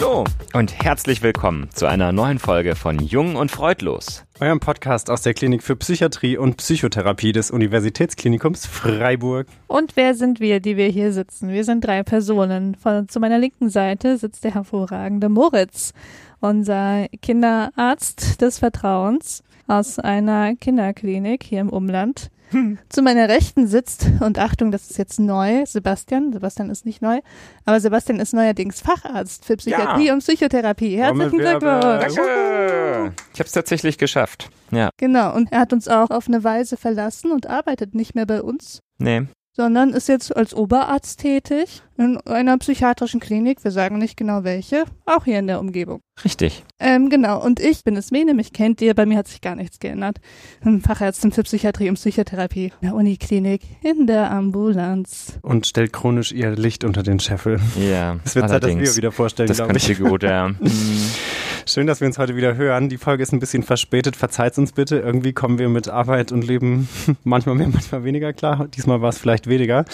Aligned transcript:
Hallo 0.00 0.22
und 0.52 0.80
herzlich 0.80 1.22
willkommen 1.22 1.70
zu 1.74 1.86
einer 1.86 2.12
neuen 2.12 2.38
Folge 2.38 2.76
von 2.76 3.00
Jung 3.00 3.34
und 3.34 3.50
Freudlos. 3.50 4.24
Eurem 4.38 4.60
Podcast 4.60 5.10
aus 5.10 5.22
der 5.22 5.34
Klinik 5.34 5.64
für 5.64 5.74
Psychiatrie 5.74 6.36
und 6.36 6.56
Psychotherapie 6.58 7.32
des 7.32 7.50
Universitätsklinikums 7.50 8.64
Freiburg. 8.64 9.48
Und 9.66 9.96
wer 9.96 10.14
sind 10.14 10.38
wir, 10.38 10.60
die 10.60 10.76
wir 10.76 10.86
hier 10.86 11.12
sitzen? 11.12 11.48
Wir 11.48 11.64
sind 11.64 11.84
drei 11.84 12.04
Personen. 12.04 12.76
Von, 12.76 13.08
zu 13.08 13.18
meiner 13.18 13.40
linken 13.40 13.70
Seite 13.70 14.18
sitzt 14.18 14.44
der 14.44 14.54
hervorragende 14.54 15.28
Moritz, 15.28 15.92
unser 16.38 17.08
Kinderarzt 17.20 18.40
des 18.40 18.60
Vertrauens 18.60 19.42
aus 19.66 19.98
einer 19.98 20.54
Kinderklinik 20.54 21.42
hier 21.42 21.60
im 21.60 21.70
Umland. 21.70 22.30
Zu 22.88 23.02
meiner 23.02 23.28
Rechten 23.28 23.66
sitzt, 23.66 24.06
und 24.20 24.38
Achtung, 24.38 24.70
das 24.70 24.90
ist 24.90 24.98
jetzt 24.98 25.20
neu, 25.20 25.64
Sebastian. 25.66 26.32
Sebastian 26.32 26.70
ist 26.70 26.86
nicht 26.86 27.02
neu, 27.02 27.20
aber 27.64 27.80
Sebastian 27.80 28.20
ist 28.20 28.32
neuerdings 28.34 28.80
Facharzt 28.80 29.44
für 29.44 29.56
Psychiatrie 29.56 30.06
Ja. 30.06 30.12
und 30.14 30.20
Psychotherapie. 30.20 30.96
Herzlichen. 30.96 31.38
Glückwunsch. 31.38 32.14
Danke. 32.14 33.12
Ich 33.34 33.40
habe 33.40 33.46
es 33.46 33.52
tatsächlich 33.52 33.98
geschafft. 33.98 34.50
Ja, 34.70 34.90
Genau, 34.98 35.34
und 35.34 35.52
er 35.52 35.60
hat 35.60 35.72
uns 35.72 35.88
auch 35.88 36.10
auf 36.10 36.28
eine 36.28 36.44
Weise 36.44 36.76
verlassen 36.76 37.30
und 37.32 37.46
arbeitet 37.46 37.94
nicht 37.94 38.14
mehr 38.14 38.26
bei 38.26 38.42
uns, 38.42 38.80
nee. 38.98 39.22
sondern 39.56 39.90
ist 39.90 40.08
jetzt 40.08 40.36
als 40.36 40.54
Oberarzt 40.54 41.20
tätig 41.20 41.82
in 41.98 42.16
einer 42.26 42.56
psychiatrischen 42.58 43.20
Klinik, 43.20 43.62
wir 43.64 43.70
sagen 43.72 43.98
nicht 43.98 44.16
genau 44.16 44.44
welche, 44.44 44.84
auch 45.04 45.24
hier 45.24 45.38
in 45.40 45.46
der 45.48 45.58
Umgebung. 45.60 46.00
Richtig. 46.24 46.64
Ähm, 46.80 47.10
genau, 47.10 47.42
und 47.44 47.60
ich 47.60 47.84
bin 47.84 47.96
Esmene, 47.96 48.34
mich 48.34 48.52
kennt 48.52 48.80
ihr, 48.80 48.94
bei 48.94 49.04
mir 49.06 49.18
hat 49.18 49.28
sich 49.28 49.40
gar 49.40 49.54
nichts 49.54 49.78
geändert. 49.78 50.18
Bin 50.62 50.80
Fachärztin 50.80 51.30
für 51.32 51.42
Psychiatrie 51.42 51.88
und 51.88 51.94
Psychotherapie 51.96 52.66
in 52.80 52.88
der 52.88 52.94
Uniklinik 52.94 53.62
in 53.82 54.06
der 54.06 54.30
Ambulanz. 54.30 55.38
Und 55.42 55.66
stellt 55.66 55.92
chronisch 55.92 56.32
ihr 56.32 56.50
Licht 56.56 56.84
unter 56.84 57.02
den 57.02 57.20
Scheffel. 57.20 57.60
Ja, 57.76 58.18
Es 58.24 58.34
wird 58.34 58.48
Zeit, 58.48 58.62
dass 58.62 58.68
wir 58.70 58.74
allerdings. 58.76 58.96
wieder 58.96 59.12
vorstellen, 59.12 59.48
Das 59.48 59.58
glaube 59.58 59.76
ich. 59.76 59.88
ihr 59.88 59.96
gut, 59.96 60.22
ja. 60.22 60.50
Schön, 61.66 61.86
dass 61.86 62.00
wir 62.00 62.06
uns 62.06 62.16
heute 62.18 62.34
wieder 62.34 62.56
hören. 62.56 62.88
Die 62.88 62.96
Folge 62.96 63.22
ist 63.22 63.32
ein 63.32 63.40
bisschen 63.40 63.62
verspätet. 63.62 64.16
Verzeiht 64.16 64.56
uns 64.56 64.72
bitte. 64.72 64.98
Irgendwie 65.00 65.32
kommen 65.34 65.58
wir 65.58 65.68
mit 65.68 65.88
Arbeit 65.88 66.32
und 66.32 66.42
Leben 66.46 66.88
manchmal 67.24 67.56
mehr, 67.56 67.68
manchmal 67.68 68.04
weniger 68.04 68.32
klar. 68.32 68.68
Diesmal 68.74 69.02
war 69.02 69.10
es 69.10 69.18
vielleicht 69.18 69.48
weniger. 69.48 69.84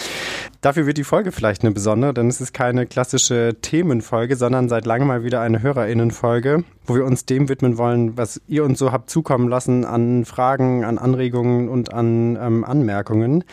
Dafür 0.65 0.87
wird 0.87 0.97
die 0.97 1.03
Folge 1.03 1.31
vielleicht 1.31 1.61
eine 1.61 1.73
besondere, 1.73 2.11
denn 2.11 2.27
es 2.27 2.41
ist 2.41 2.51
keine 2.51 2.87
klassische 2.87 3.55
Themenfolge, 3.61 4.35
sondern 4.35 4.67
seit 4.67 4.87
langem 4.87 5.09
mal 5.09 5.23
wieder 5.23 5.39
eine 5.41 5.61
HörerInnenfolge, 5.61 6.63
wo 6.87 6.95
wir 6.95 7.05
uns 7.05 7.27
dem 7.27 7.49
widmen 7.49 7.77
wollen, 7.77 8.17
was 8.17 8.41
ihr 8.47 8.63
uns 8.63 8.79
so 8.79 8.91
habt 8.91 9.11
zukommen 9.11 9.47
lassen 9.47 9.85
an 9.85 10.25
Fragen, 10.25 10.83
an 10.83 10.97
Anregungen 10.97 11.69
und 11.69 11.93
an 11.93 12.35
ähm, 12.41 12.63
Anmerkungen. 12.63 13.43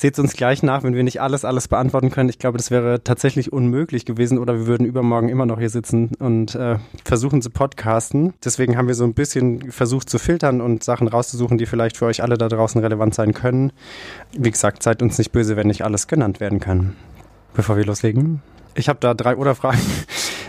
Seht 0.00 0.18
uns 0.18 0.32
gleich 0.32 0.62
nach, 0.62 0.82
wenn 0.82 0.94
wir 0.94 1.02
nicht 1.02 1.20
alles, 1.20 1.44
alles 1.44 1.68
beantworten 1.68 2.08
können. 2.10 2.30
Ich 2.30 2.38
glaube, 2.38 2.56
das 2.56 2.70
wäre 2.70 3.04
tatsächlich 3.04 3.52
unmöglich 3.52 4.06
gewesen 4.06 4.38
oder 4.38 4.54
wir 4.54 4.66
würden 4.66 4.86
übermorgen 4.86 5.28
immer 5.28 5.44
noch 5.44 5.58
hier 5.58 5.68
sitzen 5.68 6.12
und 6.18 6.54
äh, 6.54 6.78
versuchen 7.04 7.42
zu 7.42 7.50
podcasten. 7.50 8.32
Deswegen 8.42 8.78
haben 8.78 8.88
wir 8.88 8.94
so 8.94 9.04
ein 9.04 9.12
bisschen 9.12 9.70
versucht 9.70 10.08
zu 10.08 10.18
filtern 10.18 10.62
und 10.62 10.82
Sachen 10.82 11.06
rauszusuchen, 11.06 11.58
die 11.58 11.66
vielleicht 11.66 11.98
für 11.98 12.06
euch 12.06 12.22
alle 12.22 12.38
da 12.38 12.48
draußen 12.48 12.80
relevant 12.80 13.14
sein 13.14 13.34
können. 13.34 13.72
Wie 14.32 14.50
gesagt, 14.50 14.82
seid 14.82 15.02
uns 15.02 15.18
nicht 15.18 15.32
böse, 15.32 15.56
wenn 15.56 15.66
nicht 15.66 15.84
alles 15.84 16.06
genannt 16.06 16.40
werden 16.40 16.60
kann. 16.60 16.96
Bevor 17.52 17.76
wir 17.76 17.84
loslegen. 17.84 18.40
Ich 18.74 18.88
habe 18.88 19.00
da 19.02 19.12
drei 19.12 19.36
Oder-Fragen 19.36 19.80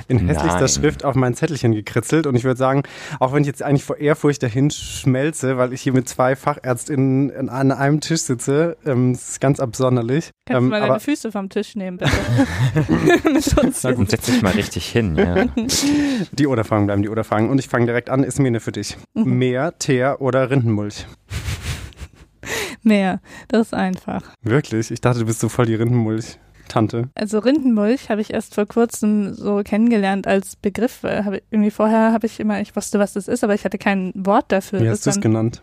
in 0.07 0.19
hässlichster 0.19 0.59
Nein. 0.59 0.67
Schrift 0.69 1.05
auf 1.05 1.15
mein 1.15 1.33
Zettelchen 1.33 1.73
gekritzelt 1.73 2.27
und 2.27 2.35
ich 2.35 2.43
würde 2.43 2.57
sagen, 2.57 2.83
auch 3.19 3.33
wenn 3.33 3.41
ich 3.41 3.47
jetzt 3.47 3.63
eigentlich 3.63 3.83
vor 3.83 3.97
Ehrfurcht 3.97 4.43
dahin 4.43 4.71
schmelze, 4.71 5.57
weil 5.57 5.73
ich 5.73 5.81
hier 5.81 5.93
mit 5.93 6.07
zwei 6.09 6.35
FachärztInnen 6.35 7.29
in- 7.29 7.49
an 7.49 7.71
einem 7.71 7.99
Tisch 8.01 8.21
sitze, 8.21 8.77
ähm, 8.85 9.13
das 9.13 9.29
ist 9.29 9.41
ganz 9.41 9.59
absonderlich. 9.59 10.31
Kannst 10.45 10.57
ähm, 10.57 10.63
du 10.65 10.69
mal 10.71 10.77
aber 10.79 10.87
deine 10.87 10.99
Füße 10.99 11.31
vom 11.31 11.49
Tisch 11.49 11.75
nehmen, 11.75 11.97
bitte? 11.97 12.11
Na 13.83 13.91
gut. 13.91 14.09
Setz 14.09 14.25
dich 14.25 14.41
mal 14.41 14.51
richtig 14.53 14.87
hin, 14.87 15.15
ja. 15.15 15.45
die 16.31 16.47
Oder-Fragen 16.47 16.85
bleiben 16.85 17.01
die 17.01 17.09
Oder-Fragen. 17.09 17.49
Und 17.49 17.59
ich 17.59 17.67
fange 17.67 17.85
direkt 17.85 18.09
an, 18.09 18.23
ist 18.23 18.39
mir 18.39 18.59
für 18.59 18.71
dich. 18.71 18.97
Mhm. 19.13 19.37
Meer, 19.37 19.77
Teer 19.79 20.17
oder 20.19 20.49
Rindenmulch? 20.49 21.05
Mehr, 22.83 23.19
das 23.47 23.67
ist 23.67 23.73
einfach. 23.73 24.23
Wirklich? 24.41 24.91
Ich 24.91 25.01
dachte, 25.01 25.19
du 25.19 25.25
bist 25.25 25.39
so 25.39 25.49
voll 25.49 25.67
die 25.67 25.75
Rindenmulch-Tante. 26.71 27.09
Also 27.15 27.39
Rindenmulch 27.39 28.09
habe 28.09 28.21
ich 28.21 28.33
erst 28.33 28.55
vor 28.55 28.65
kurzem 28.65 29.33
so 29.33 29.61
kennengelernt 29.63 30.27
als 30.27 30.55
Begriff. 30.55 31.03
Hab 31.03 31.33
irgendwie 31.49 31.71
vorher 31.71 32.13
habe 32.13 32.25
ich 32.25 32.39
immer, 32.39 32.61
ich 32.61 32.75
wusste, 32.75 32.99
was 32.99 33.13
das 33.13 33.27
ist, 33.27 33.43
aber 33.43 33.53
ich 33.53 33.65
hatte 33.65 33.77
kein 33.77 34.11
Wort 34.15 34.45
dafür. 34.51 34.81
Wie 34.81 34.89
hast 34.89 35.05
du 35.05 35.09
es 35.09 35.21
genannt? 35.21 35.61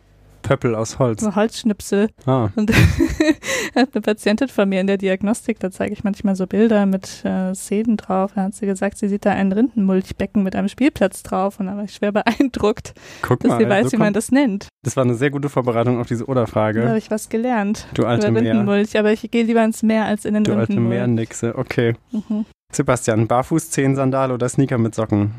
Pöppel 0.48 0.74
aus 0.74 0.98
Holz. 0.98 1.20
so 1.22 1.34
Holzschnipsel. 1.34 2.08
Ah, 2.26 2.48
Und 2.56 2.72
hat 3.76 3.88
eine 3.92 4.00
Patientin 4.02 4.48
von 4.48 4.68
mir 4.68 4.80
in 4.80 4.86
der 4.86 4.96
Diagnostik, 4.96 5.60
da 5.60 5.70
zeige 5.70 5.92
ich 5.92 6.04
manchmal 6.04 6.36
so 6.36 6.46
Bilder 6.46 6.86
mit 6.86 7.24
äh, 7.24 7.54
Szenen 7.54 7.96
drauf. 7.98 8.32
Da 8.34 8.44
hat 8.44 8.54
sie 8.54 8.66
gesagt, 8.66 8.96
sie 8.98 9.08
sieht 9.08 9.26
da 9.26 9.30
ein 9.32 9.52
Rindenmulchbecken 9.52 10.42
mit 10.42 10.56
einem 10.56 10.68
Spielplatz 10.68 11.22
drauf. 11.22 11.60
Und 11.60 11.66
da 11.66 11.76
war 11.76 11.84
ich 11.84 11.94
schwer 11.94 12.12
beeindruckt, 12.12 12.94
guck 13.22 13.40
dass 13.40 13.50
mal. 13.50 13.58
sie 13.60 13.68
weiß, 13.68 13.86
so 13.86 13.92
wie 13.92 13.96
man 13.98 14.12
das 14.12 14.32
nennt. 14.32 14.68
das 14.84 14.96
war 14.96 15.04
eine 15.04 15.14
sehr 15.14 15.30
gute 15.30 15.48
Vorbereitung 15.48 16.00
auf 16.00 16.06
diese 16.06 16.24
Da 16.24 16.28
habe 16.28 16.40
Oder-Frage. 16.40 16.96
ich 16.98 17.10
was 17.10 17.28
gelernt. 17.28 17.86
Du 17.94 18.06
alte 18.06 18.28
Über 18.28 18.40
Meer. 18.40 18.52
Rindenmulch, 18.52 18.98
aber 18.98 19.12
ich 19.12 19.30
gehe 19.30 19.44
lieber 19.44 19.62
ins 19.64 19.82
Meer 19.82 20.06
als 20.06 20.24
in 20.24 20.34
den 20.34 20.44
Du 20.44 20.52
alte 20.52 20.68
Rindenmulch. 20.72 20.98
Meernixe. 20.98 21.54
Okay. 21.56 21.94
Mhm. 22.12 22.46
Sebastian, 22.72 23.26
Barfuß, 23.26 23.70
Zehensandal 23.70 24.32
oder 24.32 24.48
Sneaker 24.48 24.78
mit 24.78 24.94
Socken? 24.94 25.32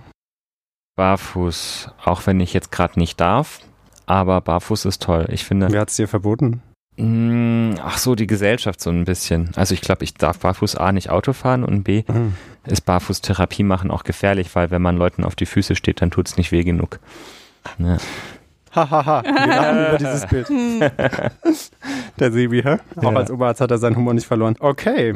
Barfuß, 0.95 1.89
auch 2.03 2.25
wenn 2.27 2.39
ich 2.39 2.53
jetzt 2.53 2.71
gerade 2.71 2.99
nicht 2.99 3.19
darf. 3.19 3.59
Aber 4.09 4.41
barfuß 4.41 4.85
ist 4.85 5.03
toll. 5.03 5.27
Ich 5.29 5.45
finde, 5.45 5.71
Wer 5.71 5.81
hat 5.81 5.89
es 5.89 5.95
dir 5.95 6.07
verboten? 6.07 6.61
Mm, 6.97 7.75
ach 7.81 7.97
so, 7.99 8.15
die 8.15 8.25
Gesellschaft 8.27 8.81
so 8.81 8.89
ein 8.89 9.05
bisschen. 9.05 9.51
Also 9.55 9.73
ich 9.75 9.81
glaube, 9.81 10.03
ich 10.03 10.15
darf 10.15 10.39
barfuß 10.39 10.75
A 10.75 10.91
nicht 10.91 11.09
Auto 11.11 11.31
fahren 11.33 11.63
und 11.63 11.83
B 11.83 12.03
Mhm. 12.07 12.33
ist 12.65 12.81
barfuß 12.85 13.21
Therapie 13.21 13.63
machen 13.63 13.91
auch 13.91 14.03
gefährlich, 14.03 14.53
weil 14.55 14.71
wenn 14.71 14.81
man 14.81 14.97
Leuten 14.97 15.23
auf 15.23 15.35
die 15.35 15.45
Füße 15.45 15.75
steht, 15.75 16.01
dann 16.01 16.09
tut's 16.11 16.37
nicht 16.37 16.51
weh 16.51 16.63
genug. 16.63 16.99
Ja. 17.77 17.97
Hahaha, 18.75 19.23
wir 19.23 19.31
lachen 19.47 19.87
über 19.89 19.97
dieses 19.99 20.25
Bild. 20.25 20.47
Hm. 20.49 20.79
Der 22.19 22.31
Sebi, 22.31 22.61
hä? 22.63 22.77
Auch 22.97 23.03
Ja. 23.03 23.17
als 23.17 23.31
Oberarzt 23.31 23.61
hat 23.61 23.71
er 23.71 23.77
seinen 23.77 23.95
Humor 23.95 24.13
nicht 24.15 24.27
verloren. 24.27 24.55
Okay. 24.59 25.13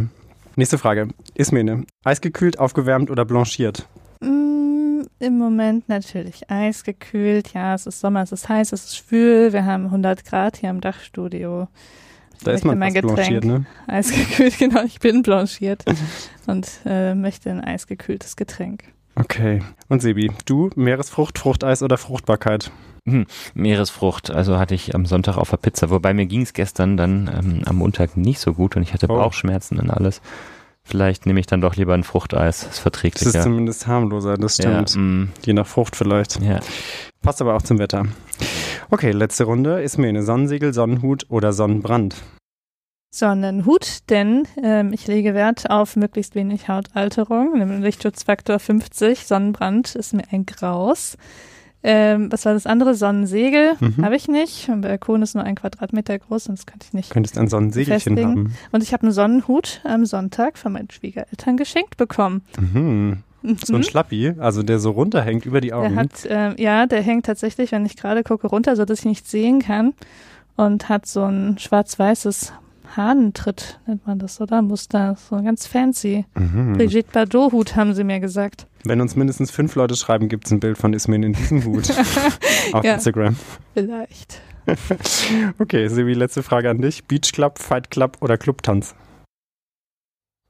Nächste 0.56 0.78
Frage. 0.78 1.08
Ismene, 1.34 1.86
eisgekühlt, 2.03 2.59
aufgewärmt 2.59 3.09
oder 3.09 3.26
blanchiert? 3.26 3.88
Mm, 4.22 4.53
Im 5.23 5.38
Moment 5.38 5.88
natürlich 5.88 6.50
eisgekühlt. 6.50 7.53
Ja, 7.53 7.75
es 7.75 7.88
ist 7.88 8.01
Sommer, 8.01 8.23
es 8.23 8.34
ist 8.34 8.50
heiß, 8.50 8.73
es 8.73 8.84
ist 8.84 8.97
schwül. 8.97 9.53
Wir 9.53 9.63
haben 9.63 9.85
100 9.85 10.25
Grad 10.25 10.57
hier 10.57 10.69
im 10.69 10.81
Dachstudio. 10.81 11.69
Ich 12.38 12.44
Da 12.44 12.51
ist 12.51 12.66
möchte 12.66 12.67
man 12.67 12.79
mein 12.79 12.94
fast 12.94 13.16
blanchiert, 13.16 13.45
ne? 13.45 13.66
Eisgekühlt, 13.88 14.57
genau. 14.59 14.84
Ich 14.84 15.00
bin 15.00 15.23
blanchiert 15.23 15.85
und 16.45 16.67
äh, 16.85 17.16
möchte 17.16 17.50
ein 17.51 17.61
eisgekühltes 17.61 18.35
Getränk. 18.35 18.84
Okay. 19.16 19.61
Und 19.88 20.01
Sebi, 20.01 20.29
du, 20.45 20.72
Meeresfrucht, 20.75 21.40
Fruchteis 21.40 21.84
oder 21.84 21.97
Fruchtbarkeit? 21.97 22.69
Meeresfrucht, 23.53 24.29
also 24.29 24.57
hatte 24.59 24.75
ich 24.75 24.94
am 24.94 25.05
Sonntag 25.05 25.38
auf 25.38 25.50
der 25.50 25.57
Pizza, 25.57 25.90
wobei 25.90 26.13
mir 26.13 26.25
ging's 26.25 26.51
gestern 26.51 26.97
dann 26.97 27.29
ähm, 27.34 27.61
am 27.66 27.78
Montag 27.78 28.17
nicht 28.17 28.40
so 28.40 28.53
gut 28.53 28.75
und 28.75 28.81
ich 28.81 28.94
hatte 28.94 29.07
Oh. 29.09 29.16
Bauchschmerzen 29.16 29.79
und 29.79 29.90
alles. 29.90 30.22
Vielleicht 30.86 31.26
nehme 31.26 31.40
ich 31.40 31.46
dann 31.46 31.62
doch 31.62 31.76
lieber 31.76 31.94
ein 31.94 32.04
Fruchteis, 32.04 32.64
ist 32.64 32.86
Das 32.86 33.04
ist 33.36 33.44
zumindest 33.44 33.88
harmloser, 33.88 34.38
das 34.38 34.58
ja, 34.58 34.86
stimmt. 34.86 34.96
mm, 34.96 35.32
Je 35.46 35.54
nach 35.54 35.66
Frucht 35.68 35.96
vielleicht. 35.96 36.40
ja. 36.42 36.60
Passt 37.22 37.42
aber 37.42 37.56
auch 37.56 37.62
zum 37.62 37.80
Wetter. 37.80 38.06
Okay, 38.90 39.12
letzte 39.12 39.46
Runde. 39.46 39.82
Ismene, 39.82 40.24
Sonnensegel, 40.24 40.74
Sonnenhut 40.74 41.26
oder 41.30 41.54
Sonnenbrand? 41.54 42.18
Sonnenhut, 43.16 44.10
denn 44.10 44.48
ähm, 44.62 44.92
ich 44.92 45.08
lege 45.08 45.34
Wert 45.34 45.70
auf 45.70 45.96
möglichst 45.96 46.36
wenig 46.36 46.68
Hautalterung, 46.68 47.58
nämlich 47.58 47.80
Lichtschutzfaktor 47.82 48.60
50. 48.60 49.26
Sonnenbrand 49.26 49.96
ist 49.96 50.14
mir 50.14 50.24
ein 50.32 50.46
Graus. 50.46 51.16
Ähm, 51.86 52.32
was 52.32 52.46
war 52.46 52.54
das 52.54 52.66
andere? 52.66 52.96
Sonnensegel 52.96 53.74
Mhm. 53.80 54.06
habe 54.06 54.16
ich 54.16 54.28
nicht. 54.28 54.68
Mein 54.70 54.82
Balkon 54.82 55.22
ist 55.22 55.36
nur 55.36 55.44
ein 55.44 55.56
Quadratmeter 55.56 56.18
groß 56.18 56.46
das 56.46 56.66
könnte 56.66 56.85
ich 56.88 56.94
nicht. 56.94 57.09
Könntest 57.09 57.38
ein 57.38 57.47
Sonnensegelchen 57.50 58.16
Festlegen. 58.16 58.30
haben. 58.30 58.53
Und 58.72 58.84
ich 58.84 58.94
habe 58.94 59.03
einen 59.03 59.12
Sonnenhut 59.12 59.82
am 59.84 60.06
Sonntag 60.06 60.58
von 60.58 60.72
meinen 60.74 60.90
Schwiegereltern 60.90 61.58
geschenkt 61.58 61.97
bekommen. 61.97 62.41
Mhm. 62.59 63.18
So 63.66 63.74
ein 63.74 63.80
Mhm. 63.80 63.84
Schlappi, 63.84 64.34
also 64.40 64.64
der 64.64 64.80
so 64.80 64.91
runterhängt 64.91 65.46
über 65.46 65.59
die 65.59 65.74
Augen. 65.74 65.90
Der 65.90 65.96
hat, 65.97 66.28
ähm, 66.30 66.56
ja, 66.58 66.85
der 66.85 67.02
hängt 67.02 67.26
tatsächlich, 67.26 67.74
wenn 67.74 67.86
ich 67.86 67.97
gerade 67.97 68.24
gucke, 68.24 68.47
runter, 68.47 68.78
so 68.78 68.86
dass 68.86 69.00
ich 69.00 69.06
nichts 69.06 69.29
sehen 69.32 69.59
kann. 69.59 69.94
Und 70.56 70.88
hat 70.88 71.06
so 71.08 71.24
ein 71.26 71.58
schwarz-weißes 71.59 72.53
Hahnentritt, 72.96 73.79
nennt 73.88 74.06
man 74.08 74.20
das, 74.20 74.40
oder? 74.40 74.62
Muster, 74.62 75.18
so 75.29 75.36
ganz 75.44 75.66
fancy. 75.66 76.26
mhm. 76.36 76.74
Brigitte 76.78 77.09
Bardot-Hut, 77.12 77.76
haben 77.76 77.94
sie 77.94 78.03
mir 78.03 78.20
gesagt. 78.20 78.68
Wenn 78.85 79.00
uns 79.02 79.16
mindestens 79.16 79.50
fünf 79.52 79.76
Leute 79.76 79.96
schreiben, 79.96 80.28
gibt 80.28 80.46
es 80.46 80.52
ein 80.52 80.59
Bild 80.59 80.78
von 80.78 80.94
Ismin 80.94 81.24
in 81.24 81.34
diesem 81.34 81.64
Hut 81.64 81.90
auf 82.74 82.84
Ja. 82.84 82.96
Instagram. 82.96 83.35
Vielleicht. 83.74 84.41
Okay, 85.59 85.88
Sebi, 85.90 86.14
letzte 86.14 86.41
Frage 86.41 86.70
an 86.70 86.82
dich. 86.82 87.03
Beach 87.06 87.32
Club, 87.34 87.59
Fight 87.59 87.91
Club 87.91 88.18
oder 88.22 88.38
Clubtanz? 88.38 88.96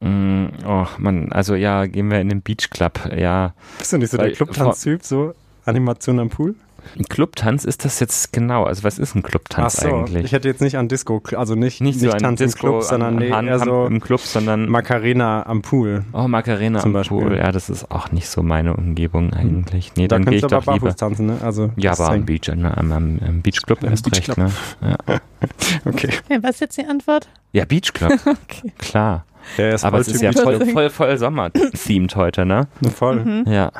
Mm, 0.02 0.48
oh 0.68 0.86
Mann, 1.00 1.32
also 1.32 1.56
ja, 1.56 1.86
gehen 1.88 2.12
wir 2.12 2.20
in 2.22 2.30
den 2.30 2.42
Beach 2.42 2.70
Club, 2.70 3.10
ja. 3.16 3.54
Bist 3.80 3.94
du 3.94 3.98
nicht 3.98 4.12
so 4.12 4.18
Weil- 4.18 4.28
der 4.30 4.36
Clubtanz-Typ, 4.36 5.04
so 5.04 5.34
Animation 5.66 6.20
am 6.20 6.30
Pool? 6.30 6.56
Ein 6.98 7.06
Clubtanz 7.06 7.66
ist 7.66 7.86
das 7.86 8.00
jetzt 8.00 8.34
genau? 8.34 8.64
Also 8.66 8.84
was 8.84 9.00
ist 9.00 9.16
ein 9.16 9.24
Clubtanz 9.24 9.78
Ach 9.80 9.82
so, 9.84 9.88
eigentlich? 9.96 10.26
ich 10.26 10.32
hätte 10.32 10.48
jetzt 10.48 10.62
nicht 10.62 10.78
an 10.78 10.88
Disco, 10.88 11.22
also 11.36 11.56
nicht, 11.56 11.82
nicht 11.82 12.00
so 12.00 12.12
ein 12.12 12.20
Tanz 12.20 12.40
Disco 12.40 12.68
im 12.68 12.72
Club, 12.74 12.84
sondern 12.84 13.14
an, 13.16 13.20
nee, 13.20 13.32
an, 13.32 13.48
eher 13.48 13.60
so 13.60 13.86
im 13.86 14.00
Club, 14.00 14.20
sondern 14.20 14.70
Macarena 14.70 15.46
am 15.46 15.62
Pool. 15.62 16.04
Oh, 16.14 16.28
Macarena 16.28 16.80
Zum 16.80 16.90
am 16.90 16.94
Beispiel. 16.94 17.18
Pool. 17.20 17.38
Ja, 17.38 17.52
das 17.52 17.70
ist 17.70 17.90
auch 17.92 18.12
nicht 18.12 18.28
so 18.28 18.44
meine 18.44 18.76
Umgebung 18.76 19.34
eigentlich. 19.34 19.92
Nee, 19.96 20.08
da 20.08 20.16
dann 20.18 20.26
gehe 20.26 20.40
kannst 20.40 20.44
ich 20.46 20.50
du 20.50 20.56
aber 20.56 20.66
doch 20.66 20.74
lieber. 20.74 20.96
tanzen, 20.96 21.26
ne? 21.28 21.38
Also, 21.42 21.72
Ja, 21.78 21.92
aber 21.94 22.10
am 22.12 22.26
Beach, 22.26 22.48
ne, 22.56 22.76
am, 22.78 22.92
am, 22.92 23.20
am 23.26 23.42
Beachclub 23.42 23.84
Am 23.84 23.90
erst 23.90 24.06
recht, 24.16 24.28
Beachclub. 24.28 24.38
ne? 24.82 24.98
Ja. 25.08 25.20
Okay. 25.86 26.10
Okay, 26.26 26.40
was 26.42 26.52
ist 26.52 26.60
jetzt 26.62 26.78
die 26.78 26.86
Antwort? 26.86 27.28
ja, 27.52 27.66
Beachclub, 27.66 28.12
Okay. 28.26 28.72
klar. 28.80 29.26
Ist 29.58 29.84
Aber 29.84 29.98
voll 29.98 30.02
es 30.02 30.08
ist 30.08 30.22
ja 30.22 30.32
voll, 30.32 30.66
voll, 30.68 30.90
voll 30.90 31.18
Sommer-themed 31.18 32.16
heute, 32.16 32.46
ne? 32.46 32.68
voll. 32.96 33.24
Mhm, 33.26 33.52
Ja. 33.52 33.72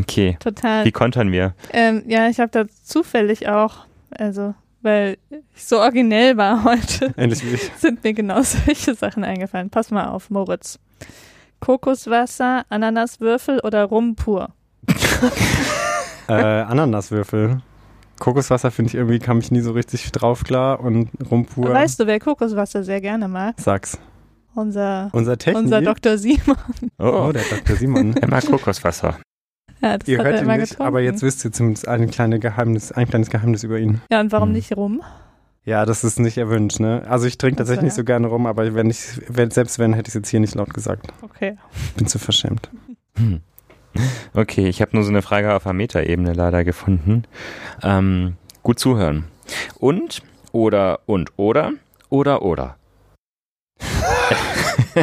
Okay. 0.00 0.36
total. 0.40 0.84
Wie 0.84 0.92
kontern 0.92 1.32
wir? 1.32 1.54
Ähm, 1.72 2.02
ja, 2.06 2.28
ich 2.28 2.38
habe 2.40 2.50
da 2.50 2.64
zufällig 2.84 3.48
auch, 3.48 3.86
also 4.10 4.54
weil 4.80 5.18
ich 5.54 5.64
so 5.64 5.78
originell 5.80 6.36
war 6.36 6.62
heute, 6.64 7.12
wie 7.16 7.54
ich. 7.54 7.70
sind 7.78 8.04
mir 8.04 8.14
genau 8.14 8.42
solche 8.42 8.94
Sachen 8.94 9.24
eingefallen. 9.24 9.70
Pass 9.70 9.90
mal 9.90 10.06
auf, 10.08 10.30
Moritz. 10.30 10.78
Kokoswasser, 11.60 12.64
Ananaswürfel 12.68 13.58
oder 13.60 13.84
Rum 13.84 14.14
pur? 14.14 14.50
Äh, 16.28 16.32
Ananaswürfel. 16.32 17.60
Kokoswasser 18.20 18.70
finde 18.70 18.88
ich 18.90 18.94
irgendwie, 18.94 19.18
kam 19.18 19.38
ich 19.38 19.50
nie 19.50 19.60
so 19.60 19.72
richtig 19.72 20.10
drauf 20.12 20.44
klar 20.44 20.80
und 20.80 21.08
Rumpur. 21.30 21.72
Weißt 21.72 22.00
du, 22.00 22.06
wer 22.06 22.18
Kokoswasser 22.20 22.82
sehr 22.84 23.00
gerne 23.00 23.28
mag? 23.28 23.54
Sag's. 23.58 23.98
Unser, 24.54 25.08
Unser 25.12 25.38
Technik. 25.38 25.64
unser 25.64 25.80
Dr. 25.82 26.18
Simon. 26.18 26.56
Oh, 26.98 27.26
Oh, 27.28 27.32
der 27.32 27.42
Dr. 27.44 27.76
Simon. 27.76 28.16
er 28.16 28.28
mag 28.28 28.44
Kokoswasser. 28.44 29.18
Ja, 29.82 29.96
das 29.98 30.08
Ihr 30.08 30.18
hört 30.18 30.26
er 30.26 30.38
ihn 30.38 30.44
immer 30.44 30.56
nicht, 30.56 30.70
getrunken. 30.70 30.88
aber 30.88 31.00
jetzt 31.00 31.22
wisst 31.22 31.44
ihr 31.44 31.52
zumindest 31.52 31.86
ein, 31.86 32.10
kleine 32.10 32.38
Geheimnis, 32.40 32.90
ein 32.92 33.08
kleines 33.08 33.30
Geheimnis 33.30 33.62
über 33.62 33.78
ihn. 33.78 34.00
Ja, 34.10 34.20
und 34.20 34.32
warum 34.32 34.48
Hm. 34.48 34.54
nicht 34.56 34.76
Rum? 34.76 35.02
Ja, 35.64 35.84
das 35.84 36.02
ist 36.02 36.18
nicht 36.18 36.38
erwünscht, 36.38 36.80
ne? 36.80 37.02
Also 37.08 37.26
ich 37.26 37.36
trinke 37.38 37.56
tatsächlich 37.58 37.84
nicht 37.84 37.94
so 37.94 38.02
gerne 38.02 38.26
rum, 38.28 38.46
aber 38.46 38.74
wenn 38.74 38.88
ich, 38.88 39.20
wenn, 39.28 39.50
selbst 39.50 39.78
wenn, 39.78 39.92
hätte 39.92 40.08
ich 40.08 40.12
es 40.12 40.14
jetzt 40.14 40.28
hier 40.30 40.40
nicht 40.40 40.54
laut 40.54 40.72
gesagt. 40.72 41.12
Okay. 41.20 41.56
Bin 41.96 42.06
zu 42.06 42.18
verschämt. 42.18 42.70
Hm. 43.16 43.40
Okay, 44.34 44.66
ich 44.68 44.80
habe 44.80 44.92
nur 44.94 45.02
so 45.04 45.10
eine 45.10 45.20
Frage 45.22 45.52
auf 45.54 45.64
der 45.64 45.74
Metaebene 45.74 46.32
leider 46.32 46.64
gefunden. 46.64 47.24
Ähm, 47.82 48.36
gut 48.62 48.78
zuhören. 48.78 49.24
Und, 49.78 50.22
oder, 50.52 51.00
und, 51.06 51.32
oder, 51.36 51.72
oder, 52.08 52.42
oder. 52.42 52.76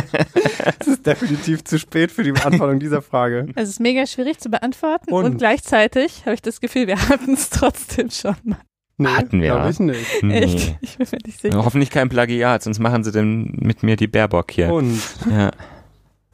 Es 0.80 0.88
ist 0.88 1.06
definitiv 1.06 1.64
zu 1.64 1.78
spät 1.80 2.12
für 2.12 2.24
die 2.24 2.32
Beantwortung 2.32 2.80
dieser 2.80 3.02
Frage. 3.02 3.48
Es 3.56 3.70
ist 3.70 3.80
mega 3.80 4.06
schwierig 4.06 4.40
zu 4.40 4.50
beantworten 4.50 5.12
und, 5.14 5.26
Und? 5.26 5.38
gleichzeitig 5.38 6.22
habe 6.26 6.34
ich 6.36 6.42
das 6.42 6.62
Gefühl, 6.62 6.88
wir 6.88 6.98
hatten 7.10 7.34
es 7.34 7.50
trotzdem 7.50 8.10
schon 8.10 8.36
mal. 8.44 8.58
Nee, 8.98 9.10
Hatten 9.10 9.42
wir. 9.42 9.52
glaub 9.56 9.70
ich 9.70 9.80
nicht. 9.80 10.24
Echt? 10.24 10.76
Ich 10.82 10.98
bin 10.98 11.08
mir 11.12 11.18
nicht 11.26 11.42
sicher. 11.42 11.66
Hoffentlich 11.66 11.90
kein 11.92 12.08
Plagiat, 12.10 12.64
sonst 12.64 12.80
machen 12.80 13.04
sie 13.04 13.12
denn 13.12 13.52
mit 13.60 13.84
mir 13.84 13.98
die 13.98 14.08
Baerbock 14.08 14.52
hier. 14.52 14.72
Und? 14.72 15.02
Ja. 15.30 15.52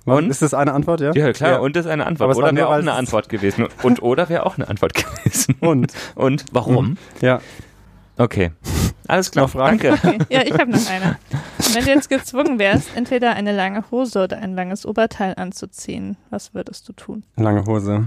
Und? 0.06 0.30
Ist 0.30 0.42
das 0.42 0.54
eine 0.54 0.74
Antwort, 0.74 1.00
ja? 1.02 1.12
ja, 1.14 1.32
klar, 1.34 1.52
Ja. 1.54 1.60
und 1.60 1.76
das 1.76 1.86
ist 1.86 1.92
eine 1.92 2.06
Antwort. 2.06 2.30
Aber 2.32 2.38
Oder 2.38 2.56
wäre 2.56 2.68
auch 2.68 2.74
eine 2.74 2.94
Antwort 2.94 3.30
gewesen. 3.30 3.68
Und 3.84 4.02
oder 4.02 4.30
wäre 4.30 4.46
auch 4.46 4.58
eine 4.58 4.68
Antwort 4.68 4.94
gewesen. 4.96 5.56
Und? 5.60 5.94
Und 6.16 6.46
warum? 6.52 6.98
Ja. 7.22 7.40
Okay. 8.22 8.52
Alles 9.08 9.32
klar. 9.32 9.46
Noch 9.46 9.52
Fragen? 9.52 9.80
Danke. 9.80 9.94
Okay. 10.08 10.18
Ja, 10.30 10.42
ich 10.44 10.54
habe 10.54 10.70
noch 10.72 10.90
eine. 10.90 11.18
Wenn 11.74 11.84
du 11.86 11.90
jetzt 11.90 12.10
gezwungen 12.10 12.60
wärst, 12.60 12.96
entweder 12.96 13.34
eine 13.34 13.52
lange 13.56 13.84
Hose 13.92 14.24
oder 14.24 14.38
ein 14.38 14.54
langes 14.56 14.86
Oberteil 14.86 15.34
anzuziehen, 15.38 16.18
was 16.30 16.54
würdest 16.54 16.88
du 16.88 16.94
tun? 16.94 17.24
Lange 17.36 17.66
Hose. 17.66 18.06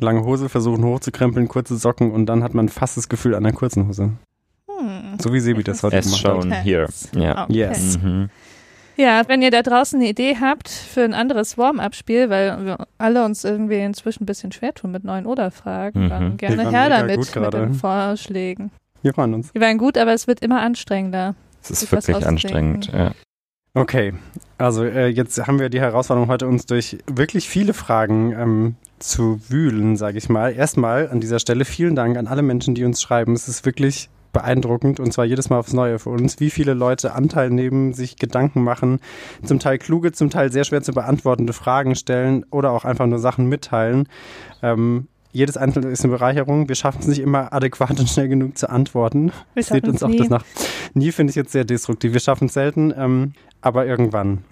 Lange 0.00 0.24
Hose, 0.24 0.48
versuchen 0.48 0.84
hochzukrempeln, 0.84 1.48
kurze 1.48 1.76
Socken 1.76 2.10
und 2.12 2.26
dann 2.26 2.42
hat 2.42 2.52
man 2.54 2.68
fast 2.68 2.96
das 2.96 3.08
Gefühl 3.08 3.34
an 3.34 3.44
der 3.44 3.52
kurzen 3.52 3.88
Hose. 3.88 4.10
Hm. 4.68 5.16
So 5.20 5.32
wie 5.32 5.40
Sebi 5.40 5.62
das 5.64 5.82
heute 5.82 5.96
As 5.98 6.04
gemacht 6.06 6.24
hat. 6.24 6.30
shown 6.42 6.52
here. 6.52 6.88
Ja. 7.14 7.44
Okay. 7.44 7.52
Yes. 7.52 7.98
Mhm. 7.98 8.28
Ja, 8.96 9.22
wenn 9.26 9.42
ihr 9.42 9.50
da 9.50 9.62
draußen 9.62 9.98
eine 9.98 10.08
Idee 10.08 10.36
habt 10.40 10.68
für 10.68 11.02
ein 11.02 11.14
anderes 11.14 11.58
Warm-up-Spiel, 11.58 12.30
weil 12.30 12.64
wir 12.64 12.86
alle 12.98 13.24
uns 13.24 13.42
irgendwie 13.42 13.80
inzwischen 13.80 14.22
ein 14.22 14.26
bisschen 14.26 14.52
schwer 14.52 14.72
tun 14.74 14.92
mit 14.92 15.02
neuen 15.04 15.26
Oder-Fragen, 15.26 16.04
Mhm. 16.04 16.08
dann 16.10 16.36
gerne 16.36 16.70
her 16.70 16.88
damit 16.90 17.18
mit 17.34 17.54
den 17.54 17.74
Vorschlägen. 17.74 18.70
Wir 19.04 19.12
freuen 19.12 19.34
uns. 19.34 19.52
Die 19.52 19.60
waren 19.60 19.76
gut, 19.76 19.98
aber 19.98 20.14
es 20.14 20.26
wird 20.26 20.40
immer 20.40 20.62
anstrengender. 20.62 21.34
Es 21.62 21.70
ist 21.70 21.92
wirklich 21.92 22.24
anstrengend. 22.26 22.90
Ja. 22.90 23.12
Okay, 23.74 24.14
also 24.56 24.82
äh, 24.84 25.08
jetzt 25.08 25.46
haben 25.46 25.58
wir 25.58 25.68
die 25.68 25.80
Herausforderung 25.80 26.30
heute 26.30 26.46
uns 26.46 26.64
durch 26.64 26.98
wirklich 27.06 27.46
viele 27.46 27.74
Fragen 27.74 28.32
ähm, 28.32 28.76
zu 29.00 29.40
wühlen, 29.50 29.96
sage 29.96 30.16
ich 30.16 30.30
mal. 30.30 30.54
Erstmal 30.54 31.10
an 31.10 31.20
dieser 31.20 31.38
Stelle 31.38 31.66
vielen 31.66 31.94
Dank 31.94 32.16
an 32.16 32.28
alle 32.28 32.40
Menschen, 32.40 32.74
die 32.74 32.84
uns 32.84 33.02
schreiben. 33.02 33.34
Es 33.34 33.46
ist 33.46 33.66
wirklich 33.66 34.08
beeindruckend 34.32 35.00
und 35.00 35.12
zwar 35.12 35.26
jedes 35.26 35.50
Mal 35.50 35.58
aufs 35.58 35.74
Neue 35.74 35.98
für 35.98 36.10
uns, 36.10 36.40
wie 36.40 36.50
viele 36.50 36.72
Leute 36.72 37.12
Anteil 37.14 37.50
nehmen, 37.50 37.92
sich 37.92 38.16
Gedanken 38.16 38.64
machen, 38.64 39.00
zum 39.44 39.58
Teil 39.58 39.78
kluge, 39.78 40.12
zum 40.12 40.30
Teil 40.30 40.50
sehr 40.50 40.64
schwer 40.64 40.82
zu 40.82 40.92
beantwortende 40.92 41.52
Fragen 41.52 41.94
stellen 41.94 42.46
oder 42.50 42.70
auch 42.72 42.86
einfach 42.86 43.06
nur 43.06 43.18
Sachen 43.18 43.48
mitteilen. 43.48 44.08
Ähm, 44.62 45.08
jedes 45.34 45.56
Einzelne 45.56 45.88
ist 45.88 46.04
eine 46.04 46.12
Bereicherung. 46.12 46.68
Wir 46.68 46.76
schaffen 46.76 47.00
es 47.00 47.08
nicht 47.08 47.18
immer 47.18 47.52
adäquat 47.52 47.98
und 47.98 48.08
schnell 48.08 48.28
genug 48.28 48.56
zu 48.56 48.70
antworten. 48.70 49.32
Wir 49.54 49.64
Seht 49.64 49.86
uns 49.88 50.02
auch 50.02 50.08
nie. 50.08 50.18
das 50.18 50.28
nach. 50.28 50.44
Nie 50.94 51.10
finde 51.10 51.32
ich 51.32 51.36
jetzt 51.36 51.50
sehr 51.52 51.64
destruktiv. 51.64 52.12
Wir 52.12 52.20
schaffen 52.20 52.46
es 52.46 52.54
selten, 52.54 52.94
ähm, 52.96 53.32
aber 53.60 53.84
irgendwann. 53.84 54.44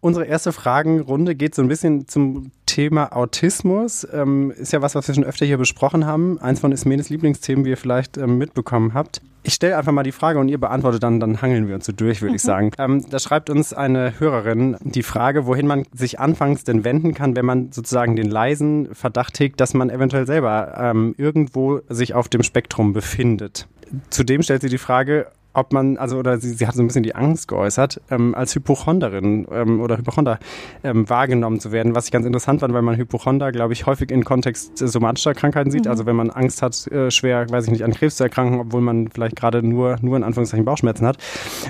Unsere 0.00 0.26
erste 0.26 0.52
Fragenrunde 0.52 1.34
geht 1.34 1.54
so 1.54 1.62
ein 1.62 1.68
bisschen 1.68 2.06
zum 2.08 2.52
Thema 2.66 3.16
Autismus. 3.16 4.06
Ähm, 4.12 4.50
ist 4.50 4.72
ja 4.72 4.82
was, 4.82 4.94
was 4.94 5.08
wir 5.08 5.14
schon 5.14 5.24
öfter 5.24 5.46
hier 5.46 5.56
besprochen 5.56 6.04
haben. 6.04 6.38
Eins 6.38 6.60
von 6.60 6.72
Ismenes 6.72 7.08
Lieblingsthemen, 7.08 7.64
wie 7.64 7.70
ihr 7.70 7.78
vielleicht 7.78 8.18
ähm, 8.18 8.36
mitbekommen 8.36 8.92
habt. 8.92 9.22
Ich 9.42 9.54
stelle 9.54 9.76
einfach 9.76 9.92
mal 9.92 10.02
die 10.02 10.12
Frage 10.12 10.38
und 10.38 10.48
ihr 10.48 10.58
beantwortet 10.58 11.02
dann, 11.02 11.20
dann 11.20 11.40
hangeln 11.40 11.68
wir 11.68 11.74
uns 11.76 11.86
so 11.86 11.92
durch, 11.92 12.22
würde 12.22 12.36
ich 12.36 12.42
sagen. 12.42 12.70
Ähm, 12.78 13.04
da 13.08 13.18
schreibt 13.18 13.50
uns 13.50 13.72
eine 13.72 14.18
Hörerin 14.18 14.76
die 14.80 15.02
Frage, 15.02 15.46
wohin 15.46 15.66
man 15.66 15.84
sich 15.92 16.20
anfangs 16.20 16.64
denn 16.64 16.84
wenden 16.84 17.14
kann, 17.14 17.36
wenn 17.36 17.46
man 17.46 17.72
sozusagen 17.72 18.16
den 18.16 18.28
leisen 18.28 18.94
Verdacht 18.94 19.38
hegt, 19.40 19.60
dass 19.60 19.74
man 19.74 19.90
eventuell 19.90 20.26
selber 20.26 20.74
ähm, 20.78 21.14
irgendwo 21.16 21.80
sich 21.88 22.14
auf 22.14 22.28
dem 22.28 22.42
Spektrum 22.42 22.92
befindet. 22.92 23.68
Zudem 24.10 24.42
stellt 24.42 24.62
sie 24.62 24.68
die 24.68 24.78
Frage, 24.78 25.28
ob 25.54 25.72
man, 25.72 25.96
also 25.96 26.18
oder 26.18 26.38
sie, 26.38 26.50
sie 26.50 26.66
hat 26.66 26.74
so 26.74 26.82
ein 26.82 26.86
bisschen 26.86 27.02
die 27.02 27.14
Angst 27.14 27.48
geäußert, 27.48 28.00
ähm, 28.10 28.34
als 28.34 28.54
Hypochonderin 28.54 29.46
ähm, 29.50 29.80
oder 29.80 29.98
Hypochonder 29.98 30.38
ähm, 30.84 31.08
wahrgenommen 31.08 31.58
zu 31.60 31.72
werden, 31.72 31.94
was 31.94 32.06
ich 32.06 32.12
ganz 32.12 32.26
interessant 32.26 32.60
fand, 32.60 32.74
weil 32.74 32.82
man 32.82 32.96
Hypochonder, 32.96 33.50
glaube 33.52 33.72
ich, 33.72 33.86
häufig 33.86 34.10
in 34.10 34.24
Kontext 34.24 34.80
äh, 34.80 34.88
somatischer 34.88 35.34
Krankheiten 35.34 35.70
sieht. 35.70 35.84
Mhm. 35.84 35.90
Also 35.90 36.06
wenn 36.06 36.16
man 36.16 36.30
Angst 36.30 36.62
hat, 36.62 36.86
äh, 36.88 37.10
schwer, 37.10 37.48
weiß 37.50 37.64
ich 37.64 37.70
nicht, 37.70 37.84
an 37.84 37.92
Krebs 37.92 38.16
zu 38.16 38.24
erkranken, 38.24 38.60
obwohl 38.60 38.80
man 38.80 39.08
vielleicht 39.08 39.36
gerade 39.36 39.62
nur, 39.62 39.96
nur 40.02 40.16
in 40.16 40.22
Anführungszeichen 40.22 40.64
Bauchschmerzen 40.64 41.06
hat. 41.06 41.18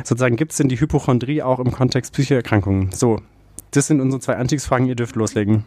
Sozusagen 0.04 0.36
gibt 0.36 0.52
es 0.52 0.58
denn 0.58 0.68
die 0.68 0.78
Hypochondrie 0.80 1.42
auch 1.42 1.58
im 1.58 1.70
Kontext 1.70 2.12
psychischer 2.12 2.36
Erkrankungen? 2.36 2.90
So, 2.92 3.20
das 3.70 3.86
sind 3.86 4.00
unsere 4.00 4.20
zwei 4.20 4.36
Einstiegsfragen, 4.36 4.86
ihr 4.86 4.96
dürft 4.96 5.16
loslegen. 5.16 5.64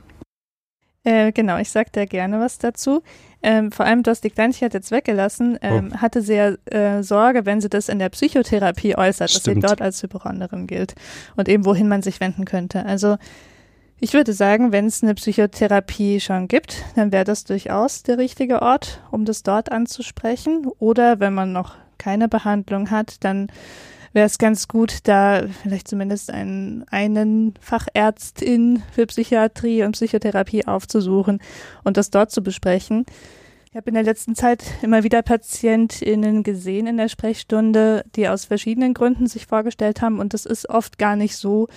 Äh, 1.03 1.31
genau, 1.31 1.57
ich 1.57 1.69
sag 1.69 1.91
da 1.93 2.05
gerne 2.05 2.39
was 2.39 2.59
dazu. 2.59 3.01
Ähm, 3.41 3.71
vor 3.71 3.85
allem, 3.85 4.03
du 4.03 4.11
hast 4.11 4.23
die 4.23 4.29
Kleinigkeit 4.29 4.73
jetzt 4.75 4.91
weggelassen, 4.91 5.57
ähm, 5.63 5.99
hatte 5.99 6.21
sie 6.21 6.35
ja 6.35 6.51
äh, 6.65 7.01
Sorge, 7.01 7.45
wenn 7.45 7.59
sie 7.59 7.69
das 7.69 7.89
in 7.89 7.97
der 7.97 8.09
Psychotherapie 8.09 8.95
äußert, 8.95 9.33
dass 9.33 9.43
sie 9.43 9.51
Stimmt. 9.51 9.63
dort 9.63 9.81
als 9.81 10.03
Hypochonderin 10.03 10.67
gilt 10.67 10.93
und 11.35 11.49
eben 11.49 11.65
wohin 11.65 11.87
man 11.87 12.03
sich 12.03 12.19
wenden 12.19 12.45
könnte. 12.45 12.85
Also 12.85 13.17
ich 13.99 14.13
würde 14.13 14.33
sagen, 14.33 14.71
wenn 14.71 14.85
es 14.85 15.01
eine 15.01 15.15
Psychotherapie 15.15 16.19
schon 16.19 16.47
gibt, 16.47 16.83
dann 16.95 17.11
wäre 17.11 17.23
das 17.23 17.43
durchaus 17.43 18.03
der 18.03 18.17
richtige 18.17 18.61
Ort, 18.61 19.01
um 19.09 19.25
das 19.25 19.43
dort 19.43 19.71
anzusprechen. 19.71 20.67
Oder 20.79 21.19
wenn 21.19 21.33
man 21.33 21.51
noch 21.51 21.75
keine 21.99 22.27
Behandlung 22.27 22.89
hat, 22.89 23.23
dann 23.23 23.47
wäre 24.13 24.25
es 24.25 24.37
ganz 24.37 24.67
gut, 24.67 24.99
da 25.03 25.43
vielleicht 25.61 25.87
zumindest 25.87 26.31
einen, 26.31 26.85
einen 26.89 27.53
Fachärztin 27.61 28.83
für 28.91 29.05
Psychiatrie 29.05 29.83
und 29.83 29.93
Psychotherapie 29.93 30.67
aufzusuchen 30.67 31.39
und 31.83 31.97
das 31.97 32.09
dort 32.09 32.31
zu 32.31 32.43
besprechen. 32.43 33.05
Ich 33.69 33.77
habe 33.77 33.89
in 33.89 33.93
der 33.93 34.03
letzten 34.03 34.35
Zeit 34.35 34.65
immer 34.81 35.05
wieder 35.05 35.21
PatientInnen 35.21 36.43
gesehen 36.43 36.87
in 36.87 36.97
der 36.97 37.07
Sprechstunde, 37.07 38.03
die 38.17 38.27
aus 38.27 38.43
verschiedenen 38.43 38.93
Gründen 38.93 39.27
sich 39.27 39.45
vorgestellt 39.45 40.01
haben. 40.01 40.19
Und 40.19 40.33
es 40.33 40.45
ist 40.45 40.69
oft 40.69 40.97
gar 40.97 41.15
nicht 41.15 41.37
so, 41.37 41.69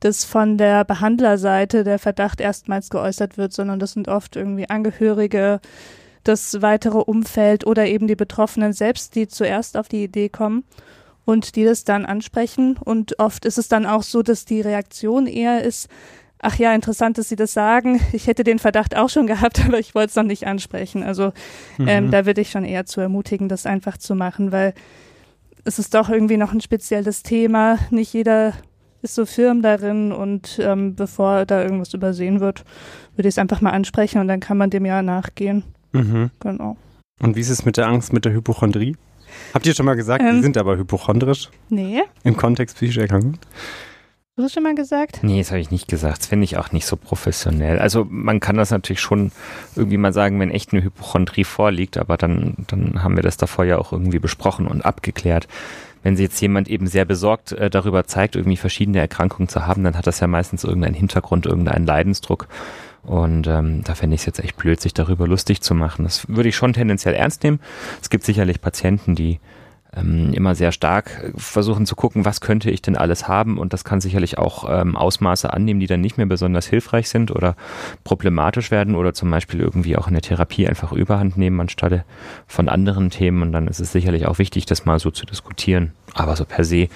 dass 0.00 0.24
von 0.24 0.56
der 0.56 0.86
Behandlerseite 0.86 1.84
der 1.84 1.98
Verdacht 1.98 2.40
erstmals 2.40 2.88
geäußert 2.88 3.36
wird, 3.36 3.52
sondern 3.52 3.78
das 3.80 3.92
sind 3.92 4.08
oft 4.08 4.36
irgendwie 4.36 4.70
Angehörige, 4.70 5.60
das 6.24 6.62
weitere 6.62 7.00
Umfeld 7.00 7.66
oder 7.66 7.84
eben 7.84 8.06
die 8.06 8.16
Betroffenen 8.16 8.72
selbst, 8.72 9.14
die 9.14 9.28
zuerst 9.28 9.76
auf 9.76 9.88
die 9.90 10.04
Idee 10.04 10.30
kommen 10.30 10.64
und 11.24 11.56
die 11.56 11.64
das 11.64 11.84
dann 11.84 12.04
ansprechen. 12.04 12.76
Und 12.82 13.18
oft 13.18 13.44
ist 13.44 13.58
es 13.58 13.68
dann 13.68 13.86
auch 13.86 14.02
so, 14.02 14.22
dass 14.22 14.44
die 14.44 14.60
Reaktion 14.60 15.26
eher 15.26 15.62
ist, 15.62 15.88
ach 16.40 16.56
ja, 16.56 16.74
interessant, 16.74 17.18
dass 17.18 17.28
Sie 17.28 17.36
das 17.36 17.52
sagen. 17.52 18.00
Ich 18.12 18.26
hätte 18.26 18.42
den 18.44 18.58
Verdacht 18.58 18.96
auch 18.96 19.08
schon 19.08 19.26
gehabt, 19.26 19.60
aber 19.66 19.78
ich 19.78 19.94
wollte 19.94 20.08
es 20.10 20.16
noch 20.16 20.24
nicht 20.24 20.46
ansprechen. 20.46 21.02
Also 21.04 21.32
ähm, 21.78 22.06
Mhm. 22.06 22.10
da 22.10 22.26
würde 22.26 22.40
ich 22.40 22.50
schon 22.50 22.64
eher 22.64 22.84
zu 22.86 23.00
ermutigen, 23.00 23.48
das 23.48 23.66
einfach 23.66 23.96
zu 23.96 24.14
machen, 24.14 24.50
weil 24.52 24.74
es 25.64 25.78
ist 25.78 25.94
doch 25.94 26.08
irgendwie 26.08 26.36
noch 26.36 26.52
ein 26.52 26.60
spezielles 26.60 27.22
Thema. 27.22 27.78
Nicht 27.90 28.12
jeder 28.12 28.54
ist 29.02 29.14
so 29.14 29.26
firm 29.26 29.62
darin 29.62 30.10
und 30.12 30.58
ähm, 30.60 30.94
bevor 30.96 31.44
da 31.46 31.62
irgendwas 31.62 31.94
übersehen 31.94 32.40
wird, 32.40 32.64
würde 33.16 33.28
ich 33.28 33.34
es 33.34 33.38
einfach 33.38 33.60
mal 33.60 33.70
ansprechen 33.70 34.20
und 34.20 34.28
dann 34.28 34.40
kann 34.40 34.56
man 34.56 34.70
dem 34.70 34.84
ja 34.84 35.02
nachgehen. 35.02 35.62
Mhm. 35.92 36.30
Genau. 36.40 36.76
Und 37.20 37.36
wie 37.36 37.40
ist 37.40 37.50
es 37.50 37.64
mit 37.64 37.76
der 37.76 37.86
Angst 37.86 38.12
mit 38.12 38.24
der 38.24 38.32
Hypochondrie? 38.32 38.96
Habt 39.54 39.66
ihr 39.66 39.74
schon 39.74 39.86
mal 39.86 39.96
gesagt, 39.96 40.22
ähm, 40.22 40.36
die 40.36 40.42
sind 40.42 40.56
aber 40.56 40.76
hypochondrisch? 40.76 41.50
Nee. 41.68 42.02
Im 42.24 42.36
Kontext 42.36 42.76
psychischer 42.76 43.02
Erkrankung? 43.02 43.38
Hast 44.34 44.38
du 44.38 44.42
das 44.44 44.52
schon 44.54 44.62
mal 44.62 44.74
gesagt? 44.74 45.18
Nee, 45.22 45.40
das 45.40 45.50
habe 45.50 45.60
ich 45.60 45.70
nicht 45.70 45.88
gesagt. 45.88 46.20
Das 46.20 46.26
finde 46.26 46.44
ich 46.44 46.56
auch 46.56 46.72
nicht 46.72 46.86
so 46.86 46.96
professionell. 46.96 47.78
Also 47.78 48.06
man 48.08 48.40
kann 48.40 48.56
das 48.56 48.70
natürlich 48.70 49.00
schon 49.00 49.30
irgendwie 49.76 49.98
mal 49.98 50.14
sagen, 50.14 50.40
wenn 50.40 50.50
echt 50.50 50.72
eine 50.72 50.82
Hypochondrie 50.82 51.44
vorliegt, 51.44 51.98
aber 51.98 52.16
dann, 52.16 52.54
dann 52.68 53.02
haben 53.02 53.16
wir 53.16 53.22
das 53.22 53.36
davor 53.36 53.66
ja 53.66 53.76
auch 53.76 53.92
irgendwie 53.92 54.20
besprochen 54.20 54.66
und 54.66 54.86
abgeklärt. 54.86 55.48
Wenn 56.02 56.16
sich 56.16 56.24
jetzt 56.24 56.40
jemand 56.40 56.68
eben 56.68 56.86
sehr 56.86 57.04
besorgt 57.04 57.52
äh, 57.52 57.68
darüber 57.68 58.04
zeigt, 58.04 58.34
irgendwie 58.34 58.56
verschiedene 58.56 59.00
Erkrankungen 59.00 59.48
zu 59.48 59.66
haben, 59.66 59.84
dann 59.84 59.98
hat 59.98 60.06
das 60.06 60.20
ja 60.20 60.26
meistens 60.26 60.64
irgendeinen 60.64 60.94
Hintergrund, 60.94 61.44
irgendeinen 61.44 61.84
Leidensdruck. 61.84 62.48
Und 63.02 63.48
ähm, 63.48 63.82
da 63.84 63.94
fände 63.94 64.14
ich 64.14 64.20
es 64.20 64.26
jetzt 64.26 64.38
echt 64.38 64.56
blöd, 64.56 64.80
sich 64.80 64.94
darüber 64.94 65.26
lustig 65.26 65.60
zu 65.60 65.74
machen. 65.74 66.04
Das 66.04 66.28
würde 66.28 66.48
ich 66.48 66.56
schon 66.56 66.72
tendenziell 66.72 67.14
ernst 67.14 67.42
nehmen. 67.42 67.60
Es 68.00 68.10
gibt 68.10 68.24
sicherlich 68.24 68.60
Patienten, 68.60 69.14
die 69.14 69.40
ähm, 69.94 70.32
immer 70.32 70.54
sehr 70.54 70.72
stark 70.72 71.32
versuchen 71.36 71.84
zu 71.84 71.96
gucken, 71.96 72.24
was 72.24 72.40
könnte 72.40 72.70
ich 72.70 72.80
denn 72.80 72.96
alles 72.96 73.28
haben 73.28 73.58
und 73.58 73.72
das 73.72 73.84
kann 73.84 74.00
sicherlich 74.00 74.38
auch 74.38 74.64
ähm, 74.68 74.96
Ausmaße 74.96 75.52
annehmen, 75.52 75.80
die 75.80 75.86
dann 75.86 76.00
nicht 76.00 76.16
mehr 76.16 76.26
besonders 76.26 76.66
hilfreich 76.66 77.08
sind 77.08 77.30
oder 77.30 77.56
problematisch 78.04 78.70
werden 78.70 78.94
oder 78.94 79.12
zum 79.12 79.30
Beispiel 79.30 79.60
irgendwie 79.60 79.96
auch 79.96 80.06
in 80.06 80.14
der 80.14 80.22
Therapie 80.22 80.66
einfach 80.66 80.92
überhand 80.92 81.36
nehmen 81.36 81.60
anstelle 81.60 82.04
von 82.46 82.68
anderen 82.68 83.10
Themen 83.10 83.42
und 83.42 83.52
dann 83.52 83.68
ist 83.68 83.80
es 83.80 83.92
sicherlich 83.92 84.26
auch 84.26 84.38
wichtig, 84.38 84.64
das 84.64 84.86
mal 84.86 84.98
so 84.98 85.10
zu 85.10 85.26
diskutieren. 85.26 85.92
Aber 86.14 86.36
so 86.36 86.44
per 86.44 86.64
se, 86.64 86.88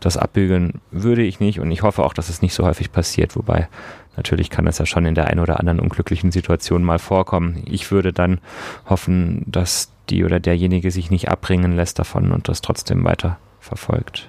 das 0.00 0.16
abbügeln 0.16 0.80
würde 0.90 1.22
ich 1.22 1.40
nicht 1.40 1.60
und 1.60 1.70
ich 1.70 1.82
hoffe 1.82 2.04
auch, 2.04 2.14
dass 2.14 2.28
es 2.28 2.42
nicht 2.42 2.54
so 2.54 2.64
häufig 2.64 2.92
passiert, 2.92 3.36
wobei 3.36 3.68
Natürlich 4.16 4.50
kann 4.50 4.66
das 4.66 4.78
ja 4.78 4.86
schon 4.86 5.06
in 5.06 5.14
der 5.14 5.28
einen 5.28 5.40
oder 5.40 5.58
anderen 5.58 5.80
unglücklichen 5.80 6.32
Situation 6.32 6.82
mal 6.82 6.98
vorkommen. 6.98 7.62
Ich 7.66 7.90
würde 7.90 8.12
dann 8.12 8.40
hoffen, 8.86 9.44
dass 9.46 9.90
die 10.10 10.24
oder 10.24 10.40
derjenige 10.40 10.90
sich 10.90 11.10
nicht 11.10 11.28
abbringen 11.28 11.74
lässt 11.76 11.98
davon 11.98 12.32
und 12.32 12.48
das 12.48 12.60
trotzdem 12.60 13.04
weiter 13.04 13.38
verfolgt. 13.60 14.28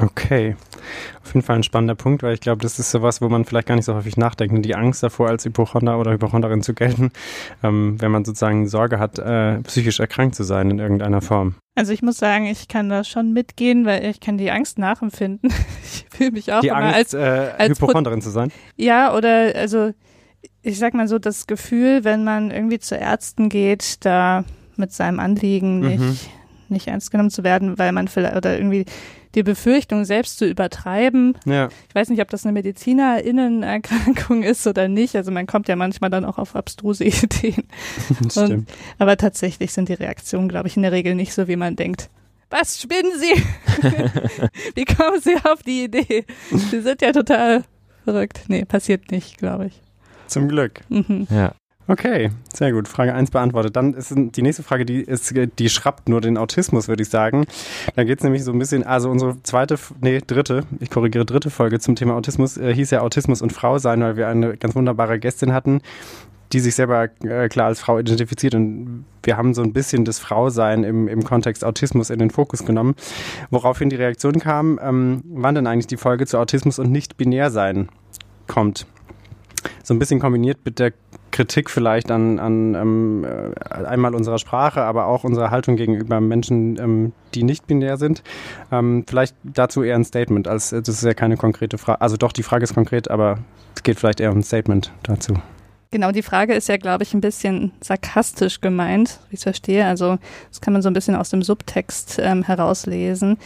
Okay. 0.00 0.54
Auf 1.24 1.34
jeden 1.34 1.44
Fall 1.44 1.56
ein 1.56 1.64
spannender 1.64 1.96
Punkt, 1.96 2.22
weil 2.22 2.32
ich 2.34 2.40
glaube, 2.40 2.62
das 2.62 2.78
ist 2.78 2.92
sowas, 2.92 3.20
wo 3.20 3.28
man 3.28 3.44
vielleicht 3.44 3.66
gar 3.66 3.74
nicht 3.74 3.84
so 3.84 3.94
häufig 3.94 4.16
nachdenkt. 4.16 4.64
Die 4.64 4.76
Angst 4.76 5.02
davor, 5.02 5.28
als 5.28 5.44
Hypochonder 5.44 5.98
oder 5.98 6.12
Hypochonderin 6.12 6.62
zu 6.62 6.72
gelten, 6.72 7.10
ähm, 7.64 8.00
wenn 8.00 8.12
man 8.12 8.24
sozusagen 8.24 8.68
Sorge 8.68 9.00
hat, 9.00 9.18
äh, 9.18 9.60
psychisch 9.62 9.98
erkrankt 9.98 10.36
zu 10.36 10.44
sein 10.44 10.70
in 10.70 10.78
irgendeiner 10.78 11.20
Form. 11.20 11.56
Also 11.78 11.92
ich 11.92 12.02
muss 12.02 12.16
sagen, 12.16 12.46
ich 12.46 12.66
kann 12.66 12.88
da 12.88 13.04
schon 13.04 13.32
mitgehen, 13.32 13.86
weil 13.86 14.04
ich 14.04 14.18
kann 14.18 14.36
die 14.36 14.50
Angst 14.50 14.78
nachempfinden. 14.78 15.52
Ich 15.84 16.06
fühle 16.10 16.32
mich 16.32 16.52
auch 16.52 16.60
die 16.60 16.68
immer 16.68 16.78
Angst, 16.78 16.96
als, 16.96 17.14
äh, 17.14 17.52
als 17.56 17.80
Hypochonderin 17.80 18.20
zu 18.20 18.30
sein. 18.30 18.50
Ja, 18.76 19.14
oder 19.14 19.52
also 19.54 19.92
ich 20.62 20.78
sag 20.78 20.92
mal 20.92 21.06
so, 21.06 21.20
das 21.20 21.46
Gefühl, 21.46 22.02
wenn 22.02 22.24
man 22.24 22.50
irgendwie 22.50 22.80
zu 22.80 22.96
Ärzten 22.96 23.48
geht, 23.48 24.04
da 24.04 24.44
mit 24.74 24.92
seinem 24.92 25.20
Anliegen 25.20 25.78
nicht, 25.78 26.00
mhm. 26.00 26.16
nicht 26.68 26.88
ernst 26.88 27.12
genommen 27.12 27.30
zu 27.30 27.44
werden, 27.44 27.78
weil 27.78 27.92
man 27.92 28.08
vielleicht 28.08 28.34
oder 28.34 28.58
irgendwie 28.58 28.84
die 29.34 29.42
Befürchtung 29.42 30.04
selbst 30.04 30.38
zu 30.38 30.46
übertreiben. 30.46 31.36
Ja. 31.44 31.68
Ich 31.88 31.94
weiß 31.94 32.08
nicht, 32.10 32.20
ob 32.20 32.30
das 32.30 32.44
eine 32.44 32.52
Medizinerinnenerkrankung 32.52 34.42
ist 34.42 34.66
oder 34.66 34.88
nicht. 34.88 35.16
Also 35.16 35.30
man 35.30 35.46
kommt 35.46 35.68
ja 35.68 35.76
manchmal 35.76 36.10
dann 36.10 36.24
auch 36.24 36.38
auf 36.38 36.56
abstruse 36.56 37.04
Ideen. 37.04 37.64
Stimmt. 38.30 38.50
Und, 38.50 38.68
aber 38.98 39.16
tatsächlich 39.16 39.72
sind 39.72 39.88
die 39.88 39.94
Reaktionen, 39.94 40.48
glaube 40.48 40.68
ich, 40.68 40.76
in 40.76 40.82
der 40.82 40.92
Regel 40.92 41.14
nicht 41.14 41.34
so, 41.34 41.48
wie 41.48 41.56
man 41.56 41.76
denkt. 41.76 42.10
Was 42.50 42.80
spinnen 42.80 43.12
Sie? 43.18 43.42
wie 44.74 44.84
kommen 44.86 45.20
Sie 45.20 45.36
auf 45.44 45.62
die 45.62 45.84
Idee? 45.84 46.24
Sie 46.50 46.80
sind 46.80 47.02
ja 47.02 47.12
total 47.12 47.64
verrückt. 48.04 48.44
Nee, 48.48 48.64
passiert 48.64 49.10
nicht, 49.10 49.36
glaube 49.36 49.66
ich. 49.66 49.82
Zum 50.28 50.48
Glück. 50.48 50.80
Mhm. 50.88 51.26
Ja. 51.30 51.52
Okay, 51.90 52.30
sehr 52.52 52.72
gut. 52.72 52.86
Frage 52.86 53.14
1 53.14 53.30
beantwortet. 53.30 53.74
Dann 53.74 53.94
ist 53.94 54.12
die 54.14 54.42
nächste 54.42 54.62
Frage, 54.62 54.84
die 54.84 55.00
ist, 55.00 55.32
die 55.58 55.68
schrappt 55.70 56.10
nur 56.10 56.20
den 56.20 56.36
Autismus, 56.36 56.86
würde 56.86 57.02
ich 57.02 57.08
sagen. 57.08 57.46
Da 57.96 58.04
geht 58.04 58.18
es 58.18 58.24
nämlich 58.24 58.44
so 58.44 58.52
ein 58.52 58.58
bisschen, 58.58 58.84
also 58.84 59.08
unsere 59.08 59.42
zweite, 59.42 59.78
nee, 60.02 60.20
dritte, 60.24 60.64
ich 60.80 60.90
korrigiere, 60.90 61.24
dritte 61.24 61.48
Folge 61.48 61.80
zum 61.80 61.96
Thema 61.96 62.14
Autismus 62.14 62.58
äh, 62.58 62.74
hieß 62.74 62.90
ja 62.90 63.00
Autismus 63.00 63.40
und 63.40 63.54
Frau 63.54 63.78
sein, 63.78 64.02
weil 64.02 64.18
wir 64.18 64.28
eine 64.28 64.58
ganz 64.58 64.74
wunderbare 64.74 65.18
Gästin 65.18 65.54
hatten, 65.54 65.80
die 66.52 66.60
sich 66.60 66.74
selber 66.74 67.08
äh, 67.24 67.48
klar 67.48 67.68
als 67.68 67.80
Frau 67.80 67.98
identifiziert 67.98 68.54
und 68.54 69.06
wir 69.22 69.38
haben 69.38 69.54
so 69.54 69.62
ein 69.62 69.72
bisschen 69.72 70.04
das 70.04 70.18
Frausein 70.18 70.84
im, 70.84 71.08
im 71.08 71.24
Kontext 71.24 71.64
Autismus 71.64 72.10
in 72.10 72.18
den 72.18 72.30
Fokus 72.30 72.66
genommen, 72.66 72.96
woraufhin 73.48 73.88
die 73.88 73.96
Reaktion 73.96 74.40
kam, 74.40 74.78
ähm, 74.82 75.22
wann 75.24 75.54
denn 75.54 75.66
eigentlich 75.66 75.86
die 75.86 75.96
Folge 75.96 76.26
zu 76.26 76.38
Autismus 76.38 76.78
und 76.78 76.92
nicht 76.92 77.16
binär 77.16 77.50
sein 77.50 77.88
kommt. 78.46 78.86
So 79.82 79.94
ein 79.94 79.98
bisschen 79.98 80.20
kombiniert 80.20 80.58
mit 80.64 80.78
der 80.78 80.92
Kritik 81.30 81.70
vielleicht 81.70 82.10
an, 82.10 82.38
an 82.38 82.74
ähm, 82.74 83.24
äh, 83.24 83.84
einmal 83.84 84.14
unserer 84.14 84.38
Sprache, 84.38 84.82
aber 84.82 85.06
auch 85.06 85.24
unserer 85.24 85.50
Haltung 85.50 85.76
gegenüber 85.76 86.20
Menschen, 86.20 86.78
ähm, 86.78 87.12
die 87.34 87.42
nicht 87.42 87.66
binär 87.66 87.96
sind. 87.96 88.22
Ähm, 88.72 89.04
vielleicht 89.08 89.36
dazu 89.44 89.82
eher 89.82 89.94
ein 89.94 90.04
Statement, 90.04 90.48
als 90.48 90.70
das 90.70 90.88
ist 90.88 91.04
ja 91.04 91.14
keine 91.14 91.36
konkrete 91.36 91.78
Frage. 91.78 92.00
Also 92.00 92.16
doch, 92.16 92.32
die 92.32 92.42
Frage 92.42 92.64
ist 92.64 92.74
konkret, 92.74 93.10
aber 93.10 93.38
es 93.74 93.82
geht 93.82 93.98
vielleicht 93.98 94.20
eher 94.20 94.32
um 94.32 94.38
ein 94.38 94.42
Statement 94.42 94.92
dazu. 95.02 95.34
Genau, 95.90 96.12
die 96.12 96.22
Frage 96.22 96.52
ist 96.52 96.68
ja, 96.68 96.76
glaube 96.76 97.04
ich, 97.04 97.14
ein 97.14 97.22
bisschen 97.22 97.72
sarkastisch 97.80 98.60
gemeint, 98.60 99.20
wie 99.30 99.34
ich 99.34 99.38
es 99.38 99.44
verstehe. 99.44 99.86
Also 99.86 100.18
das 100.50 100.60
kann 100.60 100.74
man 100.74 100.82
so 100.82 100.90
ein 100.90 100.92
bisschen 100.92 101.16
aus 101.16 101.30
dem 101.30 101.42
Subtext 101.42 102.18
ähm, 102.22 102.42
herauslesen. 102.42 103.38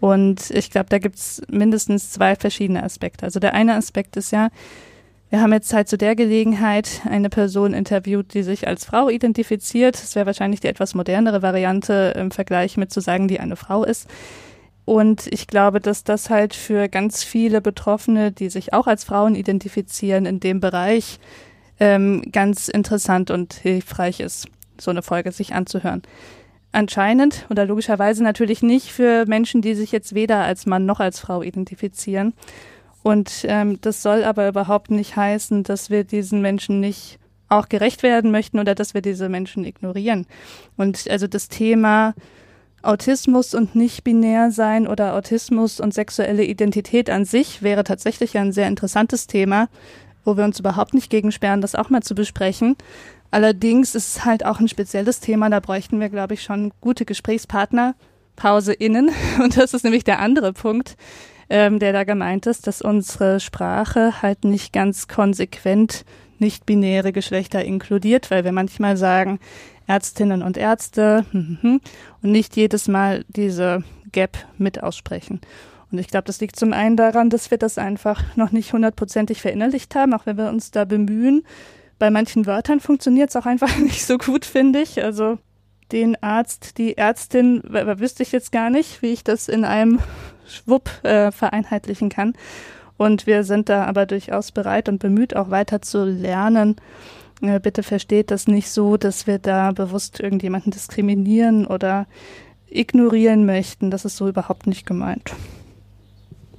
Und 0.00 0.50
ich 0.50 0.70
glaube, 0.70 0.88
da 0.88 0.98
gibt 0.98 1.16
es 1.16 1.42
mindestens 1.48 2.10
zwei 2.10 2.34
verschiedene 2.34 2.82
Aspekte. 2.82 3.24
Also 3.24 3.38
der 3.38 3.54
eine 3.54 3.74
Aspekt 3.74 4.16
ist 4.16 4.32
ja, 4.32 4.48
wir 5.30 5.42
haben 5.42 5.52
jetzt 5.52 5.72
halt 5.74 5.88
zu 5.88 5.98
der 5.98 6.16
Gelegenheit 6.16 7.02
eine 7.04 7.28
Person 7.28 7.74
interviewt, 7.74 8.32
die 8.32 8.42
sich 8.42 8.66
als 8.66 8.86
Frau 8.86 9.10
identifiziert. 9.10 9.94
Das 9.94 10.14
wäre 10.14 10.26
wahrscheinlich 10.26 10.60
die 10.60 10.68
etwas 10.68 10.94
modernere 10.94 11.42
Variante 11.42 12.14
im 12.16 12.30
Vergleich 12.30 12.76
mit 12.76 12.90
zu 12.90 13.00
sagen, 13.00 13.28
die 13.28 13.40
eine 13.40 13.56
Frau 13.56 13.84
ist. 13.84 14.08
Und 14.86 15.26
ich 15.26 15.46
glaube, 15.46 15.80
dass 15.80 16.02
das 16.02 16.30
halt 16.30 16.54
für 16.54 16.88
ganz 16.88 17.22
viele 17.22 17.60
Betroffene, 17.60 18.32
die 18.32 18.48
sich 18.48 18.72
auch 18.72 18.86
als 18.86 19.04
Frauen 19.04 19.34
identifizieren, 19.34 20.24
in 20.24 20.40
dem 20.40 20.60
Bereich 20.60 21.18
ähm, 21.78 22.22
ganz 22.32 22.68
interessant 22.68 23.30
und 23.30 23.52
hilfreich 23.52 24.20
ist, 24.20 24.48
so 24.80 24.90
eine 24.90 25.02
Folge 25.02 25.30
sich 25.30 25.52
anzuhören. 25.52 26.00
Anscheinend 26.72 27.44
oder 27.50 27.66
logischerweise 27.66 28.24
natürlich 28.24 28.62
nicht 28.62 28.90
für 28.90 29.26
Menschen, 29.26 29.60
die 29.60 29.74
sich 29.74 29.92
jetzt 29.92 30.14
weder 30.14 30.38
als 30.44 30.64
Mann 30.64 30.86
noch 30.86 31.00
als 31.00 31.20
Frau 31.20 31.42
identifizieren. 31.42 32.32
Und 33.08 33.46
ähm, 33.48 33.80
das 33.80 34.02
soll 34.02 34.22
aber 34.22 34.48
überhaupt 34.48 34.90
nicht 34.90 35.16
heißen, 35.16 35.62
dass 35.62 35.88
wir 35.88 36.04
diesen 36.04 36.42
Menschen 36.42 36.78
nicht 36.78 37.18
auch 37.48 37.70
gerecht 37.70 38.02
werden 38.02 38.30
möchten 38.30 38.58
oder 38.58 38.74
dass 38.74 38.92
wir 38.92 39.00
diese 39.00 39.30
Menschen 39.30 39.64
ignorieren. 39.64 40.26
Und 40.76 41.08
also 41.08 41.26
das 41.26 41.48
Thema 41.48 42.12
Autismus 42.82 43.54
und 43.54 43.74
nicht 43.74 44.04
binär 44.04 44.50
sein 44.50 44.86
oder 44.86 45.14
Autismus 45.14 45.80
und 45.80 45.94
sexuelle 45.94 46.44
Identität 46.44 47.08
an 47.08 47.24
sich 47.24 47.62
wäre 47.62 47.82
tatsächlich 47.82 48.36
ein 48.36 48.52
sehr 48.52 48.68
interessantes 48.68 49.26
Thema, 49.26 49.70
wo 50.26 50.36
wir 50.36 50.44
uns 50.44 50.60
überhaupt 50.60 50.92
nicht 50.92 51.08
gegensperren, 51.08 51.62
das 51.62 51.74
auch 51.74 51.88
mal 51.88 52.02
zu 52.02 52.14
besprechen. 52.14 52.76
Allerdings 53.30 53.94
ist 53.94 54.18
es 54.18 54.24
halt 54.26 54.44
auch 54.44 54.60
ein 54.60 54.68
spezielles 54.68 55.20
Thema, 55.20 55.48
da 55.48 55.60
bräuchten 55.60 55.98
wir, 55.98 56.10
glaube 56.10 56.34
ich, 56.34 56.42
schon 56.42 56.72
gute 56.82 57.06
Gesprächspartner, 57.06 57.94
Pause 58.36 58.74
innen. 58.74 59.10
Und 59.42 59.56
das 59.56 59.72
ist 59.72 59.84
nämlich 59.84 60.04
der 60.04 60.18
andere 60.18 60.52
Punkt 60.52 60.98
ähm, 61.50 61.78
der 61.78 61.92
da 61.92 62.04
gemeint 62.04 62.46
ist, 62.46 62.66
dass 62.66 62.82
unsere 62.82 63.40
Sprache 63.40 64.22
halt 64.22 64.44
nicht 64.44 64.72
ganz 64.72 65.08
konsequent 65.08 66.04
nicht-binäre 66.38 67.12
Geschlechter 67.12 67.64
inkludiert, 67.64 68.30
weil 68.30 68.44
wir 68.44 68.52
manchmal 68.52 68.96
sagen 68.96 69.40
Ärztinnen 69.86 70.42
und 70.42 70.56
Ärzte 70.56 71.24
und 71.32 71.80
nicht 72.22 72.56
jedes 72.56 72.88
Mal 72.88 73.24
diese 73.28 73.82
Gap 74.12 74.36
mit 74.56 74.82
aussprechen. 74.82 75.40
Und 75.90 75.98
ich 75.98 76.08
glaube, 76.08 76.24
das 76.24 76.40
liegt 76.40 76.56
zum 76.56 76.72
einen 76.72 76.96
daran, 76.96 77.30
dass 77.30 77.50
wir 77.50 77.58
das 77.58 77.78
einfach 77.78 78.22
noch 78.36 78.52
nicht 78.52 78.72
hundertprozentig 78.72 79.40
verinnerlicht 79.40 79.94
haben, 79.94 80.12
auch 80.12 80.26
wenn 80.26 80.36
wir 80.36 80.50
uns 80.50 80.70
da 80.70 80.84
bemühen. 80.84 81.44
Bei 81.98 82.10
manchen 82.10 82.46
Wörtern 82.46 82.80
funktioniert 82.80 83.30
es 83.30 83.36
auch 83.36 83.46
einfach 83.46 83.76
nicht 83.78 84.04
so 84.04 84.18
gut, 84.18 84.44
finde 84.44 84.80
ich. 84.80 85.02
Also 85.02 85.38
den 85.90 86.22
Arzt, 86.22 86.76
die 86.76 86.98
Ärztin, 86.98 87.62
wüsste 87.64 88.22
ich 88.22 88.32
jetzt 88.32 88.52
gar 88.52 88.68
nicht, 88.68 89.00
wie 89.00 89.12
ich 89.12 89.24
das 89.24 89.48
in 89.48 89.64
einem 89.64 90.00
Schwupp 90.48 90.90
äh, 91.04 91.30
vereinheitlichen 91.30 92.08
kann. 92.08 92.34
Und 92.96 93.26
wir 93.26 93.44
sind 93.44 93.68
da 93.68 93.84
aber 93.84 94.06
durchaus 94.06 94.50
bereit 94.50 94.88
und 94.88 94.98
bemüht, 94.98 95.36
auch 95.36 95.50
weiter 95.50 95.80
zu 95.82 96.04
lernen. 96.04 96.76
Äh, 97.40 97.60
bitte 97.60 97.82
versteht 97.82 98.30
das 98.30 98.48
nicht 98.48 98.70
so, 98.70 98.96
dass 98.96 99.26
wir 99.26 99.38
da 99.38 99.72
bewusst 99.72 100.20
irgendjemanden 100.20 100.72
diskriminieren 100.72 101.66
oder 101.66 102.06
ignorieren 102.68 103.46
möchten. 103.46 103.90
Das 103.90 104.04
ist 104.04 104.16
so 104.16 104.28
überhaupt 104.28 104.66
nicht 104.66 104.86
gemeint. 104.86 105.32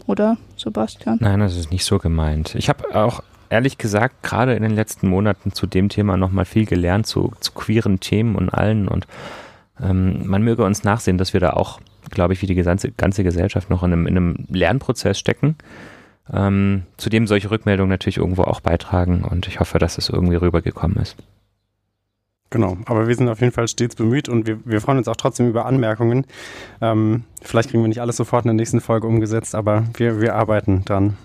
Oder, 0.08 0.38
Sebastian? 0.58 1.18
Nein, 1.22 1.40
das 1.40 1.56
ist 1.56 1.72
nicht 1.72 1.86
so 1.86 2.00
gemeint. 2.00 2.56
Ich 2.56 2.70
habe 2.70 2.96
auch 2.96 3.22
ehrlich 3.50 3.78
gesagt 3.78 4.24
gerade 4.24 4.56
in 4.56 4.64
den 4.64 4.74
letzten 4.74 5.08
Monaten 5.08 5.52
zu 5.52 5.68
dem 5.68 5.90
Thema 5.90 6.18
nochmal 6.18 6.46
viel 6.46 6.66
gelernt, 6.66 7.06
zu, 7.06 7.34
zu 7.40 7.52
queeren 7.52 8.00
Themen 8.00 8.36
und 8.36 8.50
allen. 8.50 8.88
Und 8.88 9.06
ähm, 9.82 10.28
man 10.28 10.44
möge 10.44 10.64
uns 10.64 10.84
nachsehen, 10.84 11.18
dass 11.18 11.34
wir 11.34 11.40
da 11.40 11.52
auch 11.52 11.80
glaube 12.10 12.34
ich, 12.34 12.42
wie 12.42 12.48
die 12.48 12.56
ganze, 12.56 12.92
ganze 12.92 13.24
Gesellschaft 13.24 13.70
noch 13.70 13.84
in 13.84 13.94
einem, 13.94 14.08
in 14.08 14.18
einem 14.18 14.36
Lernprozess 14.50 15.20
stecken, 15.20 15.56
ähm, 16.32 16.84
zu 16.98 17.10
dem 17.10 17.28
solche 17.28 17.52
Rückmeldungen 17.52 17.90
natürlich 17.90 18.18
irgendwo 18.18 18.44
auch 18.44 18.60
beitragen 18.60 19.24
und 19.24 19.48
ich 19.48 19.60
hoffe, 19.60 19.80
dass 19.80 19.98
es 19.98 20.10
irgendwie 20.10 20.36
rübergekommen 20.36 20.98
ist. 20.98 21.16
Genau, 22.52 22.78
aber 22.86 23.08
wir 23.08 23.16
sind 23.16 23.30
auf 23.30 23.42
jeden 23.42 23.54
Fall 23.54 23.68
stets 23.68 23.96
bemüht 23.96 24.28
und 24.28 24.48
wir, 24.48 24.60
wir 24.66 24.82
freuen 24.82 24.98
uns 24.98 25.08
auch 25.08 25.16
trotzdem 25.16 25.48
über 25.48 25.68
Anmerkungen. 25.68 26.26
Ähm, 26.82 27.24
vielleicht 27.44 27.70
kriegen 27.70 27.84
wir 27.84 27.88
nicht 27.88 28.02
alles 28.02 28.18
sofort 28.18 28.46
in 28.46 28.50
der 28.50 28.56
nächsten 28.56 28.82
Folge 28.82 29.06
umgesetzt, 29.06 29.54
aber 29.54 29.84
wir, 29.94 30.20
wir 30.20 30.36
arbeiten 30.36 30.84
dran. 30.84 31.16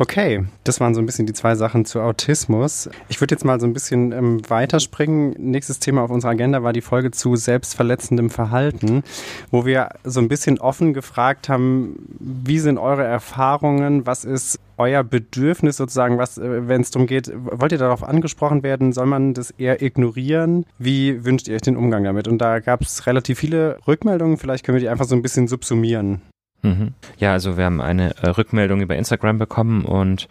Okay, 0.00 0.44
das 0.62 0.78
waren 0.78 0.94
so 0.94 1.00
ein 1.00 1.06
bisschen 1.06 1.26
die 1.26 1.32
zwei 1.32 1.56
Sachen 1.56 1.84
zu 1.84 2.00
Autismus. 2.00 2.88
Ich 3.08 3.20
würde 3.20 3.34
jetzt 3.34 3.44
mal 3.44 3.58
so 3.58 3.66
ein 3.66 3.72
bisschen 3.72 4.12
ähm, 4.12 4.48
weiterspringen. 4.48 5.34
Nächstes 5.38 5.80
Thema 5.80 6.02
auf 6.02 6.10
unserer 6.10 6.30
Agenda 6.30 6.62
war 6.62 6.72
die 6.72 6.82
Folge 6.82 7.10
zu 7.10 7.34
selbstverletzendem 7.34 8.30
Verhalten, 8.30 9.02
wo 9.50 9.66
wir 9.66 9.88
so 10.04 10.20
ein 10.20 10.28
bisschen 10.28 10.60
offen 10.60 10.94
gefragt 10.94 11.48
haben, 11.48 11.96
wie 12.20 12.60
sind 12.60 12.78
eure 12.78 13.02
Erfahrungen, 13.02 14.06
was 14.06 14.24
ist 14.24 14.60
euer 14.76 15.02
Bedürfnis 15.02 15.76
sozusagen, 15.76 16.16
was, 16.16 16.38
äh, 16.38 16.68
wenn 16.68 16.82
es 16.82 16.92
darum 16.92 17.08
geht, 17.08 17.32
wollt 17.34 17.72
ihr 17.72 17.78
darauf 17.78 18.04
angesprochen 18.04 18.62
werden, 18.62 18.92
soll 18.92 19.06
man 19.06 19.34
das 19.34 19.50
eher 19.50 19.82
ignorieren? 19.82 20.64
Wie 20.78 21.24
wünscht 21.24 21.48
ihr 21.48 21.56
euch 21.56 21.62
den 21.62 21.76
Umgang 21.76 22.04
damit? 22.04 22.28
Und 22.28 22.38
da 22.38 22.60
gab 22.60 22.82
es 22.82 23.08
relativ 23.08 23.40
viele 23.40 23.78
Rückmeldungen, 23.88 24.36
vielleicht 24.36 24.64
können 24.64 24.76
wir 24.76 24.80
die 24.80 24.90
einfach 24.90 25.06
so 25.06 25.16
ein 25.16 25.22
bisschen 25.22 25.48
subsumieren. 25.48 26.22
Mhm. 26.62 26.94
Ja, 27.18 27.32
also 27.32 27.56
wir 27.56 27.64
haben 27.64 27.80
eine 27.80 28.16
äh, 28.16 28.30
Rückmeldung 28.30 28.80
über 28.80 28.96
Instagram 28.96 29.38
bekommen 29.38 29.84
und 29.84 30.28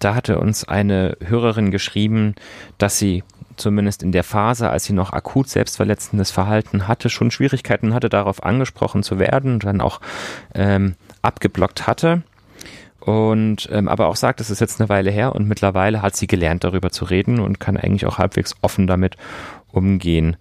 da 0.00 0.14
hatte 0.14 0.38
uns 0.38 0.64
eine 0.64 1.16
Hörerin 1.24 1.70
geschrieben, 1.70 2.34
dass 2.78 2.98
sie 2.98 3.22
zumindest 3.56 4.02
in 4.02 4.12
der 4.12 4.24
Phase, 4.24 4.70
als 4.70 4.84
sie 4.84 4.92
noch 4.92 5.12
akut 5.12 5.48
selbstverletzendes 5.48 6.30
Verhalten 6.30 6.88
hatte, 6.88 7.10
schon 7.10 7.30
Schwierigkeiten 7.30 7.94
hatte, 7.94 8.08
darauf 8.08 8.42
angesprochen 8.42 9.02
zu 9.02 9.18
werden 9.18 9.54
und 9.54 9.64
dann 9.64 9.80
auch 9.80 10.00
ähm, 10.54 10.94
abgeblockt 11.22 11.86
hatte. 11.86 12.22
Und 13.00 13.68
ähm, 13.72 13.88
aber 13.88 14.06
auch 14.06 14.16
sagt, 14.16 14.40
es 14.40 14.50
ist 14.50 14.60
jetzt 14.60 14.80
eine 14.80 14.88
Weile 14.88 15.10
her 15.10 15.34
und 15.34 15.48
mittlerweile 15.48 16.02
hat 16.02 16.14
sie 16.14 16.28
gelernt, 16.28 16.62
darüber 16.64 16.90
zu 16.90 17.04
reden 17.04 17.40
und 17.40 17.58
kann 17.58 17.76
eigentlich 17.76 18.06
auch 18.06 18.18
halbwegs 18.18 18.54
offen 18.62 18.86
damit 18.86 19.16
umgehen. 19.72 20.36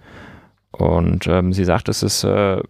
Und 0.71 1.25
ähm, 1.27 1.53
sie 1.53 1.65
sagt, 1.65 1.89
es 1.89 2.03
ist 2.03 2.23
äh, 2.23 2.61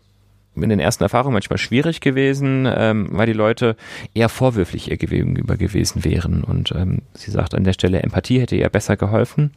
in 0.56 0.70
den 0.70 0.80
ersten 0.80 1.04
Erfahrungen 1.04 1.34
manchmal 1.34 1.58
schwierig 1.58 2.02
gewesen, 2.02 2.68
ähm, 2.70 3.08
weil 3.12 3.26
die 3.26 3.34
Leute 3.34 3.76
eher 4.14 4.30
vorwürflich 4.30 4.92
ihr 4.92 4.98
gegenüber 4.98 5.58
gewesen 5.58 6.04
wären. 6.04 6.44
Und 6.44 6.74
ähm, 6.76 7.00
sie 7.14 7.32
sagt 7.32 7.56
an 7.56 7.64
der 7.64 7.74
Stelle, 7.74 8.02
Empathie 8.02 8.40
hätte 8.40 8.56
ihr 8.56 8.70
besser 8.70 8.98
geholfen. 8.98 9.52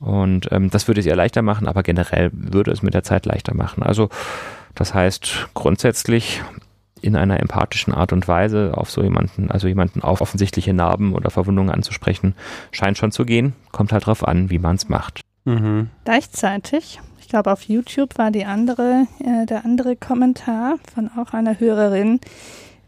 Und 0.00 0.50
ähm, 0.50 0.70
das 0.70 0.88
würde 0.88 1.00
es 1.00 1.06
ihr 1.06 1.16
leichter 1.16 1.42
machen, 1.42 1.68
aber 1.68 1.82
generell 1.82 2.30
würde 2.32 2.72
es 2.72 2.82
mit 2.82 2.94
der 2.94 3.04
Zeit 3.04 3.26
leichter 3.26 3.54
machen. 3.54 3.82
Also 3.82 4.08
das 4.74 4.92
heißt 4.92 5.48
grundsätzlich 5.54 6.42
in 7.00 7.16
einer 7.16 7.38
empathischen 7.38 7.92
Art 7.92 8.12
und 8.12 8.26
Weise 8.26 8.72
auf 8.76 8.90
so 8.90 9.02
jemanden, 9.02 9.50
also 9.50 9.68
jemanden 9.68 10.02
auf 10.02 10.20
offensichtliche 10.20 10.72
Narben 10.72 11.14
oder 11.14 11.30
Verwundungen 11.30 11.70
anzusprechen, 11.70 12.34
scheint 12.72 12.98
schon 12.98 13.12
zu 13.12 13.24
gehen. 13.24 13.52
Kommt 13.72 13.92
halt 13.92 14.06
drauf 14.06 14.26
an, 14.26 14.50
wie 14.50 14.58
man 14.58 14.76
es 14.76 14.88
macht. 14.88 15.20
Mhm. 15.44 15.90
Gleichzeitig 16.04 17.00
ich 17.13 17.13
glaube, 17.34 17.50
auf 17.50 17.62
YouTube 17.62 18.16
war 18.16 18.30
die 18.30 18.44
andere, 18.44 19.08
äh, 19.18 19.44
der 19.44 19.64
andere 19.64 19.96
Kommentar 19.96 20.76
von 20.94 21.10
auch 21.18 21.32
einer 21.32 21.58
Hörerin, 21.58 22.20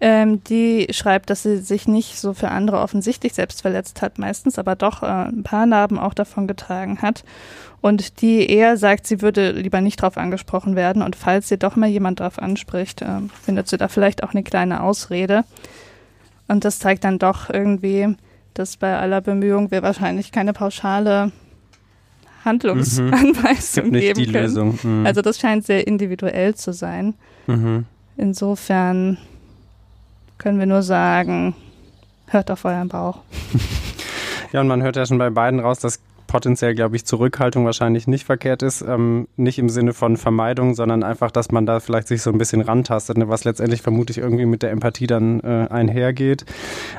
ähm, 0.01 0.45
die 0.45 0.87
schreibt, 0.91 1.31
dass 1.31 1.43
sie 1.43 1.57
sich 1.57 1.89
nicht 1.89 2.17
so 2.17 2.33
für 2.33 2.53
andere 2.53 2.79
offensichtlich 2.79 3.35
selbst 3.35 3.63
verletzt 3.63 4.03
hat, 4.03 4.21
meistens 4.21 4.57
aber 4.57 4.77
doch 4.77 5.03
äh, 5.03 5.07
ein 5.07 5.43
paar 5.43 5.67
Narben 5.67 5.99
auch 5.99 6.15
davon 6.15 6.47
getragen 6.47 7.03
hat. 7.03 7.25
Und 7.81 8.21
die 8.21 8.49
eher 8.49 8.77
sagt, 8.77 9.09
sie 9.09 9.21
würde 9.21 9.51
lieber 9.51 9.81
nicht 9.81 10.01
darauf 10.01 10.17
angesprochen 10.17 10.77
werden. 10.77 11.03
Und 11.03 11.17
falls 11.17 11.49
sie 11.49 11.59
doch 11.59 11.75
mal 11.75 11.89
jemand 11.89 12.21
darauf 12.21 12.39
anspricht, 12.39 13.03
äh, 13.03 13.23
findet 13.43 13.67
sie 13.67 13.79
da 13.79 13.89
vielleicht 13.89 14.23
auch 14.23 14.31
eine 14.31 14.45
kleine 14.45 14.81
Ausrede. 14.81 15.43
Und 16.47 16.65
das 16.65 16.79
zeigt 16.79 17.03
dann 17.03 17.19
doch 17.19 17.51
irgendwie, 17.51 18.15
dass 18.55 18.77
bei 18.77 18.97
aller 18.97 19.23
Bemühung 19.23 19.73
wir 19.73 19.83
wahrscheinlich 19.83 20.31
keine 20.31 20.53
pauschale 20.53 21.33
Handlungsanweisung 22.47 23.89
mhm. 23.89 23.93
geben 23.93 24.19
die 24.19 24.27
können. 24.27 24.45
Lösung. 24.45 24.79
Mhm. 24.83 25.07
Also 25.07 25.21
das 25.21 25.39
scheint 25.39 25.67
sehr 25.67 25.87
individuell 25.87 26.55
zu 26.55 26.73
sein. 26.73 27.15
Mhm. 27.47 27.85
Insofern 28.17 29.19
können 30.39 30.59
wir 30.59 30.67
nur 30.67 30.83
sagen, 30.83 31.55
hört 32.29 32.51
auf 32.51 32.65
euren 32.65 32.89
Bauch. 32.89 33.21
Ja, 34.53 34.61
und 34.61 34.69
man 34.69 34.83
hört 34.83 34.97
ja 34.97 35.05
schon 35.05 35.19
bei 35.19 35.29
beiden 35.29 35.61
raus, 35.61 35.81
dass 35.81 36.01
potenziell, 36.27 36.75
glaube 36.75 36.97
ich, 36.97 37.05
Zurückhaltung 37.05 37.65
wahrscheinlich 37.65 38.07
nicht 38.07 38.25
verkehrt 38.25 38.63
ist. 38.63 38.83
Ähm, 38.83 39.29
nicht 39.37 39.59
im 39.59 39.69
Sinne 39.69 39.93
von 39.93 40.17
Vermeidung, 40.17 40.75
sondern 40.75 41.03
einfach, 41.03 41.31
dass 41.31 41.51
man 41.51 41.67
da 41.67 41.81
vielleicht 41.81 42.09
sich 42.09 42.23
so 42.23 42.31
ein 42.31 42.39
bisschen 42.39 42.61
rantastet, 42.61 43.19
ne, 43.19 43.29
was 43.29 43.45
letztendlich 43.45 43.83
vermutlich 43.83 44.19
irgendwie 44.19 44.47
mit 44.47 44.63
der 44.63 44.71
Empathie 44.71 45.07
dann 45.07 45.41
äh, 45.41 45.69
einhergeht. 45.71 46.45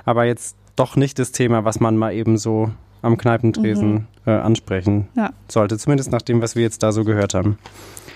Aber 0.05 0.25
jetzt 0.25 0.55
doch 0.75 0.95
nicht 0.95 1.19
das 1.19 1.31
Thema, 1.31 1.65
was 1.65 1.79
man 1.79 1.97
mal 1.97 2.13
eben 2.13 2.37
so 2.37 2.71
am 3.01 3.17
Kneipentresen 3.17 3.91
mhm. 3.93 4.05
äh, 4.25 4.31
ansprechen 4.31 5.07
ja. 5.15 5.31
sollte. 5.47 5.77
Zumindest 5.77 6.11
nach 6.11 6.21
dem, 6.21 6.41
was 6.41 6.55
wir 6.55 6.63
jetzt 6.63 6.83
da 6.83 6.91
so 6.91 7.03
gehört 7.03 7.33
haben. 7.33 7.57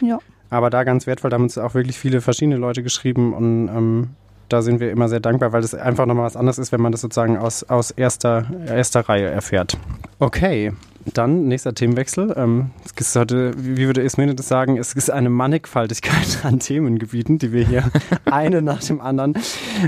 Ja. 0.01 0.19
Aber 0.49 0.69
da 0.69 0.83
ganz 0.83 1.07
wertvoll, 1.07 1.29
da 1.29 1.35
haben 1.35 1.43
uns 1.43 1.57
auch 1.57 1.73
wirklich 1.73 1.97
viele 1.97 2.21
verschiedene 2.21 2.57
Leute 2.57 2.83
geschrieben 2.83 3.33
und 3.33 3.69
ähm, 3.69 4.09
da 4.49 4.61
sind 4.61 4.81
wir 4.81 4.91
immer 4.91 5.07
sehr 5.07 5.21
dankbar, 5.21 5.53
weil 5.53 5.61
das 5.61 5.73
einfach 5.73 6.05
nochmal 6.05 6.25
was 6.25 6.35
anderes 6.35 6.59
ist, 6.59 6.73
wenn 6.73 6.81
man 6.81 6.91
das 6.91 7.01
sozusagen 7.01 7.37
aus, 7.37 7.63
aus 7.63 7.91
erster, 7.91 8.45
erster 8.67 9.07
Reihe 9.07 9.27
erfährt. 9.27 9.77
Okay, 10.19 10.73
dann 11.13 11.47
nächster 11.47 11.73
Themenwechsel. 11.73 12.33
Ähm, 12.37 12.71
es 12.85 13.07
ist 13.07 13.15
heute, 13.15 13.53
wie 13.57 13.85
würde 13.85 14.01
Ismene 14.01 14.35
das 14.35 14.47
sagen, 14.47 14.77
es 14.77 14.93
ist 14.93 15.09
eine 15.09 15.29
Mannigfaltigkeit 15.29 16.39
an 16.43 16.59
Themengebieten, 16.59 17.37
die 17.37 17.51
wir 17.51 17.65
hier 17.65 17.83
eine 18.25 18.61
nach 18.61 18.83
dem 18.83 19.01
anderen 19.01 19.35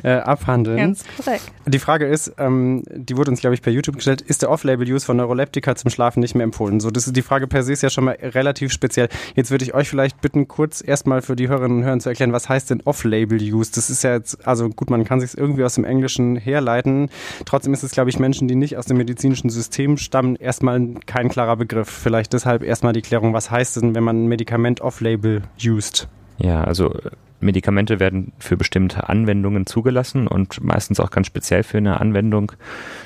äh, 0.04 0.14
abhandeln. 0.14 0.78
Ganz 0.78 1.04
korrekt. 1.18 1.52
Die 1.66 1.80
Frage 1.80 2.06
ist, 2.06 2.34
ähm, 2.38 2.84
die 2.94 3.18
wurde 3.18 3.32
uns, 3.32 3.42
glaube 3.42 3.54
ich, 3.54 3.62
per 3.62 3.72
YouTube 3.72 3.96
gestellt, 3.96 4.22
ist 4.22 4.42
der 4.42 4.52
Off-Label-Use 4.52 5.06
von 5.06 5.18
Neuroleptika 5.18 5.76
zum 5.76 5.90
Schlafen 5.90 6.20
nicht 6.20 6.36
mehr 6.36 6.44
empfohlen? 6.44 6.80
So, 6.80 6.92
das 6.92 7.08
ist 7.08 7.16
die 7.16 7.22
Frage 7.22 7.48
per 7.48 7.64
se 7.64 7.74
ist 7.74 7.84
ja 7.84 7.90
schon 7.90 8.06
mal 8.06 8.18
relativ 8.22 8.72
speziell. 8.72 9.10
Jetzt 9.36 9.52
würde 9.52 9.64
ich 9.66 9.74
euch 9.74 9.90
vielleicht 9.90 10.22
bitten, 10.22 10.48
kurz 10.48 10.84
erstmal 10.86 11.22
für 11.22 11.36
die 11.36 11.48
Hörerinnen 11.48 11.80
und 11.80 11.84
Hörer 11.84 12.00
zu 12.00 12.10
erklären, 12.10 12.34
was 12.34 12.50
heißt 12.50 12.70
denn 12.70 12.82
Off-Label-Use? 12.82 13.72
Das 13.74 13.90
ist 13.90 14.04
ja 14.04 14.14
jetzt, 14.14 14.46
also 14.48 14.70
gut, 14.70 14.90
man 14.90 15.04
kann 15.06 15.20
sich 15.20 15.38
irgendwie 15.38 15.64
aus 15.64 15.76
dem 15.76 15.84
Englischen 15.84 16.36
herleiten. 16.36 17.10
Trotzdem 17.46 17.74
ist 17.74 17.84
es, 17.84 17.92
glaube 17.92 18.10
ich, 18.10 18.20
Menschen, 18.20 18.48
die 18.48 18.56
nicht 18.56 18.78
aus 18.78 18.86
dem 18.86 18.98
medizinischen 18.98 19.50
System 19.50 19.98
stammen, 19.98 20.36
erstmal 20.36 20.80
kein 21.06 21.30
klarer 21.30 21.56
Begriff. 21.56 21.90
Vielleicht 21.90 22.34
deshalb 22.34 22.64
erstmal 22.64 22.94
die 22.94 23.02
Klärung, 23.02 23.34
was 23.34 23.52
heißt 23.52 23.78
denn, 23.78 23.96
wenn 23.96 24.04
man 24.04 24.24
ein 24.24 24.28
Medikament 24.28 24.82
off-label 24.82 25.44
used? 25.64 26.08
Ja, 26.38 26.64
also 26.64 26.94
äh, 26.94 27.12
Medikamente 27.40 28.00
werden 28.00 28.32
für 28.40 28.58
bestimmte 28.58 29.10
Anwendungen 29.10 29.66
zugelassen 29.66 30.28
und 30.28 30.64
meistens 30.64 31.00
auch 31.00 31.12
ganz 31.12 31.28
speziell 31.28 31.64
für 31.64 31.78
eine 31.78 32.00
Anwendung. 32.00 32.54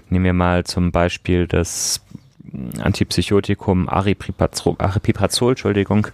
Nehmen 0.10 0.26
wir 0.26 0.34
mal 0.34 0.64
zum 0.64 0.92
Beispiel 0.92 1.48
das 1.48 2.02
Antipsychotikum 2.82 3.90
Aripiprazol, 3.90 5.52
Entschuldigung. 5.52 6.08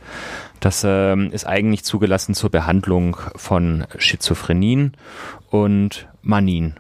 Das 0.59 0.83
ähm, 0.87 1.29
ist 1.31 1.45
eigentlich 1.45 1.83
zugelassen 1.83 2.33
zur 2.33 2.49
Behandlung 2.49 3.17
von 3.35 3.85
Schizophrenien 3.97 4.93
und 5.49 6.07
Manien. 6.21 6.79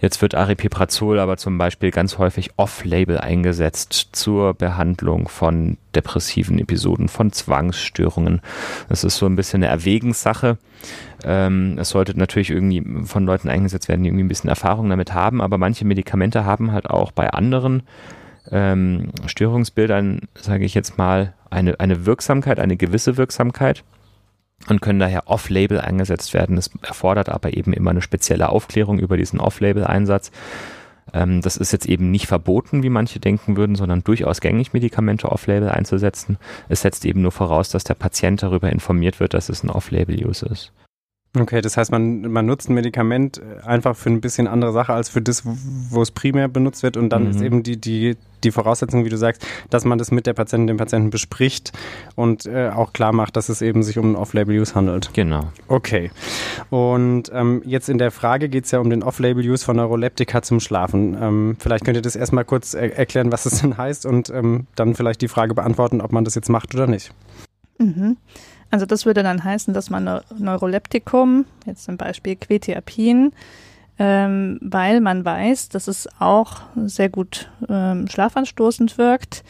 Jetzt 0.00 0.22
wird 0.22 0.34
Aripiprazol 0.34 1.18
aber 1.18 1.36
zum 1.36 1.58
Beispiel 1.58 1.90
ganz 1.90 2.18
häufig 2.18 2.50
off-label 2.56 3.18
eingesetzt 3.18 4.10
zur 4.12 4.54
Behandlung 4.54 5.28
von 5.28 5.78
depressiven 5.94 6.58
Episoden, 6.58 7.08
von 7.08 7.32
Zwangsstörungen. 7.32 8.40
Das 8.88 9.04
ist 9.04 9.16
so 9.16 9.26
ein 9.26 9.36
bisschen 9.36 9.62
eine 9.62 9.72
Erwägenssache. 9.72 10.58
Ähm, 11.24 11.76
es 11.78 11.90
sollte 11.90 12.18
natürlich 12.18 12.50
irgendwie 12.50 12.84
von 13.06 13.24
Leuten 13.24 13.48
eingesetzt 13.48 13.88
werden, 13.88 14.02
die 14.02 14.08
irgendwie 14.08 14.24
ein 14.24 14.28
bisschen 14.28 14.50
Erfahrung 14.50 14.88
damit 14.88 15.14
haben, 15.14 15.40
aber 15.40 15.58
manche 15.58 15.84
Medikamente 15.84 16.44
haben 16.44 16.72
halt 16.72 16.90
auch 16.90 17.12
bei 17.12 17.30
anderen 17.30 17.82
ähm, 18.50 19.10
Störungsbildern, 19.26 20.22
sage 20.34 20.64
ich 20.64 20.74
jetzt 20.74 20.98
mal, 20.98 21.34
eine, 21.50 21.78
eine 21.78 22.06
Wirksamkeit, 22.06 22.58
eine 22.58 22.76
gewisse 22.76 23.16
Wirksamkeit 23.16 23.84
und 24.68 24.80
können 24.80 24.98
daher 24.98 25.28
off-label 25.28 25.80
eingesetzt 25.80 26.34
werden. 26.34 26.56
Das 26.56 26.70
erfordert 26.82 27.28
aber 27.28 27.56
eben 27.56 27.72
immer 27.72 27.90
eine 27.90 28.02
spezielle 28.02 28.48
Aufklärung 28.48 28.98
über 28.98 29.16
diesen 29.16 29.40
off-label-Einsatz. 29.40 30.30
Ähm, 31.12 31.40
das 31.40 31.56
ist 31.56 31.72
jetzt 31.72 31.86
eben 31.86 32.10
nicht 32.10 32.26
verboten, 32.26 32.82
wie 32.82 32.90
manche 32.90 33.20
denken 33.20 33.56
würden, 33.56 33.76
sondern 33.76 34.04
durchaus 34.04 34.40
gängig, 34.40 34.72
Medikamente 34.72 35.30
off-label 35.30 35.68
einzusetzen. 35.68 36.38
Es 36.68 36.82
setzt 36.82 37.04
eben 37.04 37.22
nur 37.22 37.32
voraus, 37.32 37.70
dass 37.70 37.84
der 37.84 37.94
Patient 37.94 38.42
darüber 38.42 38.70
informiert 38.70 39.20
wird, 39.20 39.34
dass 39.34 39.48
es 39.48 39.62
ein 39.62 39.70
off-label-Use 39.70 40.46
ist. 40.46 40.72
Okay, 41.38 41.62
das 41.62 41.78
heißt, 41.78 41.90
man, 41.90 42.30
man 42.30 42.44
nutzt 42.44 42.68
ein 42.68 42.74
Medikament 42.74 43.40
einfach 43.64 43.96
für 43.96 44.10
ein 44.10 44.20
bisschen 44.20 44.46
andere 44.46 44.72
Sache 44.72 44.92
als 44.92 45.08
für 45.08 45.22
das, 45.22 45.44
wo 45.44 46.02
es 46.02 46.10
primär 46.10 46.46
benutzt 46.48 46.82
wird. 46.82 46.98
Und 46.98 47.08
dann 47.08 47.24
mhm. 47.24 47.30
ist 47.30 47.40
eben 47.40 47.62
die, 47.62 47.80
die, 47.80 48.18
die 48.44 48.50
Voraussetzung, 48.50 49.06
wie 49.06 49.08
du 49.08 49.16
sagst, 49.16 49.46
dass 49.70 49.86
man 49.86 49.96
das 49.96 50.10
mit 50.10 50.26
der 50.26 50.34
Patientin, 50.34 50.66
dem 50.66 50.76
Patienten 50.76 51.08
bespricht 51.08 51.72
und 52.16 52.44
äh, 52.44 52.68
auch 52.68 52.92
klar 52.92 53.14
macht, 53.14 53.36
dass 53.36 53.48
es 53.48 53.62
eben 53.62 53.82
sich 53.82 53.96
um 53.96 54.14
Off-Label-Use 54.14 54.74
handelt. 54.74 55.08
Genau. 55.14 55.50
Okay. 55.68 56.10
Und 56.68 57.30
ähm, 57.32 57.62
jetzt 57.64 57.88
in 57.88 57.96
der 57.96 58.10
Frage 58.10 58.50
geht 58.50 58.66
es 58.66 58.70
ja 58.70 58.80
um 58.80 58.90
den 58.90 59.02
Off-Label-Use 59.02 59.64
von 59.64 59.76
Neuroleptika 59.76 60.42
zum 60.42 60.60
Schlafen. 60.60 61.16
Ähm, 61.18 61.56
vielleicht 61.58 61.86
könnt 61.86 61.96
ihr 61.96 62.02
das 62.02 62.14
erstmal 62.14 62.44
kurz 62.44 62.74
er 62.74 62.98
erklären, 62.98 63.32
was 63.32 63.44
das 63.44 63.62
denn 63.62 63.78
heißt 63.78 64.04
und 64.04 64.28
ähm, 64.28 64.66
dann 64.74 64.94
vielleicht 64.94 65.22
die 65.22 65.28
Frage 65.28 65.54
beantworten, 65.54 66.02
ob 66.02 66.12
man 66.12 66.26
das 66.26 66.34
jetzt 66.34 66.50
macht 66.50 66.74
oder 66.74 66.86
nicht. 66.86 67.10
Mhm. 67.78 68.18
Also 68.72 68.86
das 68.86 69.04
würde 69.04 69.22
dann 69.22 69.44
heißen, 69.44 69.74
dass 69.74 69.90
man 69.90 70.22
Neuroleptikum, 70.38 71.44
jetzt 71.66 71.84
zum 71.84 71.98
Beispiel 71.98 72.36
Quetiapin, 72.36 73.32
ähm, 73.98 74.58
weil 74.62 75.02
man 75.02 75.26
weiß, 75.26 75.68
dass 75.68 75.88
es 75.88 76.08
auch 76.18 76.62
sehr 76.86 77.10
gut 77.10 77.50
ähm, 77.68 78.08
schlafanstoßend 78.08 78.96
wirkt, 78.96 79.44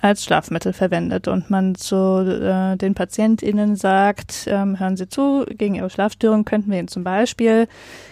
als 0.00 0.24
Schlafmittel 0.24 0.72
verwendet 0.72 1.26
und 1.26 1.50
man 1.50 1.74
zu 1.74 1.96
äh, 1.96 2.76
den 2.76 2.94
PatientInnen 2.94 3.74
sagt, 3.74 4.46
ähm, 4.46 4.78
hören 4.78 4.96
Sie 4.96 5.08
zu, 5.08 5.44
gegen 5.48 5.74
Ihre 5.74 5.90
Schlafstörung 5.90 6.44
könnten 6.44 6.70
wir 6.70 6.78
Ihnen 6.78 6.88
zum 6.88 7.02
Beispiel 7.02 7.66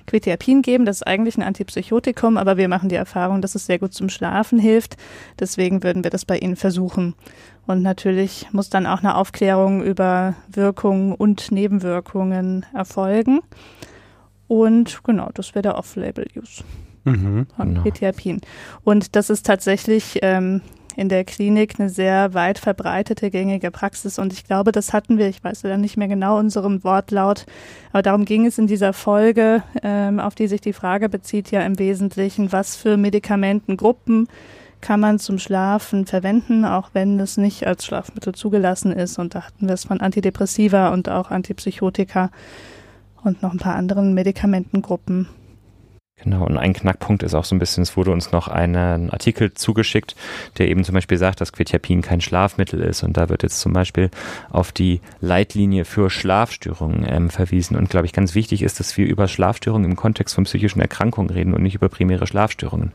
Quetiapin 0.07 0.63
geben. 0.63 0.85
Das 0.85 0.97
ist 0.97 1.07
eigentlich 1.07 1.37
ein 1.37 1.45
Antipsychotikum, 1.45 2.37
aber 2.39 2.57
wir 2.57 2.69
machen 2.69 2.89
die 2.89 2.97
Erfahrung, 2.97 3.41
dass 3.41 3.55
es 3.55 3.67
sehr 3.67 3.79
gut 3.79 3.95
zum 3.95 4.09
Schlafen 4.09 4.59
hilft. 4.59 4.97
Deswegen 5.39 5.83
würden 5.85 6.03
wir 6.03 6.11
das 6.11 6.25
bei 6.25 6.39
Ihnen 6.39 6.57
versuchen. 6.57 7.15
Und 7.67 7.83
natürlich 7.83 8.49
muss 8.53 8.69
dann 8.69 8.87
auch 8.87 9.01
eine 9.01 9.17
Aufklärung 9.17 9.83
über 9.83 10.35
Wirkungen 10.49 11.15
und 11.15 11.53
Nebenwirkungen 11.53 12.67
erfolgen. 12.75 13.41
Und 14.49 15.03
genau, 15.05 15.31
das 15.35 15.55
wäre 15.55 15.63
der 15.63 15.79
Off-Label-Use 15.79 16.63
Mhm. 17.05 17.47
von 17.57 17.69
Genau. 17.69 17.83
Quetiapin. 17.83 18.41
Und 18.83 19.15
das 19.15 19.31
ist 19.31 19.47
tatsächlich 19.47 20.19
ähm, 20.23 20.61
in 20.97 21.09
der 21.09 21.25
Klinik 21.25 21.79
eine 21.79 21.91
sehr 21.91 22.35
weit 22.35 22.59
verbreitete 22.59 23.31
gängige 23.31 23.71
Praxis. 23.71 24.19
Und 24.19 24.33
ich 24.33 24.45
glaube, 24.45 24.73
das 24.73 24.93
hatten 24.93 25.19
wir, 25.19 25.29
ich 25.29 25.45
weiß 25.45 25.63
ja 25.63 25.77
nicht 25.77 25.97
mehr 25.97 26.09
genau 26.09 26.39
unseren 26.39 26.83
Wortlaut, 26.85 27.47
aber 27.93 28.03
darum 28.03 28.25
ging 28.25 28.47
es 28.47 28.59
in 28.59 28.67
dieser 28.67 28.93
Folge, 28.93 29.63
ähm, 29.83 30.19
auf 30.19 30.35
die 30.35 30.49
sich 30.49 30.61
die 30.61 30.73
Frage 30.73 31.09
bezieht, 31.09 31.51
ja 31.51 31.61
im 31.61 31.79
Wesentlichen, 31.79 32.53
was 32.53 32.77
für 32.77 32.97
Medikamentengruppen 32.97 34.29
kann 34.81 35.01
man 35.01 35.19
zum 35.19 35.39
Schlafen 35.39 36.07
verwenden, 36.07 36.65
auch 36.65 36.91
wenn 36.93 37.19
es 37.19 37.37
nicht 37.37 37.67
als 37.67 37.85
Schlafmittel 37.85 38.35
zugelassen 38.35 38.93
ist. 38.93 39.19
Und 39.19 39.35
da 39.35 39.43
hatten 39.43 39.67
wir 39.67 39.75
es 39.75 39.85
von 39.85 40.01
Antidepressiva 40.01 40.91
und 40.91 41.09
auch 41.09 41.31
Antipsychotika 41.31 42.31
und 43.25 43.43
noch 43.43 43.53
ein 43.53 43.59
paar 43.59 43.75
anderen 43.75 44.15
Medikamentengruppen. 44.15 45.29
Genau, 46.23 46.47
und 46.47 46.57
ein 46.57 46.73
Knackpunkt 46.73 47.23
ist 47.23 47.35
auch 47.35 47.45
so 47.45 47.55
ein 47.55 47.59
bisschen, 47.59 47.83
es 47.83 47.95
wurde 47.95 48.11
uns 48.11 48.33
noch 48.33 48.49
einen 48.49 49.11
Artikel 49.11 49.53
zugeschickt, 49.53 50.17
der 50.57 50.69
eben 50.69 50.83
zum 50.83 50.95
Beispiel 50.95 51.19
sagt, 51.19 51.43
dass 51.43 51.53
Quetiapin 51.53 52.01
kein 52.01 52.23
Schlafmittel 52.23 52.81
ist. 52.81 53.03
Und 53.03 53.19
da 53.19 53.29
wird 53.29 53.43
jetzt 53.43 53.61
zum 53.61 53.75
Beispiel 53.75 54.11
auf 54.49 54.73
die 54.73 55.03
Leitlinie 55.21 55.85
für 55.85 56.09
Schlafstörungen 56.09 57.05
ähm, 57.07 57.29
verwiesen. 57.29 57.77
Und 57.77 57.91
glaube 57.91 58.07
ich, 58.07 58.15
ganz 58.15 58.35
wichtig 58.35 58.63
ist, 58.63 58.81
dass 58.81 58.97
wir 58.97 59.07
über 59.07 59.29
Schlafstörungen 59.29 59.91
im 59.91 59.97
Kontext 59.97 60.35
von 60.35 60.45
psychischen 60.45 60.81
Erkrankungen 60.81 61.29
reden 61.29 61.53
und 61.53 61.63
nicht 61.63 61.75
über 61.75 61.91
primäre 61.91 62.27
Schlafstörungen. 62.27 62.93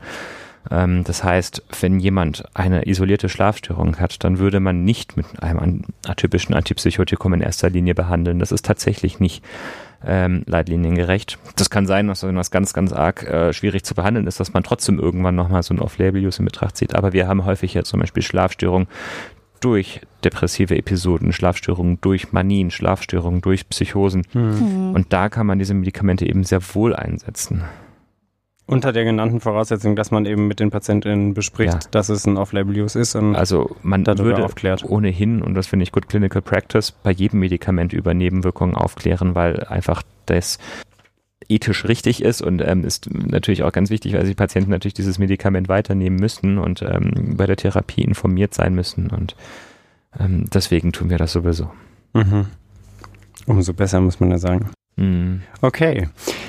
Ähm, 0.70 1.04
das 1.04 1.24
heißt, 1.24 1.62
wenn 1.80 1.98
jemand 2.00 2.44
eine 2.54 2.86
isolierte 2.86 3.28
Schlafstörung 3.28 3.98
hat, 3.98 4.22
dann 4.24 4.38
würde 4.38 4.60
man 4.60 4.84
nicht 4.84 5.16
mit 5.16 5.26
einem 5.42 5.82
atypischen 6.06 6.54
Antipsychotikum 6.54 7.34
in 7.34 7.40
erster 7.40 7.70
Linie 7.70 7.94
behandeln. 7.94 8.38
Das 8.38 8.52
ist 8.52 8.64
tatsächlich 8.64 9.20
nicht 9.20 9.44
ähm, 10.04 10.42
leitliniengerecht. 10.46 11.38
Das 11.56 11.70
kann 11.70 11.86
sein, 11.86 12.08
dass 12.08 12.22
wenn 12.22 12.36
was 12.36 12.50
ganz, 12.50 12.72
ganz 12.72 12.92
arg 12.92 13.22
äh, 13.24 13.52
schwierig 13.52 13.84
zu 13.84 13.94
behandeln 13.94 14.26
ist, 14.26 14.40
dass 14.40 14.52
man 14.52 14.62
trotzdem 14.62 14.98
irgendwann 14.98 15.34
nochmal 15.34 15.62
so 15.62 15.74
ein 15.74 15.80
Off-Label-Use 15.80 16.40
in 16.40 16.44
Betracht 16.44 16.76
zieht. 16.76 16.94
Aber 16.94 17.12
wir 17.12 17.28
haben 17.28 17.44
häufig 17.44 17.74
ja 17.74 17.84
zum 17.84 18.00
Beispiel 18.00 18.22
Schlafstörungen 18.22 18.88
durch 19.60 20.00
depressive 20.24 20.76
Episoden, 20.76 21.32
Schlafstörungen 21.32 22.00
durch 22.00 22.32
Manien, 22.32 22.70
Schlafstörungen 22.70 23.40
durch 23.40 23.68
Psychosen. 23.68 24.24
Mhm. 24.32 24.92
Und 24.92 25.12
da 25.12 25.28
kann 25.28 25.46
man 25.46 25.58
diese 25.58 25.74
Medikamente 25.74 26.26
eben 26.26 26.42
sehr 26.42 26.60
wohl 26.74 26.96
einsetzen. 26.96 27.62
Unter 28.64 28.92
der 28.92 29.04
genannten 29.04 29.40
Voraussetzung, 29.40 29.96
dass 29.96 30.10
man 30.12 30.24
eben 30.24 30.46
mit 30.46 30.60
den 30.60 30.70
PatientInnen 30.70 31.34
bespricht, 31.34 31.72
Ja. 31.74 31.80
dass 31.90 32.08
es 32.08 32.26
ein 32.26 32.36
Off-Label-Use 32.36 32.98
ist 32.98 33.14
und 33.16 33.34
Also 33.34 33.74
man 33.82 34.04
darüber 34.04 34.24
würde 34.24 34.44
aufklärt. 34.44 34.84
ohnehin, 34.84 35.42
und 35.42 35.54
das 35.54 35.66
finde 35.66 35.82
ich 35.82 35.92
Good 35.92 36.08
Clinical 36.08 36.40
Practice, 36.42 36.92
bei 36.92 37.10
jedem 37.10 37.40
Medikament 37.40 37.92
über 37.92 38.14
Nebenwirkungen 38.14 38.74
aufklären, 38.76 39.34
weil 39.34 39.64
einfach 39.64 40.02
das 40.26 40.58
ethisch 41.48 41.86
richtig 41.86 42.22
ist 42.22 42.40
und 42.40 42.62
ähm, 42.64 42.84
ist 42.84 43.12
natürlich 43.12 43.64
auch 43.64 43.72
ganz 43.72 43.90
wichtig, 43.90 44.14
weil 44.14 44.24
die 44.24 44.34
Patienten 44.34 44.70
natürlich 44.70 44.94
dieses 44.94 45.18
Medikament 45.18 45.68
weiternehmen 45.68 46.16
müssen 46.18 46.56
und 46.58 46.82
ähm, 46.82 47.34
bei 47.36 47.46
der 47.46 47.56
Therapie 47.56 48.02
informiert 48.02 48.54
sein 48.54 48.74
müssen 48.74 49.10
und 49.10 49.34
ähm, 50.18 50.44
deswegen 50.54 50.92
tun 50.92 51.10
wir 51.10 51.18
das 51.18 51.32
sowieso. 51.32 51.70
Mhm. 52.14 52.46
Umso 53.46 53.74
besser, 53.74 54.00
muss 54.00 54.20
man 54.20 54.30
ja 54.30 54.38
sagen. 54.38 54.70
Mhm. 54.96 55.42
Okay, 55.62 56.08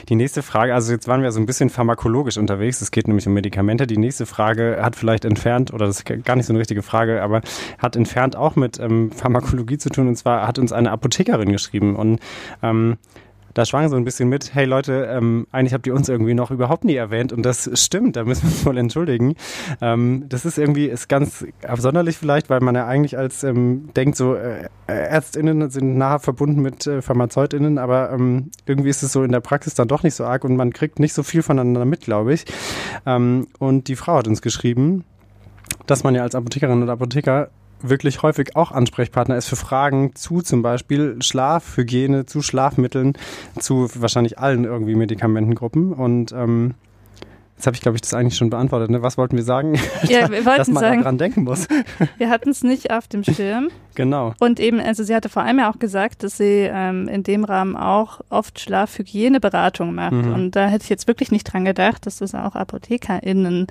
die 0.09 0.15
nächste 0.15 0.43
Frage, 0.43 0.73
also 0.73 0.91
jetzt 0.91 1.07
waren 1.07 1.21
wir 1.21 1.31
so 1.31 1.39
ein 1.39 1.45
bisschen 1.45 1.69
pharmakologisch 1.69 2.37
unterwegs, 2.37 2.81
es 2.81 2.91
geht 2.91 3.07
nämlich 3.07 3.27
um 3.27 3.33
Medikamente. 3.33 3.87
Die 3.87 3.97
nächste 3.97 4.25
Frage 4.25 4.79
hat 4.81 4.95
vielleicht 4.95 5.25
entfernt, 5.25 5.73
oder 5.73 5.85
das 5.85 5.99
ist 5.99 6.25
gar 6.25 6.35
nicht 6.35 6.45
so 6.45 6.53
eine 6.53 6.59
richtige 6.59 6.81
Frage, 6.81 7.21
aber 7.21 7.41
hat 7.77 7.95
entfernt 7.95 8.35
auch 8.35 8.55
mit 8.55 8.79
ähm, 8.79 9.11
Pharmakologie 9.11 9.77
zu 9.77 9.89
tun. 9.89 10.07
Und 10.07 10.15
zwar 10.15 10.47
hat 10.47 10.59
uns 10.59 10.71
eine 10.71 10.91
Apothekerin 10.91 11.51
geschrieben 11.51 11.95
und 11.95 12.19
ähm, 12.61 12.97
da 13.53 13.65
schwang 13.65 13.89
so 13.89 13.95
ein 13.95 14.03
bisschen 14.03 14.29
mit, 14.29 14.53
hey 14.53 14.65
Leute, 14.65 15.07
ähm, 15.11 15.47
eigentlich 15.51 15.73
habt 15.73 15.85
ihr 15.87 15.93
uns 15.93 16.09
irgendwie 16.09 16.33
noch 16.33 16.51
überhaupt 16.51 16.85
nie 16.85 16.95
erwähnt 16.95 17.31
und 17.31 17.43
das 17.43 17.69
stimmt, 17.73 18.15
da 18.15 18.23
müssen 18.23 18.43
wir 18.43 18.49
uns 18.49 18.65
wohl 18.65 18.77
entschuldigen. 18.77 19.35
Ähm, 19.81 20.25
das 20.29 20.45
ist 20.45 20.57
irgendwie, 20.57 20.85
ist 20.85 21.07
ganz 21.09 21.45
absonderlich 21.67 22.17
vielleicht, 22.17 22.49
weil 22.49 22.61
man 22.61 22.75
ja 22.75 22.87
eigentlich 22.87 23.17
als 23.17 23.43
ähm, 23.43 23.89
denkt, 23.95 24.17
so 24.17 24.35
äh, 24.35 24.67
ÄrztInnen 24.87 25.69
sind 25.69 25.97
nahe 25.97 26.19
verbunden 26.19 26.61
mit 26.61 26.87
äh, 26.87 27.01
PharmazeutInnen, 27.01 27.77
aber 27.77 28.11
ähm, 28.11 28.51
irgendwie 28.65 28.89
ist 28.89 29.03
es 29.03 29.11
so 29.11 29.23
in 29.23 29.31
der 29.31 29.41
Praxis 29.41 29.75
dann 29.75 29.87
doch 29.87 30.03
nicht 30.03 30.15
so 30.15 30.25
arg 30.25 30.43
und 30.43 30.55
man 30.55 30.73
kriegt 30.73 30.99
nicht 30.99 31.13
so 31.13 31.23
viel 31.23 31.43
voneinander 31.43 31.85
mit, 31.85 32.01
glaube 32.01 32.33
ich. 32.33 32.45
Ähm, 33.05 33.47
und 33.59 33.87
die 33.87 33.95
Frau 33.95 34.17
hat 34.17 34.27
uns 34.27 34.41
geschrieben, 34.41 35.03
dass 35.85 36.03
man 36.03 36.15
ja 36.15 36.23
als 36.23 36.35
Apothekerin 36.35 36.83
oder 36.83 36.93
Apotheker 36.93 37.49
wirklich 37.83 38.21
häufig 38.23 38.55
auch 38.55 38.71
Ansprechpartner 38.71 39.37
ist 39.37 39.47
für 39.47 39.55
Fragen 39.55 40.15
zu 40.15 40.41
zum 40.41 40.61
Beispiel 40.61 41.17
Schlafhygiene, 41.21 42.25
zu 42.25 42.41
Schlafmitteln, 42.41 43.13
zu 43.59 43.89
wahrscheinlich 43.95 44.39
allen 44.39 44.63
irgendwie 44.63 44.95
Medikamentengruppen. 44.95 45.93
Und 45.93 46.31
ähm, 46.31 46.75
jetzt 47.55 47.67
habe 47.67 47.75
ich, 47.75 47.81
glaube 47.81 47.95
ich, 47.95 48.01
das 48.01 48.13
eigentlich 48.13 48.35
schon 48.35 48.49
beantwortet. 48.49 48.89
Ne? 48.89 49.01
Was 49.01 49.17
wollten 49.17 49.37
wir 49.37 49.43
sagen? 49.43 49.79
Ja, 50.03 50.29
wir 50.31 50.43
Dass 50.43 50.45
wollten 50.45 50.73
man 50.73 50.81
sagen, 50.81 50.99
daran 50.99 51.17
denken 51.17 51.43
muss. 51.43 51.67
wir 52.17 52.29
hatten 52.29 52.49
es 52.49 52.63
nicht 52.63 52.91
auf 52.91 53.07
dem 53.07 53.23
Schirm. 53.23 53.69
genau. 53.95 54.33
Und 54.39 54.59
eben, 54.59 54.79
also 54.79 55.03
sie 55.03 55.15
hatte 55.15 55.29
vor 55.29 55.43
allem 55.43 55.59
ja 55.59 55.71
auch 55.71 55.79
gesagt, 55.79 56.23
dass 56.23 56.37
sie 56.37 56.69
ähm, 56.71 57.07
in 57.07 57.23
dem 57.23 57.43
Rahmen 57.43 57.75
auch 57.75 58.21
oft 58.29 58.59
Schlafhygieneberatung 58.59 59.93
macht. 59.93 60.13
Mhm. 60.13 60.33
Und 60.33 60.51
da 60.51 60.67
hätte 60.67 60.83
ich 60.83 60.89
jetzt 60.89 61.07
wirklich 61.07 61.31
nicht 61.31 61.45
dran 61.45 61.65
gedacht, 61.65 62.05
dass 62.05 62.17
das 62.17 62.35
auch 62.35 62.55
ApothekerInnen, 62.55 63.67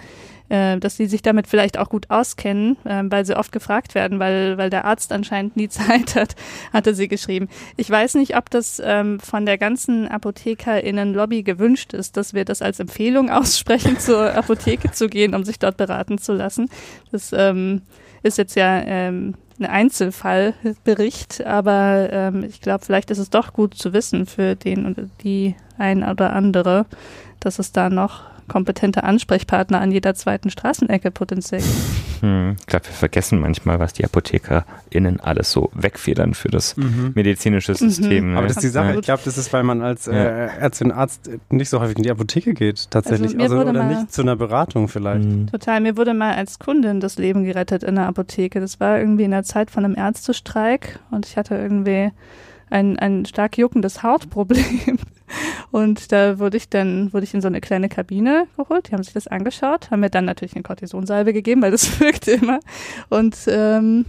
äh, 0.52 0.78
dass 0.78 0.98
sie 0.98 1.06
sich 1.06 1.22
damit 1.22 1.46
vielleicht 1.46 1.78
auch 1.78 1.88
gut 1.88 2.10
auskennen, 2.10 2.76
äh, 2.84 3.02
weil 3.06 3.24
sie 3.24 3.36
oft 3.36 3.52
gefragt 3.52 3.94
werden, 3.94 4.18
weil, 4.18 4.58
weil 4.58 4.68
der 4.68 4.84
Arzt 4.84 5.10
anscheinend 5.10 5.56
nie 5.56 5.68
Zeit 5.70 6.14
hat, 6.14 6.36
hatte 6.74 6.94
sie 6.94 7.08
geschrieben. 7.08 7.48
Ich 7.78 7.88
weiß 7.88 8.16
nicht, 8.16 8.36
ob 8.36 8.50
das 8.50 8.80
ähm, 8.84 9.18
von 9.18 9.46
der 9.46 9.56
ganzen 9.56 10.08
ApothekerInnen-Lobby 10.08 11.42
gewünscht 11.42 11.94
ist, 11.94 12.18
dass 12.18 12.34
wir 12.34 12.44
das 12.44 12.60
als 12.60 12.80
Empfehlung 12.80 13.30
aussprechen, 13.30 13.98
zur 13.98 14.34
Apotheke 14.34 14.90
zu 14.92 15.08
gehen, 15.08 15.34
um 15.34 15.44
sich 15.44 15.58
dort 15.58 15.78
beraten 15.78 16.18
zu 16.18 16.34
lassen. 16.34 16.68
Das 17.10 17.32
ähm, 17.32 17.80
ist 18.22 18.36
jetzt 18.36 18.54
ja 18.54 18.82
ähm, 18.82 19.34
ein 19.58 19.64
Einzelfallbericht, 19.64 21.46
aber 21.46 22.10
ähm, 22.12 22.44
ich 22.44 22.60
glaube, 22.60 22.84
vielleicht 22.84 23.10
ist 23.10 23.18
es 23.18 23.30
doch 23.30 23.54
gut 23.54 23.74
zu 23.74 23.94
wissen 23.94 24.26
für 24.26 24.54
den 24.54 24.84
oder 24.84 25.04
die 25.22 25.54
ein 25.78 26.02
oder 26.04 26.34
andere, 26.34 26.84
dass 27.40 27.58
es 27.58 27.72
da 27.72 27.88
noch 27.88 28.31
kompetente 28.48 29.04
Ansprechpartner 29.04 29.80
an 29.80 29.90
jeder 29.90 30.14
zweiten 30.14 30.50
Straßenecke 30.50 31.10
potenziell. 31.10 31.62
Hm. 32.20 32.56
Ich 32.60 32.66
glaube, 32.66 32.86
wir 32.86 32.92
vergessen 32.92 33.40
manchmal, 33.40 33.80
was 33.80 33.92
die 33.92 34.04
ApothekerInnen 34.04 35.20
alles 35.20 35.50
so 35.52 35.70
wegfedern 35.74 36.34
für 36.34 36.48
das 36.48 36.76
medizinische 36.76 37.74
System. 37.74 38.26
Mhm. 38.26 38.32
ne? 38.32 38.38
Aber 38.38 38.46
das 38.46 38.56
ist 38.58 38.62
die 38.62 38.68
Sache. 38.68 38.94
Ich 38.94 39.02
glaube, 39.02 39.22
das 39.24 39.38
ist, 39.38 39.52
weil 39.52 39.62
man 39.62 39.82
als 39.82 40.06
äh. 40.06 40.12
Ärztin, 40.12 40.92
Arzt 40.92 41.30
nicht 41.50 41.68
so 41.68 41.80
häufig 41.80 41.96
in 41.96 42.02
die 42.02 42.10
Apotheke 42.10 42.54
geht, 42.54 42.90
tatsächlich. 42.90 43.38
Also 43.40 43.56
Also, 43.56 43.68
oder 43.68 43.72
mal- 43.72 43.88
nicht 43.94 44.12
zu 44.12 44.22
einer 44.22 44.36
Beratung 44.36 44.88
vielleicht. 44.88 45.24
Hm. 45.24 45.46
Total. 45.50 45.80
Mir 45.80 45.96
wurde 45.96 46.14
mal 46.14 46.34
als 46.34 46.58
Kundin 46.58 47.00
das 47.00 47.18
Leben 47.18 47.44
gerettet 47.44 47.82
in 47.82 47.96
der 47.96 48.06
Apotheke. 48.06 48.60
Das 48.60 48.78
war 48.80 48.98
irgendwie 48.98 49.24
in 49.24 49.30
der 49.30 49.42
Zeit 49.44 49.70
von 49.70 49.84
einem 49.84 49.96
Ärztestreik 49.96 51.00
und 51.10 51.26
ich 51.26 51.36
hatte 51.36 51.54
irgendwie 51.56 52.10
ein, 52.70 52.98
ein 52.98 53.24
stark 53.26 53.58
juckendes 53.58 54.02
Hautproblem. 54.02 54.98
Und 55.72 56.12
da 56.12 56.38
wurde 56.38 56.56
ich 56.58 56.68
dann, 56.68 57.12
wurde 57.12 57.24
ich 57.24 57.34
in 57.34 57.40
so 57.40 57.48
eine 57.48 57.60
kleine 57.60 57.88
Kabine 57.88 58.46
geholt. 58.56 58.88
Die 58.88 58.92
haben 58.92 59.02
sich 59.02 59.14
das 59.14 59.26
angeschaut, 59.26 59.90
haben 59.90 60.00
mir 60.00 60.10
dann 60.10 60.26
natürlich 60.26 60.54
eine 60.54 60.62
Kortisonsalbe 60.62 61.32
gegeben, 61.32 61.62
weil 61.62 61.70
das 61.72 61.98
wirkt 62.00 62.28
immer. 62.28 62.60
Und 63.08 63.36
ähm, 63.48 64.04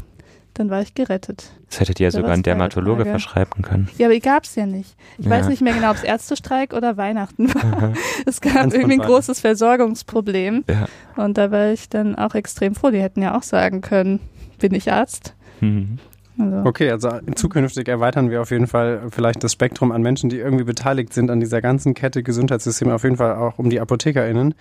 dann 0.53 0.69
war 0.69 0.81
ich 0.81 0.93
gerettet. 0.93 1.51
Das 1.69 1.79
hättet 1.79 1.99
ihr 1.99 2.03
ja 2.03 2.09
Da 2.09 2.17
sogar 2.17 2.29
war's 2.29 2.37
ein 2.39 2.43
keine 2.43 2.57
Dermatologe 2.57 3.05
verschreiben 3.05 3.63
können. 3.63 3.89
Ja, 3.97 4.05
aber 4.07 4.13
die 4.13 4.19
gab's 4.21 4.53
ja 4.55 4.67
nicht. 4.67 4.95
Ich 5.17 5.25
Ja. 5.25 5.31
weiß 5.31 5.47
nicht 5.47 5.61
mehr 5.63 5.73
genau, 5.73 5.89
ob 5.89 5.97
es 5.97 6.03
Ärztestreik 6.03 6.73
oder 6.73 6.97
Weihnachten 6.97 7.51
war. 7.55 7.93
Es 8.27 8.39
gab 8.41 8.53
von 8.61 8.71
irgendwie 8.71 8.93
ein 9.01 9.07
großes 9.07 9.39
Versorgungsproblem. 9.39 10.63
Ja. 10.69 10.85
Und 11.23 11.37
da 11.39 11.49
war 11.49 11.71
ich 11.71 11.89
dann 11.89 12.15
auch 12.15 12.35
extrem 12.35 12.75
froh. 12.75 12.91
Die 12.91 13.01
hätten 13.01 13.21
ja 13.23 13.35
auch 13.37 13.41
sagen 13.43 13.81
können, 13.81 14.19
bin 14.59 14.75
ich 14.75 14.91
Arzt? 14.91 15.33
Hm. 15.59 15.97
Also, 16.37 16.63
Okay, 16.67 16.89
also 16.89 17.09
zukünftig 17.35 17.87
erweitern 17.87 18.29
wir 18.29 18.41
auf 18.41 18.51
jeden 18.51 18.67
Fall 18.67 19.03
vielleicht 19.11 19.43
das 19.43 19.51
Spektrum 19.53 19.91
an 19.91 20.01
Menschen, 20.01 20.29
die 20.29 20.37
irgendwie 20.37 20.63
beteiligt 20.63 21.13
sind 21.13 21.29
an 21.29 21.39
dieser 21.39 21.61
ganzen 21.61 21.93
Kette 21.93 22.23
Gesundheitssystem, 22.23 22.89
auf 22.89 23.03
jeden 23.03 23.17
Fall 23.17 23.35
auch 23.35 23.59
um 23.59 23.69
die 23.69 23.79
ApothekerInnen, 23.79 24.55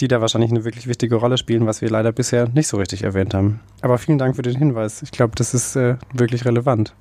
die 0.00 0.08
da 0.08 0.20
wahrscheinlich 0.20 0.50
eine 0.50 0.64
wirklich 0.64 0.86
wichtige 0.86 1.16
Rolle 1.16 1.38
spielen, 1.38 1.66
was 1.66 1.80
wir 1.80 1.90
leider 1.90 2.12
bisher 2.12 2.48
nicht 2.48 2.68
so 2.68 2.76
richtig 2.76 3.04
erwähnt 3.04 3.34
haben. 3.34 3.60
Aber 3.80 3.98
vielen 3.98 4.18
Dank 4.18 4.36
für 4.36 4.42
den 4.42 4.56
Hinweis. 4.56 5.02
Ich 5.02 5.10
glaube, 5.10 5.32
das 5.36 5.54
ist 5.54 5.76
äh, 5.76 5.96
wirklich 6.12 6.44
relevant. 6.44 6.94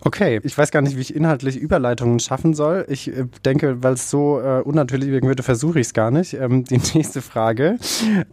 Okay, 0.00 0.40
ich 0.44 0.56
weiß 0.56 0.70
gar 0.70 0.82
nicht, 0.82 0.96
wie 0.96 1.00
ich 1.00 1.16
inhaltlich 1.16 1.56
Überleitungen 1.56 2.20
schaffen 2.20 2.52
soll. 2.52 2.84
Ich 2.88 3.08
äh, 3.08 3.24
denke, 3.46 3.82
weil 3.82 3.94
es 3.94 4.10
so 4.10 4.38
äh, 4.40 4.60
unnatürlich 4.60 5.10
wirken 5.10 5.26
würde, 5.26 5.42
versuche 5.42 5.80
ich 5.80 5.86
es 5.86 5.94
gar 5.94 6.10
nicht. 6.10 6.34
Ähm, 6.34 6.64
die 6.64 6.76
nächste 6.94 7.22
Frage 7.22 7.78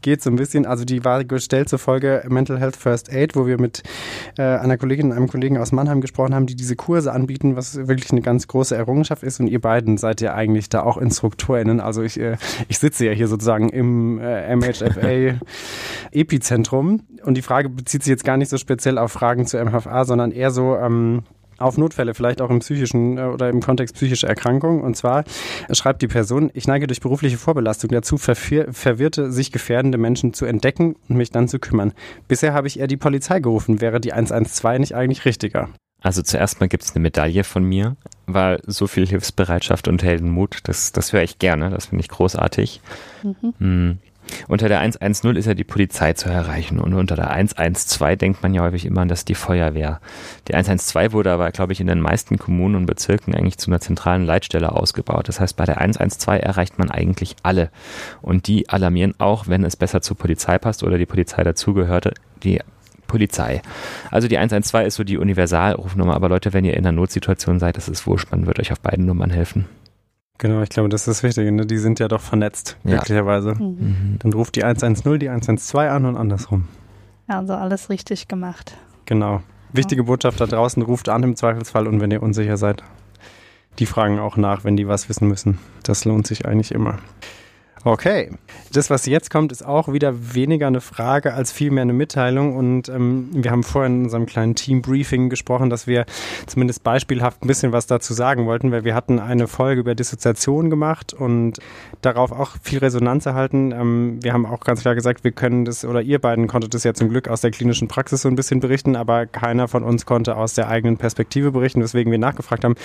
geht 0.01 0.21
so 0.21 0.29
ein 0.29 0.35
bisschen, 0.35 0.65
also 0.65 0.83
die 0.83 1.05
war 1.05 1.23
gestellt 1.23 1.69
zur 1.69 1.79
Folge 1.79 2.25
Mental 2.27 2.59
Health 2.59 2.75
First 2.75 3.11
Aid, 3.11 3.37
wo 3.37 3.47
wir 3.47 3.59
mit 3.59 3.81
äh, 4.37 4.41
einer 4.43 4.77
Kollegin 4.77 5.07
und 5.07 5.13
einem 5.13 5.29
Kollegen 5.29 5.57
aus 5.57 5.71
Mannheim 5.71 6.01
gesprochen 6.01 6.35
haben, 6.35 6.47
die 6.47 6.55
diese 6.55 6.75
Kurse 6.75 7.13
anbieten, 7.13 7.55
was 7.55 7.87
wirklich 7.87 8.11
eine 8.11 8.21
ganz 8.21 8.47
große 8.47 8.75
Errungenschaft 8.75 9.23
ist. 9.23 9.39
Und 9.39 9.47
ihr 9.47 9.61
beiden 9.61 9.97
seid 9.97 10.19
ja 10.19 10.33
eigentlich 10.33 10.67
da 10.67 10.83
auch 10.83 10.97
InstruktorInnen. 10.97 11.79
Also 11.79 12.03
ich, 12.03 12.19
äh, 12.19 12.35
ich 12.67 12.77
sitze 12.77 13.05
ja 13.05 13.13
hier 13.13 13.29
sozusagen 13.29 13.69
im 13.69 14.19
äh, 14.19 14.53
MHFA 14.53 15.39
Epizentrum. 16.11 17.03
Und 17.23 17.35
die 17.35 17.41
Frage 17.41 17.69
bezieht 17.69 18.03
sich 18.03 18.11
jetzt 18.11 18.25
gar 18.25 18.35
nicht 18.35 18.49
so 18.49 18.57
speziell 18.57 18.97
auf 18.97 19.13
Fragen 19.13 19.45
zur 19.45 19.63
MHFA, 19.63 20.03
sondern 20.03 20.31
eher 20.31 20.51
so, 20.51 20.75
ähm, 20.75 21.23
auf 21.57 21.77
Notfälle, 21.77 22.13
vielleicht 22.13 22.41
auch 22.41 22.49
im 22.49 22.59
psychischen 22.59 23.17
äh, 23.17 23.23
oder 23.23 23.49
im 23.49 23.61
Kontext 23.61 23.95
psychischer 23.95 24.27
Erkrankungen. 24.27 24.81
Und 24.81 24.95
zwar 24.95 25.23
schreibt 25.71 26.01
die 26.01 26.07
Person, 26.07 26.51
ich 26.53 26.67
neige 26.67 26.87
durch 26.87 27.01
berufliche 27.01 27.37
Vorbelastung 27.37 27.89
dazu, 27.91 28.17
verwirrte, 28.17 29.31
sich 29.31 29.51
gefährdende 29.51 29.97
Menschen 29.97 30.33
zu 30.33 30.45
entdecken 30.45 30.95
und 31.07 31.17
mich 31.17 31.31
dann 31.31 31.47
zu 31.47 31.59
kümmern. 31.59 31.93
Bisher 32.27 32.53
habe 32.53 32.67
ich 32.67 32.79
eher 32.79 32.87
die 32.87 32.97
Polizei 32.97 33.39
gerufen. 33.39 33.81
Wäre 33.81 33.99
die 33.99 34.13
112 34.13 34.79
nicht 34.79 34.95
eigentlich 34.95 35.25
richtiger? 35.25 35.69
Also 36.03 36.21
zuerst 36.21 36.59
mal 36.59 36.67
gibt 36.67 36.83
es 36.83 36.93
eine 36.93 37.01
Medaille 37.01 37.45
von 37.45 37.63
mir, 37.63 37.95
weil 38.25 38.59
so 38.67 38.87
viel 38.87 39.07
Hilfsbereitschaft 39.07 39.87
und 39.87 40.03
Heldenmut, 40.03 40.59
das, 40.65 40.91
das 40.91 41.13
höre 41.13 41.23
ich 41.23 41.39
gerne, 41.39 41.69
das 41.69 41.87
finde 41.87 42.01
ich 42.01 42.09
großartig. 42.09 42.81
Mhm. 43.23 43.53
Hm. 43.57 43.97
Unter 44.47 44.67
der 44.67 44.79
110 44.79 45.35
ist 45.35 45.45
ja 45.45 45.53
die 45.53 45.63
Polizei 45.63 46.13
zu 46.13 46.29
erreichen 46.29 46.79
und 46.79 46.93
unter 46.93 47.15
der 47.15 47.31
112 47.31 48.17
denkt 48.17 48.43
man 48.43 48.53
ja 48.53 48.61
häufig 48.61 48.85
immer 48.85 49.01
an 49.01 49.07
das 49.07 49.25
die 49.25 49.35
Feuerwehr. 49.35 49.99
Die 50.47 50.53
112 50.53 51.13
wurde 51.13 51.31
aber, 51.31 51.51
glaube 51.51 51.73
ich, 51.73 51.81
in 51.81 51.87
den 51.87 51.99
meisten 51.99 52.37
Kommunen 52.37 52.75
und 52.75 52.85
Bezirken 52.85 53.35
eigentlich 53.35 53.57
zu 53.57 53.69
einer 53.69 53.79
zentralen 53.79 54.25
Leitstelle 54.25 54.71
ausgebaut. 54.71 55.27
Das 55.27 55.39
heißt, 55.39 55.55
bei 55.55 55.65
der 55.65 55.79
112 55.79 56.41
erreicht 56.43 56.79
man 56.79 56.91
eigentlich 56.91 57.35
alle 57.43 57.69
und 58.21 58.47
die 58.47 58.69
alarmieren 58.69 59.15
auch, 59.17 59.47
wenn 59.47 59.63
es 59.63 59.75
besser 59.75 60.01
zur 60.01 60.17
Polizei 60.17 60.57
passt 60.57 60.83
oder 60.83 60.97
die 60.97 61.05
Polizei 61.05 61.43
dazugehörte, 61.43 62.13
die 62.43 62.59
Polizei. 63.07 63.61
Also 64.09 64.27
die 64.27 64.37
112 64.37 64.87
ist 64.87 64.95
so 64.95 65.03
die 65.03 65.17
Universalrufnummer, 65.17 66.15
aber 66.15 66.29
Leute, 66.29 66.51
wenn 66.53 66.65
ihr 66.65 66.73
in 66.73 66.79
einer 66.79 66.91
Notsituation 66.91 67.59
seid, 67.59 67.77
das 67.77 67.87
ist 67.87 68.07
wurscht, 68.07 68.31
man 68.31 68.47
wird 68.47 68.59
euch 68.59 68.71
auf 68.71 68.79
beiden 68.79 69.05
Nummern 69.05 69.29
helfen. 69.29 69.65
Genau, 70.43 70.61
ich 70.61 70.67
glaube, 70.67 70.89
das 70.89 71.03
ist 71.03 71.07
das 71.07 71.23
Wichtige. 71.23 71.49
Ne? 71.53 71.65
Die 71.65 71.77
sind 71.77 72.01
ja 72.01 72.09
doch 72.09 72.19
vernetzt, 72.19 72.75
ja. 72.83 72.95
glücklicherweise. 72.95 73.55
Mhm. 73.55 73.63
mhm. 73.63 74.19
Dann 74.19 74.33
ruft 74.33 74.57
die 74.57 74.65
110 74.65 75.17
die 75.17 75.29
112 75.29 75.89
an 75.89 76.05
und 76.05 76.17
andersrum. 76.17 76.67
Ja, 77.29 77.37
also 77.37 77.53
alles 77.53 77.89
richtig 77.89 78.27
gemacht. 78.27 78.75
Genau. 79.05 79.41
Wichtige 79.71 80.03
Botschaft 80.03 80.41
da 80.41 80.45
draußen, 80.45 80.83
ruft 80.83 81.07
an 81.07 81.23
im 81.23 81.37
Zweifelsfall 81.37 81.87
und 81.87 82.01
wenn 82.01 82.11
ihr 82.11 82.21
unsicher 82.21 82.57
seid, 82.57 82.83
die 83.79 83.85
fragen 83.85 84.19
auch 84.19 84.35
nach, 84.35 84.65
wenn 84.65 84.75
die 84.75 84.85
was 84.85 85.07
wissen 85.07 85.29
müssen. 85.29 85.59
Das 85.83 86.03
lohnt 86.03 86.27
sich 86.27 86.45
eigentlich 86.45 86.73
immer. 86.73 86.97
Okay. 87.85 88.31
Das, 88.71 88.89
was 88.89 89.05
jetzt 89.05 89.29
kommt, 89.29 89.51
ist 89.51 89.65
auch 89.65 89.91
wieder 89.91 90.33
weniger 90.33 90.67
eine 90.67 90.79
Frage 90.79 91.33
als 91.33 91.51
vielmehr 91.51 91.81
eine 91.81 91.91
Mitteilung. 91.91 92.55
Und 92.55 92.87
ähm, 92.87 93.29
wir 93.33 93.51
haben 93.51 93.63
vorhin 93.63 93.97
in 93.97 94.03
unserem 94.05 94.25
kleinen 94.25 94.55
Team-Briefing 94.55 95.29
gesprochen, 95.29 95.69
dass 95.69 95.85
wir 95.85 96.05
zumindest 96.45 96.83
beispielhaft 96.83 97.43
ein 97.43 97.47
bisschen 97.47 97.73
was 97.73 97.85
dazu 97.85 98.13
sagen 98.13 98.45
wollten, 98.45 98.71
weil 98.71 98.85
wir 98.85 98.95
hatten 98.95 99.19
eine 99.19 99.47
Folge 99.47 99.81
über 99.81 99.95
Dissoziation 99.95 100.69
gemacht 100.69 101.13
und 101.13 101.59
darauf 102.01 102.31
auch 102.31 102.51
viel 102.61 102.79
Resonanz 102.79 103.25
erhalten. 103.25 103.73
Ähm, 103.73 104.19
wir 104.21 104.31
haben 104.31 104.45
auch 104.45 104.61
ganz 104.61 104.79
klar 104.81 104.95
gesagt, 104.95 105.25
wir 105.25 105.33
können 105.33 105.65
das, 105.65 105.83
oder 105.83 106.01
ihr 106.01 106.19
beiden 106.19 106.47
konntet 106.47 106.73
das 106.73 106.85
ja 106.85 106.93
zum 106.93 107.09
Glück 107.09 107.27
aus 107.27 107.41
der 107.41 107.51
klinischen 107.51 107.89
Praxis 107.89 108.21
so 108.21 108.29
ein 108.29 108.35
bisschen 108.35 108.61
berichten, 108.61 108.95
aber 108.95 109.25
keiner 109.25 109.67
von 109.67 109.83
uns 109.83 110.05
konnte 110.05 110.37
aus 110.37 110.53
der 110.53 110.69
eigenen 110.69 110.95
Perspektive 110.95 111.51
berichten, 111.51 111.81
weswegen 111.81 112.11
wir 112.11 112.19
nachgefragt 112.19 112.63
haben, 112.63 112.75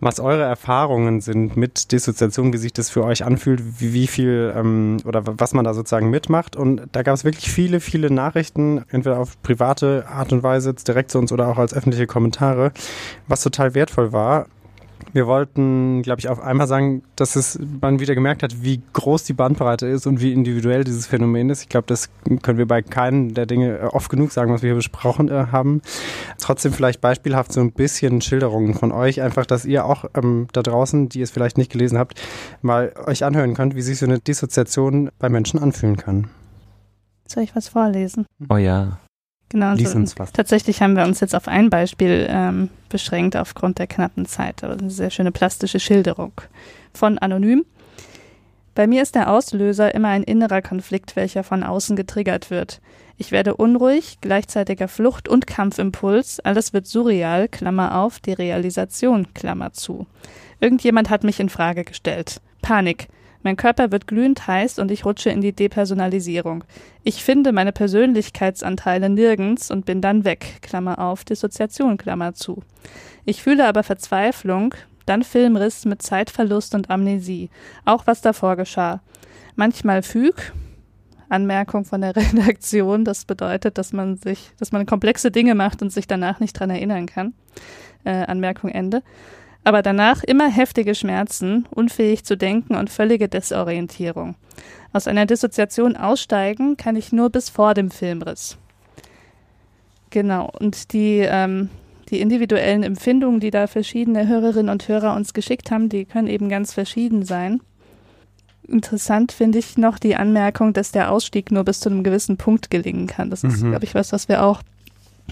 was 0.00 0.18
eure 0.18 0.42
Erfahrungen 0.42 1.20
sind 1.20 1.56
mit 1.56 1.92
Dissoziation, 1.92 2.52
wie 2.52 2.58
sich 2.58 2.72
das 2.72 2.90
für 2.90 3.04
euch 3.04 3.24
anfühlt, 3.24 3.80
wie, 3.80 3.92
wie 3.92 4.06
viel 4.06 4.52
ähm, 4.56 4.96
oder 5.04 5.22
was 5.24 5.52
man 5.52 5.64
da 5.64 5.74
sozusagen 5.74 6.10
mitmacht. 6.10 6.56
Und 6.56 6.82
da 6.92 7.02
gab 7.02 7.14
es 7.14 7.24
wirklich 7.24 7.50
viele, 7.50 7.80
viele 7.80 8.10
Nachrichten, 8.10 8.84
entweder 8.90 9.18
auf 9.18 9.40
private 9.42 10.06
Art 10.08 10.32
und 10.32 10.42
Weise 10.42 10.74
direkt 10.74 11.10
zu 11.10 11.18
uns 11.18 11.32
oder 11.32 11.48
auch 11.48 11.58
als 11.58 11.74
öffentliche 11.74 12.06
Kommentare, 12.06 12.72
was 13.28 13.42
total 13.42 13.74
wertvoll 13.74 14.12
war. 14.12 14.46
Wir 15.12 15.26
wollten, 15.26 16.02
glaube 16.02 16.20
ich, 16.20 16.28
auf 16.28 16.40
einmal 16.40 16.66
sagen, 16.66 17.02
dass 17.16 17.36
es, 17.36 17.58
man 17.80 17.98
wieder 17.98 18.14
gemerkt 18.14 18.42
hat, 18.42 18.62
wie 18.62 18.80
groß 18.92 19.24
die 19.24 19.32
Bandbreite 19.32 19.86
ist 19.86 20.06
und 20.06 20.20
wie 20.20 20.32
individuell 20.32 20.84
dieses 20.84 21.06
Phänomen 21.06 21.50
ist. 21.50 21.62
Ich 21.62 21.68
glaube, 21.68 21.86
das 21.86 22.10
können 22.42 22.58
wir 22.58 22.66
bei 22.66 22.82
keinen 22.82 23.34
der 23.34 23.46
Dinge 23.46 23.90
oft 23.92 24.08
genug 24.08 24.32
sagen, 24.32 24.52
was 24.52 24.62
wir 24.62 24.68
hier 24.68 24.76
besprochen 24.76 25.28
äh, 25.28 25.46
haben. 25.50 25.82
Trotzdem 26.38 26.72
vielleicht 26.72 27.00
beispielhaft 27.00 27.52
so 27.52 27.60
ein 27.60 27.72
bisschen 27.72 28.20
Schilderungen 28.20 28.74
von 28.74 28.92
euch, 28.92 29.20
einfach, 29.20 29.46
dass 29.46 29.64
ihr 29.64 29.84
auch 29.84 30.04
ähm, 30.14 30.46
da 30.52 30.62
draußen, 30.62 31.08
die 31.08 31.22
es 31.22 31.30
vielleicht 31.30 31.58
nicht 31.58 31.72
gelesen 31.72 31.98
habt, 31.98 32.20
mal 32.62 32.92
euch 33.06 33.24
anhören 33.24 33.54
könnt, 33.54 33.74
wie 33.74 33.82
sich 33.82 33.98
so 33.98 34.06
eine 34.06 34.20
Dissoziation 34.20 35.10
bei 35.18 35.28
Menschen 35.28 35.58
anfühlen 35.58 35.96
kann. 35.96 36.28
Soll 37.26 37.42
ich 37.44 37.54
was 37.54 37.68
vorlesen? 37.68 38.26
Oh 38.48 38.56
ja. 38.56 38.98
Genau, 39.50 39.74
Lies 39.74 39.94
uns 39.94 40.18
was. 40.18 40.32
tatsächlich 40.32 40.80
haben 40.80 40.96
wir 40.96 41.04
uns 41.04 41.20
jetzt 41.20 41.34
auf 41.34 41.48
ein 41.48 41.70
Beispiel 41.70 42.26
ähm, 42.30 42.70
beschränkt 42.88 43.36
aufgrund 43.36 43.78
der 43.78 43.88
knappen 43.88 44.24
Zeit. 44.26 44.62
Aber 44.64 44.74
eine 44.74 44.90
sehr 44.90 45.10
schöne 45.10 45.32
plastische 45.32 45.80
Schilderung 45.80 46.32
von 46.94 47.18
Anonym. 47.18 47.64
Bei 48.76 48.86
mir 48.86 49.02
ist 49.02 49.16
der 49.16 49.30
Auslöser 49.30 49.94
immer 49.94 50.08
ein 50.08 50.22
innerer 50.22 50.62
Konflikt, 50.62 51.16
welcher 51.16 51.42
von 51.42 51.64
außen 51.64 51.96
getriggert 51.96 52.50
wird. 52.50 52.80
Ich 53.16 53.32
werde 53.32 53.56
unruhig, 53.56 54.18
gleichzeitiger 54.20 54.88
Flucht- 54.88 55.28
und 55.28 55.46
Kampfimpuls, 55.46 56.40
alles 56.40 56.72
wird 56.72 56.86
surreal, 56.86 57.48
Klammer 57.48 57.98
auf, 57.98 58.20
die 58.20 58.32
Realisation, 58.32 59.34
Klammer 59.34 59.72
zu. 59.72 60.06
Irgendjemand 60.60 61.10
hat 61.10 61.24
mich 61.24 61.40
in 61.40 61.48
Frage 61.48 61.84
gestellt. 61.84 62.40
Panik. 62.62 63.08
Mein 63.42 63.56
Körper 63.56 63.90
wird 63.90 64.06
glühend 64.06 64.46
heiß 64.46 64.78
und 64.78 64.90
ich 64.90 65.04
rutsche 65.04 65.30
in 65.30 65.40
die 65.40 65.52
Depersonalisierung. 65.52 66.64
Ich 67.04 67.24
finde 67.24 67.52
meine 67.52 67.72
Persönlichkeitsanteile 67.72 69.08
nirgends 69.08 69.70
und 69.70 69.86
bin 69.86 70.02
dann 70.02 70.24
weg, 70.24 70.58
Klammer 70.60 70.98
auf, 70.98 71.24
Dissoziation, 71.24 71.96
Klammer 71.96 72.34
zu. 72.34 72.62
Ich 73.24 73.42
fühle 73.42 73.66
aber 73.66 73.82
Verzweiflung, 73.82 74.74
dann 75.06 75.22
Filmriss 75.22 75.86
mit 75.86 76.02
Zeitverlust 76.02 76.74
und 76.74 76.90
Amnesie, 76.90 77.48
auch 77.86 78.06
was 78.06 78.20
davor 78.20 78.56
geschah. 78.56 79.00
Manchmal 79.56 80.02
füg, 80.02 80.52
Anmerkung 81.30 81.86
von 81.86 82.02
der 82.02 82.14
Redaktion, 82.16 83.06
das 83.06 83.24
bedeutet, 83.24 83.78
dass 83.78 83.94
man 83.94 84.16
sich, 84.16 84.50
dass 84.58 84.72
man 84.72 84.84
komplexe 84.84 85.30
Dinge 85.30 85.54
macht 85.54 85.80
und 85.80 85.90
sich 85.90 86.06
danach 86.06 86.40
nicht 86.40 86.52
dran 86.52 86.70
erinnern 86.70 87.06
kann. 87.06 87.32
Äh, 88.04 88.24
Anmerkung 88.26 88.70
Ende 88.70 89.02
aber 89.64 89.82
danach 89.82 90.22
immer 90.24 90.48
heftige 90.48 90.94
Schmerzen, 90.94 91.66
unfähig 91.70 92.24
zu 92.24 92.36
denken 92.36 92.74
und 92.74 92.90
völlige 92.90 93.28
Desorientierung. 93.28 94.34
Aus 94.92 95.06
einer 95.06 95.26
Dissoziation 95.26 95.96
aussteigen 95.96 96.76
kann 96.76 96.96
ich 96.96 97.12
nur 97.12 97.30
bis 97.30 97.50
vor 97.50 97.74
dem 97.74 97.90
Filmriss. 97.90 98.56
Genau, 100.10 100.50
und 100.58 100.92
die, 100.92 101.18
ähm, 101.18 101.68
die 102.10 102.20
individuellen 102.20 102.82
Empfindungen, 102.82 103.38
die 103.38 103.52
da 103.52 103.68
verschiedene 103.68 104.26
Hörerinnen 104.26 104.70
und 104.70 104.88
Hörer 104.88 105.14
uns 105.14 105.32
geschickt 105.34 105.70
haben, 105.70 105.88
die 105.88 106.04
können 106.04 106.26
eben 106.26 106.48
ganz 106.48 106.72
verschieden 106.74 107.24
sein. 107.24 107.60
Interessant 108.66 109.32
finde 109.32 109.58
ich 109.58 109.78
noch 109.78 109.98
die 109.98 110.16
Anmerkung, 110.16 110.72
dass 110.72 110.90
der 110.90 111.10
Ausstieg 111.10 111.52
nur 111.52 111.64
bis 111.64 111.80
zu 111.80 111.88
einem 111.88 112.02
gewissen 112.02 112.36
Punkt 112.36 112.70
gelingen 112.70 113.06
kann. 113.06 113.30
Das 113.30 113.44
ist, 113.44 113.62
mhm. 113.62 113.70
glaube 113.70 113.84
ich, 113.84 113.94
was, 113.94 114.12
was 114.12 114.28
wir 114.28 114.42
auch 114.44 114.62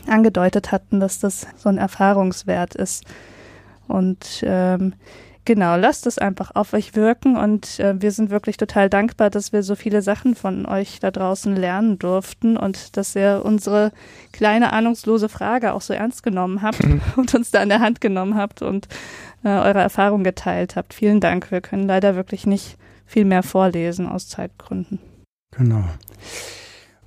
angedeutet 0.07 0.71
hatten, 0.71 1.01
dass 1.01 1.19
das 1.19 1.47
so 1.57 1.69
ein 1.69 1.79
Erfahrungswert 1.79 2.75
ist. 2.75 3.05
Und 3.89 4.43
ähm, 4.43 4.95
genau, 5.49 5.77
lasst 5.77 6.07
es 6.07 6.19
einfach 6.19 6.51
auf 6.55 6.75
euch 6.75 6.95
wirken 6.95 7.37
und 7.37 7.81
äh, 7.81 8.01
wir 8.01 8.13
sind 8.13 8.31
wirklich 8.31 8.59
total 8.59 8.91
dankbar, 8.91 9.31
dass 9.31 9.53
wir 9.53 9.63
so 9.63 9.75
viele 9.77 10.03
Sachen 10.03 10.35
von 10.35 10.67
euch 10.67 11.01
da 11.01 11.11
draußen 11.11 11.57
lernen 11.57 11.99
durften 11.99 12.57
und 12.59 12.97
dass 12.99 13.17
ihr 13.17 13.43
unsere 13.45 13.91
kleine 14.33 14.75
ahnungslose 14.75 15.31
Frage 15.31 15.73
auch 15.73 15.81
so 15.81 15.95
ernst 15.95 16.23
genommen 16.23 16.61
habt 16.61 16.81
und 17.17 17.35
uns 17.35 17.51
da 17.51 17.61
an 17.61 17.71
der 17.71 17.81
Hand 17.81 18.01
genommen 18.01 18.35
habt 18.35 18.61
und 18.61 18.89
äh, 19.43 19.49
eure 19.49 19.81
Erfahrung 19.81 20.23
geteilt 20.23 20.77
habt. 20.77 20.93
Vielen 20.93 21.21
Dank. 21.21 21.51
Wir 21.51 21.63
können 21.63 21.87
leider 21.87 22.15
wirklich 22.15 22.47
nicht 22.47 22.77
viel 23.07 23.25
mehr 23.25 23.43
vorlesen 23.43 24.07
aus 24.07 24.29
Zeitgründen. 24.29 24.99
Genau. 25.57 25.85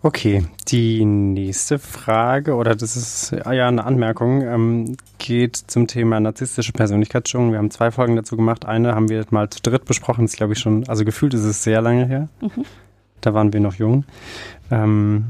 Okay, 0.03 0.45
die 0.67 1.05
nächste 1.05 1.77
Frage, 1.77 2.55
oder 2.55 2.75
das 2.75 2.97
ist 2.97 3.31
ja 3.31 3.67
eine 3.67 3.83
Anmerkung, 3.83 4.41
ähm, 4.41 4.97
geht 5.19 5.55
zum 5.55 5.85
Thema 5.85 6.19
narzisstische 6.19 6.71
Persönlichkeitsstörung. 6.71 7.51
Wir 7.51 7.59
haben 7.59 7.69
zwei 7.69 7.91
Folgen 7.91 8.15
dazu 8.15 8.35
gemacht. 8.35 8.65
Eine 8.65 8.95
haben 8.95 9.09
wir 9.09 9.23
mal 9.29 9.51
zu 9.51 9.61
dritt 9.61 9.85
besprochen, 9.85 10.23
das 10.23 10.31
ist 10.31 10.37
glaube 10.37 10.53
ich 10.53 10.59
schon, 10.59 10.87
also 10.87 11.05
gefühlt 11.05 11.35
ist 11.35 11.43
es 11.43 11.63
sehr 11.63 11.81
lange 11.81 12.07
her. 12.07 12.29
Mhm. 12.41 12.65
Da 13.21 13.35
waren 13.35 13.53
wir 13.53 13.59
noch 13.59 13.75
jung. 13.75 14.05
Ähm, 14.71 15.25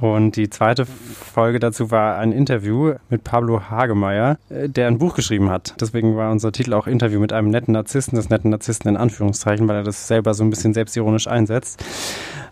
und 0.00 0.36
die 0.36 0.50
zweite 0.50 0.86
Folge 0.86 1.58
dazu 1.58 1.90
war 1.90 2.18
ein 2.18 2.32
Interview 2.32 2.94
mit 3.08 3.22
Pablo 3.22 3.70
Hagemeyer, 3.70 4.38
äh, 4.48 4.68
der 4.68 4.88
ein 4.88 4.98
Buch 4.98 5.14
geschrieben 5.14 5.50
hat. 5.50 5.74
Deswegen 5.80 6.16
war 6.16 6.30
unser 6.30 6.52
Titel 6.52 6.72
auch 6.74 6.86
Interview 6.86 7.20
mit 7.20 7.32
einem 7.32 7.50
netten 7.50 7.72
Narzissten, 7.72 8.16
das 8.16 8.30
netten 8.30 8.50
Narzissten 8.50 8.88
in 8.88 8.96
Anführungszeichen, 8.96 9.68
weil 9.68 9.76
er 9.76 9.82
das 9.84 10.08
selber 10.08 10.34
so 10.34 10.42
ein 10.42 10.50
bisschen 10.50 10.74
selbstironisch 10.74 11.28
einsetzt. 11.28 11.84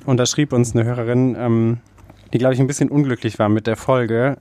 Und 0.07 0.19
da 0.19 0.27
schrieb 0.27 0.53
uns 0.53 0.75
eine 0.75 0.85
Hörerin, 0.85 1.37
ähm, 1.39 1.79
die, 2.33 2.39
glaube 2.39 2.55
ich, 2.55 2.61
ein 2.61 2.67
bisschen 2.67 2.89
unglücklich 2.89 3.39
war 3.39 3.49
mit 3.49 3.67
der 3.67 3.77
Folge. 3.77 4.37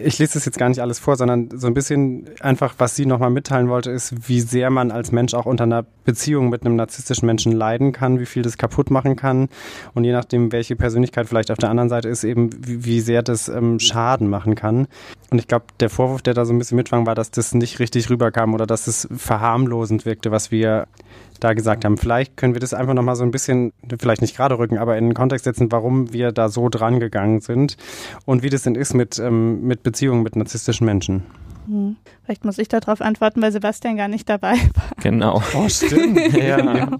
Ich 0.00 0.18
lese 0.20 0.34
das 0.34 0.44
jetzt 0.44 0.58
gar 0.58 0.68
nicht 0.68 0.80
alles 0.80 1.00
vor, 1.00 1.16
sondern 1.16 1.48
so 1.52 1.66
ein 1.66 1.74
bisschen 1.74 2.30
einfach, 2.40 2.76
was 2.78 2.94
sie 2.94 3.04
nochmal 3.04 3.30
mitteilen 3.30 3.68
wollte, 3.68 3.90
ist, 3.90 4.28
wie 4.28 4.40
sehr 4.40 4.70
man 4.70 4.92
als 4.92 5.10
Mensch 5.10 5.34
auch 5.34 5.44
unter 5.44 5.64
einer 5.64 5.84
Beziehung 6.04 6.50
mit 6.50 6.64
einem 6.64 6.76
narzisstischen 6.76 7.26
Menschen 7.26 7.50
leiden 7.50 7.90
kann, 7.90 8.20
wie 8.20 8.26
viel 8.26 8.42
das 8.42 8.56
kaputt 8.56 8.92
machen 8.92 9.16
kann 9.16 9.48
und 9.94 10.04
je 10.04 10.12
nachdem, 10.12 10.52
welche 10.52 10.76
Persönlichkeit 10.76 11.26
vielleicht 11.26 11.50
auf 11.50 11.58
der 11.58 11.70
anderen 11.70 11.88
Seite 11.88 12.08
ist, 12.08 12.22
eben 12.22 12.50
wie, 12.64 12.84
wie 12.84 13.00
sehr 13.00 13.22
das 13.22 13.48
ähm, 13.48 13.80
Schaden 13.80 14.28
machen 14.28 14.54
kann. 14.54 14.86
Und 15.30 15.38
ich 15.38 15.48
glaube, 15.48 15.66
der 15.80 15.90
Vorwurf, 15.90 16.22
der 16.22 16.34
da 16.34 16.44
so 16.44 16.52
ein 16.52 16.58
bisschen 16.58 16.76
mitfang, 16.76 17.04
war, 17.04 17.16
dass 17.16 17.32
das 17.32 17.52
nicht 17.52 17.80
richtig 17.80 18.08
rüberkam 18.08 18.54
oder 18.54 18.66
dass 18.66 18.86
es 18.86 19.08
verharmlosend 19.14 20.06
wirkte, 20.06 20.30
was 20.30 20.52
wir 20.52 20.86
da 21.40 21.52
gesagt 21.52 21.84
haben. 21.84 21.96
Vielleicht 21.98 22.36
können 22.36 22.54
wir 22.54 22.60
das 22.60 22.74
einfach 22.74 22.94
nochmal 22.94 23.16
so 23.16 23.24
ein 23.24 23.30
bisschen, 23.30 23.72
vielleicht 23.98 24.22
nicht 24.22 24.36
gerade 24.36 24.58
rücken, 24.58 24.78
aber 24.78 24.96
in 24.96 25.06
den 25.06 25.14
Kontext 25.14 25.44
setzen, 25.44 25.70
warum 25.70 26.12
wir 26.12 26.32
da 26.32 26.48
so 26.48 26.68
dran 26.68 27.00
gegangen 27.00 27.40
sind 27.40 27.76
und 28.24 28.42
wie 28.42 28.50
das 28.50 28.62
denn 28.62 28.74
ist 28.74 28.94
mit, 28.94 29.18
ähm, 29.18 29.62
mit 29.62 29.82
Beziehungen 29.88 30.22
mit 30.22 30.36
narzisstischen 30.36 30.84
Menschen. 30.84 31.22
Hm. 31.66 31.96
Vielleicht 32.24 32.44
muss 32.44 32.58
ich 32.58 32.68
darauf 32.68 33.00
antworten, 33.00 33.42
weil 33.42 33.52
Sebastian 33.52 33.96
gar 33.96 34.08
nicht 34.08 34.28
dabei 34.28 34.52
war. 34.74 34.90
Genau. 35.02 35.42
Oh, 35.54 35.68
stimmt. 35.68 36.18
ja. 36.34 36.56
genau. 36.56 36.98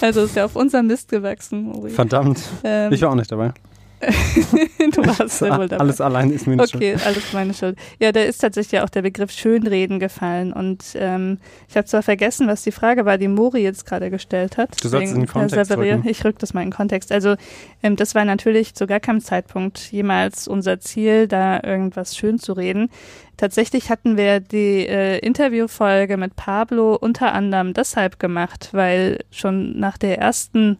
Also 0.00 0.22
ist 0.22 0.36
ja 0.36 0.44
auf 0.44 0.56
unserem 0.56 0.86
Mist 0.86 1.08
gewachsen. 1.08 1.74
Uri. 1.74 1.90
Verdammt. 1.90 2.40
Ähm, 2.64 2.92
ich 2.92 3.02
war 3.02 3.10
auch 3.10 3.14
nicht 3.14 3.30
dabei. 3.30 3.52
du 4.92 5.06
warst 5.06 5.42
ja 5.42 5.58
wohl 5.58 5.68
dabei. 5.68 5.80
Alles 5.82 6.00
allein 6.00 6.30
ist 6.30 6.46
meine 6.46 6.62
okay, 6.62 6.70
Schuld. 6.70 6.84
Okay, 6.84 6.96
alles 7.04 7.32
meine 7.32 7.54
Schuld. 7.54 7.76
Ja, 7.98 8.12
da 8.12 8.20
ist 8.20 8.38
tatsächlich 8.38 8.80
auch 8.80 8.88
der 8.88 9.02
Begriff 9.02 9.30
Schönreden 9.30 10.00
gefallen. 10.00 10.52
Und 10.52 10.84
ähm, 10.94 11.38
ich 11.68 11.76
habe 11.76 11.86
zwar 11.86 12.02
vergessen, 12.02 12.48
was 12.48 12.62
die 12.62 12.72
Frage 12.72 13.04
war, 13.04 13.18
die 13.18 13.28
Mori 13.28 13.62
jetzt 13.62 13.84
gerade 13.84 14.10
gestellt 14.10 14.56
hat. 14.56 14.82
Du 14.82 14.88
sollst 14.88 15.12
in 15.12 15.20
den 15.20 15.28
Kontext 15.28 15.70
rücken. 15.76 16.08
Ich 16.08 16.24
rück 16.24 16.38
das 16.38 16.54
mal 16.54 16.62
in 16.62 16.68
den 16.68 16.74
Kontext. 16.74 17.12
Also 17.12 17.36
ähm, 17.82 17.96
das 17.96 18.14
war 18.14 18.24
natürlich 18.24 18.74
zu 18.74 18.86
gar 18.86 19.00
keinem 19.00 19.20
Zeitpunkt 19.20 19.92
jemals 19.92 20.48
unser 20.48 20.80
Ziel, 20.80 21.28
da 21.28 21.60
irgendwas 21.62 22.16
schön 22.16 22.38
zu 22.38 22.54
reden. 22.54 22.88
Tatsächlich 23.36 23.88
hatten 23.88 24.18
wir 24.18 24.40
die 24.40 24.86
äh, 24.86 25.18
Interviewfolge 25.18 26.18
mit 26.18 26.36
Pablo 26.36 26.94
unter 26.94 27.32
anderem 27.32 27.72
deshalb 27.72 28.18
gemacht, 28.18 28.68
weil 28.72 29.20
schon 29.30 29.78
nach 29.80 29.96
der 29.96 30.18
ersten 30.18 30.76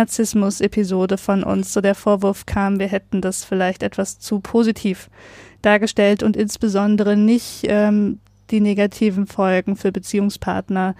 Narzissmus-Episode 0.00 1.18
von 1.18 1.42
uns 1.42 1.72
so 1.74 1.80
der 1.82 1.94
Vorwurf 1.94 2.46
kam, 2.46 2.78
wir 2.78 2.88
hätten 2.88 3.20
das 3.20 3.44
vielleicht 3.44 3.82
etwas 3.82 4.18
zu 4.18 4.40
positiv 4.40 5.10
dargestellt 5.60 6.22
und 6.22 6.36
insbesondere 6.36 7.16
nicht 7.16 7.64
ähm, 7.64 8.18
die 8.50 8.60
negativen 8.60 9.26
Folgen 9.26 9.76
für 9.76 9.92
Beziehungspartner 9.92 10.94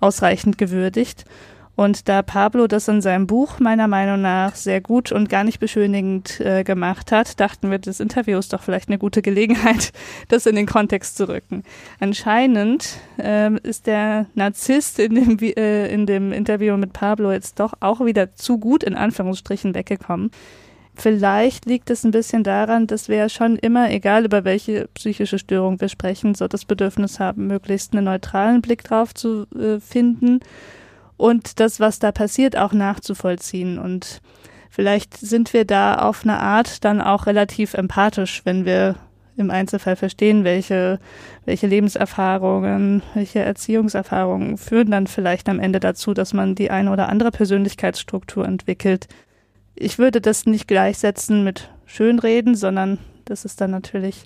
ausreichend 0.00 0.56
gewürdigt. 0.56 1.26
Und 1.80 2.10
da 2.10 2.20
Pablo 2.20 2.66
das 2.66 2.88
in 2.88 3.00
seinem 3.00 3.26
Buch 3.26 3.58
meiner 3.58 3.88
Meinung 3.88 4.20
nach 4.20 4.54
sehr 4.54 4.82
gut 4.82 5.12
und 5.12 5.30
gar 5.30 5.44
nicht 5.44 5.60
beschönigend 5.60 6.38
äh, 6.38 6.62
gemacht 6.62 7.10
hat, 7.10 7.40
dachten 7.40 7.70
wir, 7.70 7.78
das 7.78 8.00
Interview 8.00 8.38
ist 8.38 8.52
doch 8.52 8.62
vielleicht 8.62 8.90
eine 8.90 8.98
gute 8.98 9.22
Gelegenheit, 9.22 9.90
das 10.28 10.44
in 10.44 10.56
den 10.56 10.66
Kontext 10.66 11.16
zu 11.16 11.26
rücken. 11.26 11.62
Anscheinend 11.98 12.98
ähm, 13.18 13.58
ist 13.62 13.86
der 13.86 14.26
Narzisst 14.34 14.98
in 14.98 15.14
dem, 15.14 15.38
äh, 15.38 15.86
in 15.90 16.04
dem 16.04 16.32
Interview 16.32 16.76
mit 16.76 16.92
Pablo 16.92 17.32
jetzt 17.32 17.60
doch 17.60 17.72
auch 17.80 18.04
wieder 18.04 18.34
zu 18.34 18.58
gut 18.58 18.84
in 18.84 18.94
Anführungsstrichen 18.94 19.74
weggekommen. 19.74 20.32
Vielleicht 20.94 21.64
liegt 21.64 21.88
es 21.88 22.04
ein 22.04 22.10
bisschen 22.10 22.44
daran, 22.44 22.88
dass 22.88 23.08
wir 23.08 23.16
ja 23.16 23.30
schon 23.30 23.56
immer, 23.56 23.90
egal 23.90 24.26
über 24.26 24.44
welche 24.44 24.86
psychische 24.92 25.38
Störung 25.38 25.80
wir 25.80 25.88
sprechen, 25.88 26.34
so 26.34 26.46
das 26.46 26.66
Bedürfnis 26.66 27.20
haben, 27.20 27.46
möglichst 27.46 27.94
einen 27.94 28.04
neutralen 28.04 28.60
Blick 28.60 28.84
drauf 28.84 29.14
zu 29.14 29.46
äh, 29.58 29.80
finden 29.80 30.40
und 31.20 31.60
das, 31.60 31.80
was 31.80 31.98
da 31.98 32.12
passiert, 32.12 32.56
auch 32.56 32.72
nachzuvollziehen. 32.72 33.78
Und 33.78 34.22
vielleicht 34.70 35.16
sind 35.16 35.52
wir 35.52 35.64
da 35.64 35.96
auf 35.96 36.24
eine 36.24 36.40
Art 36.40 36.84
dann 36.84 37.02
auch 37.02 37.26
relativ 37.26 37.74
empathisch, 37.74 38.42
wenn 38.44 38.64
wir 38.64 38.96
im 39.36 39.50
Einzelfall 39.50 39.96
verstehen, 39.96 40.44
welche, 40.44 40.98
welche 41.44 41.66
Lebenserfahrungen, 41.66 43.02
welche 43.14 43.40
Erziehungserfahrungen 43.40 44.56
führen 44.58 44.90
dann 44.90 45.06
vielleicht 45.06 45.48
am 45.48 45.60
Ende 45.60 45.80
dazu, 45.80 46.14
dass 46.14 46.32
man 46.32 46.54
die 46.54 46.70
eine 46.70 46.90
oder 46.90 47.08
andere 47.08 47.30
Persönlichkeitsstruktur 47.30 48.46
entwickelt. 48.46 49.06
Ich 49.74 49.98
würde 49.98 50.20
das 50.20 50.46
nicht 50.46 50.68
gleichsetzen 50.68 51.44
mit 51.44 51.70
Schönreden, 51.86 52.54
sondern 52.54 52.98
das 53.24 53.44
ist 53.44 53.60
dann 53.60 53.70
natürlich 53.70 54.24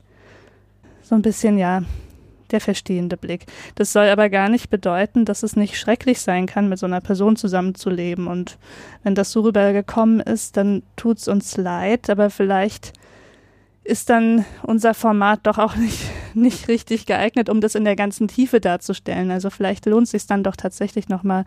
so 1.03 1.15
ein 1.15 1.23
bisschen, 1.23 1.59
ja, 1.59 1.83
der 2.55 2.63
verstehende 2.63 3.19
Blick. 3.19 3.45
Das 3.75 3.93
soll 3.93 4.07
aber 4.07 4.31
gar 4.31 4.49
nicht 4.49 4.71
bedeuten, 4.71 5.27
dass 5.27 5.43
es 5.43 5.57
nicht 5.57 5.79
schrecklich 5.79 6.21
sein 6.21 6.47
kann, 6.47 6.71
mit 6.71 6.79
so 6.79 6.87
einer 6.87 7.03
Person 7.03 7.37
zusammenzuleben. 7.37 8.27
Und 8.27 8.57
wenn 9.03 9.15
das 9.15 9.31
so 9.33 9.43
rübergekommen 9.43 10.21
ist, 10.21 10.57
dann 10.57 10.83
tut 10.97 11.19
es 11.19 11.29
uns 11.29 11.59
leid, 11.59 12.09
aber 12.09 12.31
vielleicht 12.31 12.95
ist 13.85 14.09
dann 14.09 14.47
unser 14.63 14.95
Format 14.95 15.41
doch 15.43 15.59
auch 15.59 15.77
nicht, 15.77 16.01
nicht 16.35 16.69
richtig 16.69 17.05
geeignet, 17.05 17.51
um 17.51 17.61
das 17.61 17.75
in 17.75 17.85
der 17.85 17.97
ganzen 17.97 18.29
Tiefe 18.29 18.61
darzustellen. 18.61 19.31
Also 19.31 19.51
vielleicht 19.51 19.85
lohnt 19.87 20.05
es 20.05 20.13
sich 20.13 20.27
dann 20.27 20.43
doch 20.43 20.57
tatsächlich 20.57 21.09
nochmal 21.09 21.45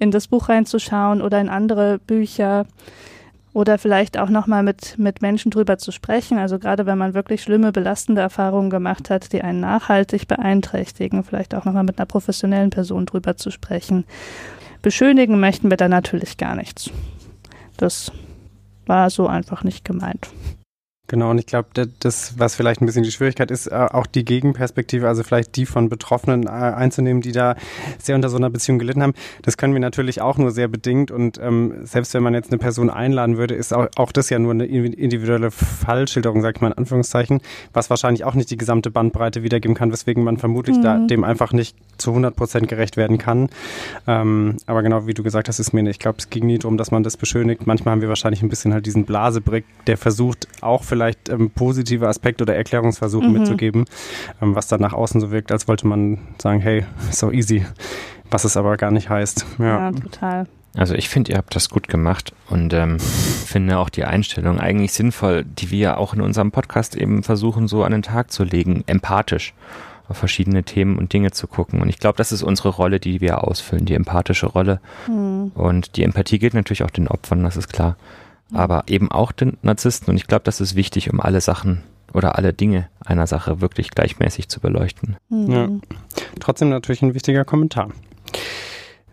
in 0.00 0.10
das 0.10 0.26
Buch 0.26 0.48
reinzuschauen 0.48 1.22
oder 1.22 1.40
in 1.40 1.48
andere 1.48 1.98
Bücher 2.00 2.66
oder 3.58 3.76
vielleicht 3.76 4.16
auch 4.18 4.28
nochmal 4.28 4.62
mit, 4.62 4.96
mit 4.98 5.20
Menschen 5.20 5.50
drüber 5.50 5.78
zu 5.78 5.90
sprechen. 5.90 6.38
Also 6.38 6.60
gerade 6.60 6.86
wenn 6.86 6.96
man 6.96 7.12
wirklich 7.12 7.42
schlimme, 7.42 7.72
belastende 7.72 8.20
Erfahrungen 8.20 8.70
gemacht 8.70 9.10
hat, 9.10 9.32
die 9.32 9.42
einen 9.42 9.58
nachhaltig 9.58 10.28
beeinträchtigen, 10.28 11.24
vielleicht 11.24 11.56
auch 11.56 11.64
nochmal 11.64 11.82
mit 11.82 11.98
einer 11.98 12.06
professionellen 12.06 12.70
Person 12.70 13.04
drüber 13.04 13.36
zu 13.36 13.50
sprechen. 13.50 14.04
Beschönigen 14.80 15.40
möchten 15.40 15.70
wir 15.70 15.76
da 15.76 15.88
natürlich 15.88 16.36
gar 16.36 16.54
nichts. 16.54 16.90
Das 17.76 18.12
war 18.86 19.10
so 19.10 19.26
einfach 19.26 19.64
nicht 19.64 19.84
gemeint. 19.84 20.28
Genau, 21.10 21.30
und 21.30 21.38
ich 21.38 21.46
glaube, 21.46 21.70
das, 22.00 22.34
was 22.38 22.54
vielleicht 22.54 22.82
ein 22.82 22.86
bisschen 22.86 23.02
die 23.02 23.10
Schwierigkeit 23.10 23.50
ist, 23.50 23.66
äh, 23.66 23.74
auch 23.74 24.06
die 24.06 24.26
Gegenperspektive, 24.26 25.08
also 25.08 25.22
vielleicht 25.22 25.56
die 25.56 25.64
von 25.64 25.88
Betroffenen 25.88 26.46
äh, 26.46 26.50
einzunehmen, 26.50 27.22
die 27.22 27.32
da 27.32 27.56
sehr 27.98 28.14
unter 28.14 28.28
so 28.28 28.36
einer 28.36 28.50
Beziehung 28.50 28.78
gelitten 28.78 29.02
haben, 29.02 29.14
das 29.40 29.56
können 29.56 29.72
wir 29.72 29.80
natürlich 29.80 30.20
auch 30.20 30.36
nur 30.36 30.50
sehr 30.50 30.68
bedingt. 30.68 31.10
Und 31.10 31.40
ähm, 31.42 31.86
selbst 31.86 32.12
wenn 32.12 32.22
man 32.22 32.34
jetzt 32.34 32.50
eine 32.50 32.58
Person 32.58 32.90
einladen 32.90 33.38
würde, 33.38 33.54
ist 33.54 33.72
auch, 33.72 33.86
auch 33.96 34.12
das 34.12 34.28
ja 34.28 34.38
nur 34.38 34.52
eine 34.52 34.66
individuelle 34.66 35.50
Fallschilderung, 35.50 36.42
sag 36.42 36.56
ich 36.56 36.60
mal 36.60 36.68
in 36.68 36.74
Anführungszeichen, 36.76 37.40
was 37.72 37.88
wahrscheinlich 37.88 38.24
auch 38.24 38.34
nicht 38.34 38.50
die 38.50 38.58
gesamte 38.58 38.90
Bandbreite 38.90 39.42
wiedergeben 39.42 39.74
kann, 39.74 39.90
weswegen 39.90 40.22
man 40.22 40.36
vermutlich 40.36 40.76
mhm. 40.76 40.82
da, 40.82 40.98
dem 40.98 41.24
einfach 41.24 41.54
nicht 41.54 41.74
zu 41.96 42.10
100 42.10 42.36
Prozent 42.36 42.68
gerecht 42.68 42.98
werden 42.98 43.16
kann. 43.16 43.48
Ähm, 44.06 44.58
aber 44.66 44.82
genau 44.82 45.06
wie 45.06 45.14
du 45.14 45.22
gesagt 45.22 45.48
hast, 45.48 45.58
ist 45.58 45.72
mir, 45.72 45.88
ich 45.88 45.98
glaube, 45.98 46.18
es 46.18 46.28
ging 46.28 46.44
nie 46.44 46.58
darum, 46.58 46.76
dass 46.76 46.90
man 46.90 47.02
das 47.02 47.16
beschönigt. 47.16 47.66
Manchmal 47.66 47.92
haben 47.92 48.02
wir 48.02 48.10
wahrscheinlich 48.10 48.42
ein 48.42 48.50
bisschen 48.50 48.74
halt 48.74 48.84
diesen 48.84 49.06
Blasebrick, 49.06 49.64
der 49.86 49.96
versucht 49.96 50.46
auch 50.60 50.84
vielleicht 50.84 50.97
vielleicht 50.98 51.28
ähm, 51.28 51.50
positive 51.50 52.08
Aspekte 52.08 52.42
oder 52.42 52.56
Erklärungsversuche 52.56 53.26
mhm. 53.26 53.32
mitzugeben, 53.34 53.84
ähm, 54.42 54.56
was 54.56 54.66
dann 54.66 54.80
nach 54.80 54.92
außen 54.92 55.20
so 55.20 55.30
wirkt, 55.30 55.52
als 55.52 55.68
wollte 55.68 55.86
man 55.86 56.18
sagen, 56.38 56.60
hey, 56.60 56.84
so 57.12 57.30
easy, 57.30 57.64
was 58.30 58.44
es 58.44 58.56
aber 58.56 58.76
gar 58.76 58.90
nicht 58.90 59.08
heißt. 59.08 59.46
Ja, 59.60 59.64
ja 59.64 59.92
total. 59.92 60.46
Also 60.76 60.94
ich 60.94 61.08
finde, 61.08 61.32
ihr 61.32 61.38
habt 61.38 61.54
das 61.54 61.70
gut 61.70 61.88
gemacht 61.88 62.32
und 62.50 62.72
ähm, 62.72 62.98
finde 62.98 63.78
auch 63.78 63.88
die 63.88 64.04
Einstellung 64.04 64.58
eigentlich 64.58 64.92
sinnvoll, 64.92 65.44
die 65.44 65.70
wir 65.70 65.98
auch 65.98 66.14
in 66.14 66.20
unserem 66.20 66.50
Podcast 66.50 66.96
eben 66.96 67.22
versuchen 67.22 67.68
so 67.68 67.84
an 67.84 67.92
den 67.92 68.02
Tag 68.02 68.32
zu 68.32 68.42
legen, 68.42 68.82
empathisch 68.86 69.54
auf 70.08 70.16
verschiedene 70.16 70.64
Themen 70.64 70.98
und 70.98 71.12
Dinge 71.12 71.30
zu 71.30 71.46
gucken. 71.46 71.80
Und 71.80 71.88
ich 71.88 71.98
glaube, 71.98 72.16
das 72.16 72.32
ist 72.32 72.42
unsere 72.42 72.70
Rolle, 72.70 72.98
die 72.98 73.20
wir 73.20 73.44
ausfüllen, 73.44 73.84
die 73.84 73.94
empathische 73.94 74.46
Rolle. 74.46 74.80
Mhm. 75.06 75.52
Und 75.54 75.96
die 75.96 76.02
Empathie 76.02 76.38
gilt 76.38 76.54
natürlich 76.54 76.82
auch 76.82 76.90
den 76.90 77.08
Opfern, 77.08 77.44
das 77.44 77.56
ist 77.56 77.68
klar 77.68 77.96
aber 78.52 78.84
eben 78.86 79.10
auch 79.10 79.32
den 79.32 79.56
Narzissten. 79.62 80.10
Und 80.10 80.16
ich 80.16 80.26
glaube, 80.26 80.44
das 80.44 80.60
ist 80.60 80.74
wichtig, 80.74 81.12
um 81.12 81.20
alle 81.20 81.40
Sachen 81.40 81.82
oder 82.14 82.36
alle 82.36 82.52
Dinge 82.52 82.88
einer 83.04 83.26
Sache 83.26 83.60
wirklich 83.60 83.90
gleichmäßig 83.90 84.48
zu 84.48 84.60
beleuchten. 84.60 85.16
Mhm. 85.28 85.50
Ja. 85.50 85.68
Trotzdem 86.40 86.70
natürlich 86.70 87.02
ein 87.02 87.14
wichtiger 87.14 87.44
Kommentar. 87.44 87.90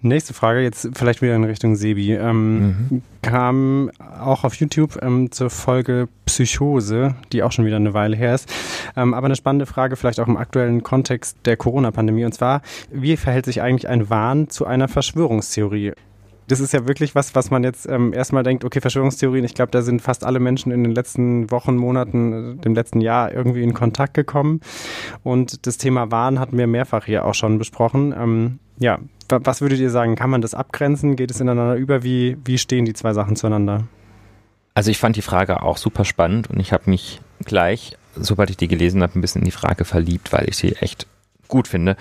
Nächste 0.01 0.35
Frage, 0.35 0.61
jetzt 0.61 0.89
vielleicht 0.93 1.23
wieder 1.23 1.35
in 1.35 1.43
Richtung 1.43 1.75
Sebi. 1.75 2.13
Ähm, 2.13 2.59
mhm. 2.59 3.01
Kam 3.23 3.89
auch 4.19 4.43
auf 4.43 4.53
YouTube 4.55 4.99
ähm, 5.01 5.31
zur 5.31 5.49
Folge 5.49 6.07
Psychose, 6.27 7.15
die 7.31 7.41
auch 7.41 7.51
schon 7.51 7.65
wieder 7.65 7.77
eine 7.77 7.95
Weile 7.95 8.15
her 8.15 8.35
ist. 8.35 8.47
Ähm, 8.95 9.15
aber 9.15 9.25
eine 9.25 9.35
spannende 9.35 9.65
Frage, 9.65 9.95
vielleicht 9.95 10.19
auch 10.19 10.27
im 10.27 10.37
aktuellen 10.37 10.83
Kontext 10.83 11.37
der 11.45 11.57
Corona-Pandemie. 11.57 12.23
Und 12.23 12.33
zwar, 12.33 12.61
wie 12.91 13.17
verhält 13.17 13.45
sich 13.45 13.63
eigentlich 13.63 13.87
ein 13.87 14.07
Wahn 14.09 14.47
zu 14.47 14.67
einer 14.67 14.87
Verschwörungstheorie? 14.87 15.93
Das 16.47 16.59
ist 16.59 16.73
ja 16.73 16.87
wirklich 16.87 17.15
was, 17.15 17.35
was 17.35 17.49
man 17.49 17.63
jetzt 17.63 17.87
ähm, 17.87 18.13
erstmal 18.13 18.43
denkt, 18.43 18.63
okay, 18.63 18.81
Verschwörungstheorien, 18.81 19.45
ich 19.45 19.55
glaube, 19.55 19.71
da 19.71 19.81
sind 19.81 20.01
fast 20.01 20.23
alle 20.23 20.39
Menschen 20.39 20.71
in 20.71 20.83
den 20.83 20.93
letzten 20.93 21.49
Wochen, 21.51 21.75
Monaten, 21.75 22.57
äh, 22.57 22.61
dem 22.61 22.75
letzten 22.75 23.01
Jahr 23.01 23.33
irgendwie 23.33 23.63
in 23.63 23.73
Kontakt 23.73 24.13
gekommen. 24.13 24.61
Und 25.23 25.65
das 25.65 25.77
Thema 25.77 26.11
Wahn 26.11 26.39
hatten 26.39 26.57
wir 26.57 26.67
mehrfach 26.67 27.05
hier 27.05 27.25
auch 27.25 27.33
schon 27.33 27.57
besprochen. 27.57 28.13
Ähm, 28.17 28.59
ja, 28.77 28.99
was 29.29 29.61
würdet 29.61 29.79
ihr 29.79 29.89
sagen? 29.89 30.15
Kann 30.15 30.29
man 30.29 30.41
das 30.41 30.53
abgrenzen? 30.53 31.15
Geht 31.15 31.31
es 31.31 31.41
ineinander 31.41 31.75
über? 31.75 32.03
Wie, 32.03 32.37
wie 32.45 32.57
stehen 32.57 32.85
die 32.85 32.93
zwei 32.93 33.13
Sachen 33.13 33.35
zueinander? 33.35 33.85
Also 34.75 34.91
ich 34.91 34.97
fand 34.97 35.15
die 35.15 35.21
Frage 35.21 35.63
auch 35.63 35.77
super 35.77 36.05
spannend 36.05 36.49
und 36.49 36.59
ich 36.59 36.73
habe 36.73 36.89
mich 36.89 37.21
gleich, 37.45 37.97
sobald 38.15 38.49
ich 38.49 38.57
die 38.57 38.67
gelesen 38.67 39.01
habe, 39.01 39.17
ein 39.17 39.21
bisschen 39.21 39.41
in 39.41 39.45
die 39.45 39.51
Frage 39.51 39.85
verliebt, 39.85 40.33
weil 40.33 40.49
ich 40.49 40.57
sie 40.57 40.73
echt 40.73 41.07
gut 41.47 41.67
finde. 41.67 41.95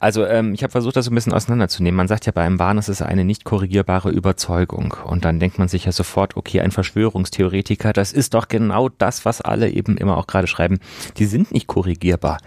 Also 0.00 0.24
ähm, 0.24 0.54
ich 0.54 0.62
habe 0.62 0.70
versucht, 0.70 0.96
das 0.96 1.08
ein 1.08 1.14
bisschen 1.14 1.32
auseinanderzunehmen. 1.32 1.96
Man 1.96 2.08
sagt 2.08 2.26
ja 2.26 2.32
bei 2.32 2.42
einem 2.42 2.58
Wahn, 2.58 2.78
es 2.78 2.88
ist 2.88 3.02
eine 3.02 3.24
nicht 3.24 3.44
korrigierbare 3.44 4.10
Überzeugung. 4.10 4.94
Und 5.04 5.24
dann 5.24 5.40
denkt 5.40 5.58
man 5.58 5.68
sich 5.68 5.84
ja 5.84 5.92
sofort, 5.92 6.36
okay, 6.36 6.60
ein 6.60 6.70
Verschwörungstheoretiker, 6.70 7.92
das 7.92 8.12
ist 8.12 8.34
doch 8.34 8.48
genau 8.48 8.88
das, 8.88 9.24
was 9.24 9.40
alle 9.40 9.70
eben 9.70 9.96
immer 9.96 10.16
auch 10.16 10.26
gerade 10.26 10.46
schreiben. 10.46 10.78
Die 11.16 11.26
sind 11.26 11.52
nicht 11.52 11.66
korrigierbar. 11.66 12.38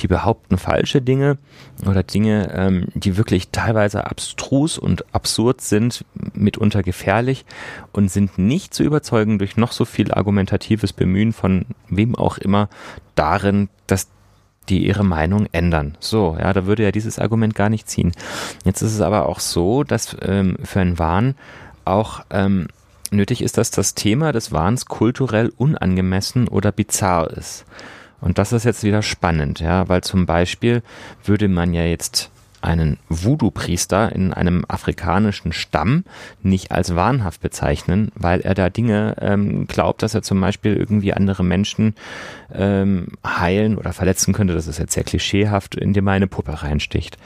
Die 0.00 0.08
behaupten 0.08 0.58
falsche 0.58 1.02
Dinge 1.02 1.38
oder 1.86 2.02
Dinge, 2.02 2.50
ähm, 2.54 2.86
die 2.94 3.16
wirklich 3.16 3.50
teilweise 3.50 4.06
abstrus 4.06 4.78
und 4.78 5.04
absurd 5.14 5.60
sind, 5.60 6.04
mitunter 6.34 6.82
gefährlich 6.82 7.44
und 7.92 8.10
sind 8.10 8.38
nicht 8.38 8.74
zu 8.74 8.82
überzeugen 8.82 9.38
durch 9.38 9.56
noch 9.56 9.72
so 9.72 9.84
viel 9.84 10.12
argumentatives 10.12 10.92
Bemühen 10.92 11.32
von 11.32 11.66
wem 11.88 12.14
auch 12.14 12.38
immer 12.38 12.68
darin, 13.14 13.68
dass 13.86 14.08
die 14.68 14.86
ihre 14.86 15.04
Meinung 15.04 15.46
ändern. 15.52 15.96
So, 16.00 16.36
ja, 16.38 16.52
da 16.52 16.66
würde 16.66 16.82
ja 16.82 16.92
dieses 16.92 17.18
Argument 17.18 17.54
gar 17.54 17.68
nicht 17.68 17.88
ziehen. 17.88 18.12
Jetzt 18.64 18.82
ist 18.82 18.94
es 18.94 19.00
aber 19.00 19.28
auch 19.28 19.40
so, 19.40 19.84
dass 19.84 20.16
ähm, 20.22 20.56
für 20.62 20.80
einen 20.80 20.98
Wahn 20.98 21.34
auch 21.84 22.24
ähm, 22.30 22.68
nötig 23.10 23.42
ist, 23.42 23.58
dass 23.58 23.70
das 23.70 23.94
Thema 23.94 24.32
des 24.32 24.52
Wahns 24.52 24.86
kulturell 24.86 25.52
unangemessen 25.56 26.48
oder 26.48 26.72
bizarr 26.72 27.30
ist. 27.30 27.64
Und 28.20 28.38
das 28.38 28.52
ist 28.52 28.64
jetzt 28.64 28.84
wieder 28.84 29.02
spannend, 29.02 29.60
ja, 29.60 29.88
weil 29.88 30.02
zum 30.02 30.26
Beispiel 30.26 30.82
würde 31.24 31.48
man 31.48 31.74
ja 31.74 31.84
jetzt 31.84 32.31
einen 32.62 32.98
Voodoo-Priester 33.08 34.12
in 34.12 34.32
einem 34.32 34.64
afrikanischen 34.68 35.52
Stamm 35.52 36.04
nicht 36.42 36.72
als 36.72 36.94
wahnhaft 36.96 37.40
bezeichnen, 37.40 38.12
weil 38.14 38.40
er 38.40 38.54
da 38.54 38.70
Dinge 38.70 39.16
ähm, 39.20 39.66
glaubt, 39.66 40.02
dass 40.02 40.14
er 40.14 40.22
zum 40.22 40.40
Beispiel 40.40 40.76
irgendwie 40.76 41.12
andere 41.12 41.44
Menschen 41.44 41.94
ähm, 42.52 43.08
heilen 43.26 43.76
oder 43.76 43.92
verletzen 43.92 44.32
könnte. 44.32 44.54
Das 44.54 44.66
ist 44.66 44.78
jetzt 44.78 44.94
sehr 44.94 45.04
klischeehaft, 45.04 45.74
indem 45.74 46.06
er 46.06 46.14
eine 46.14 46.26
Puppe 46.28 46.62
reinsticht. 46.62 47.18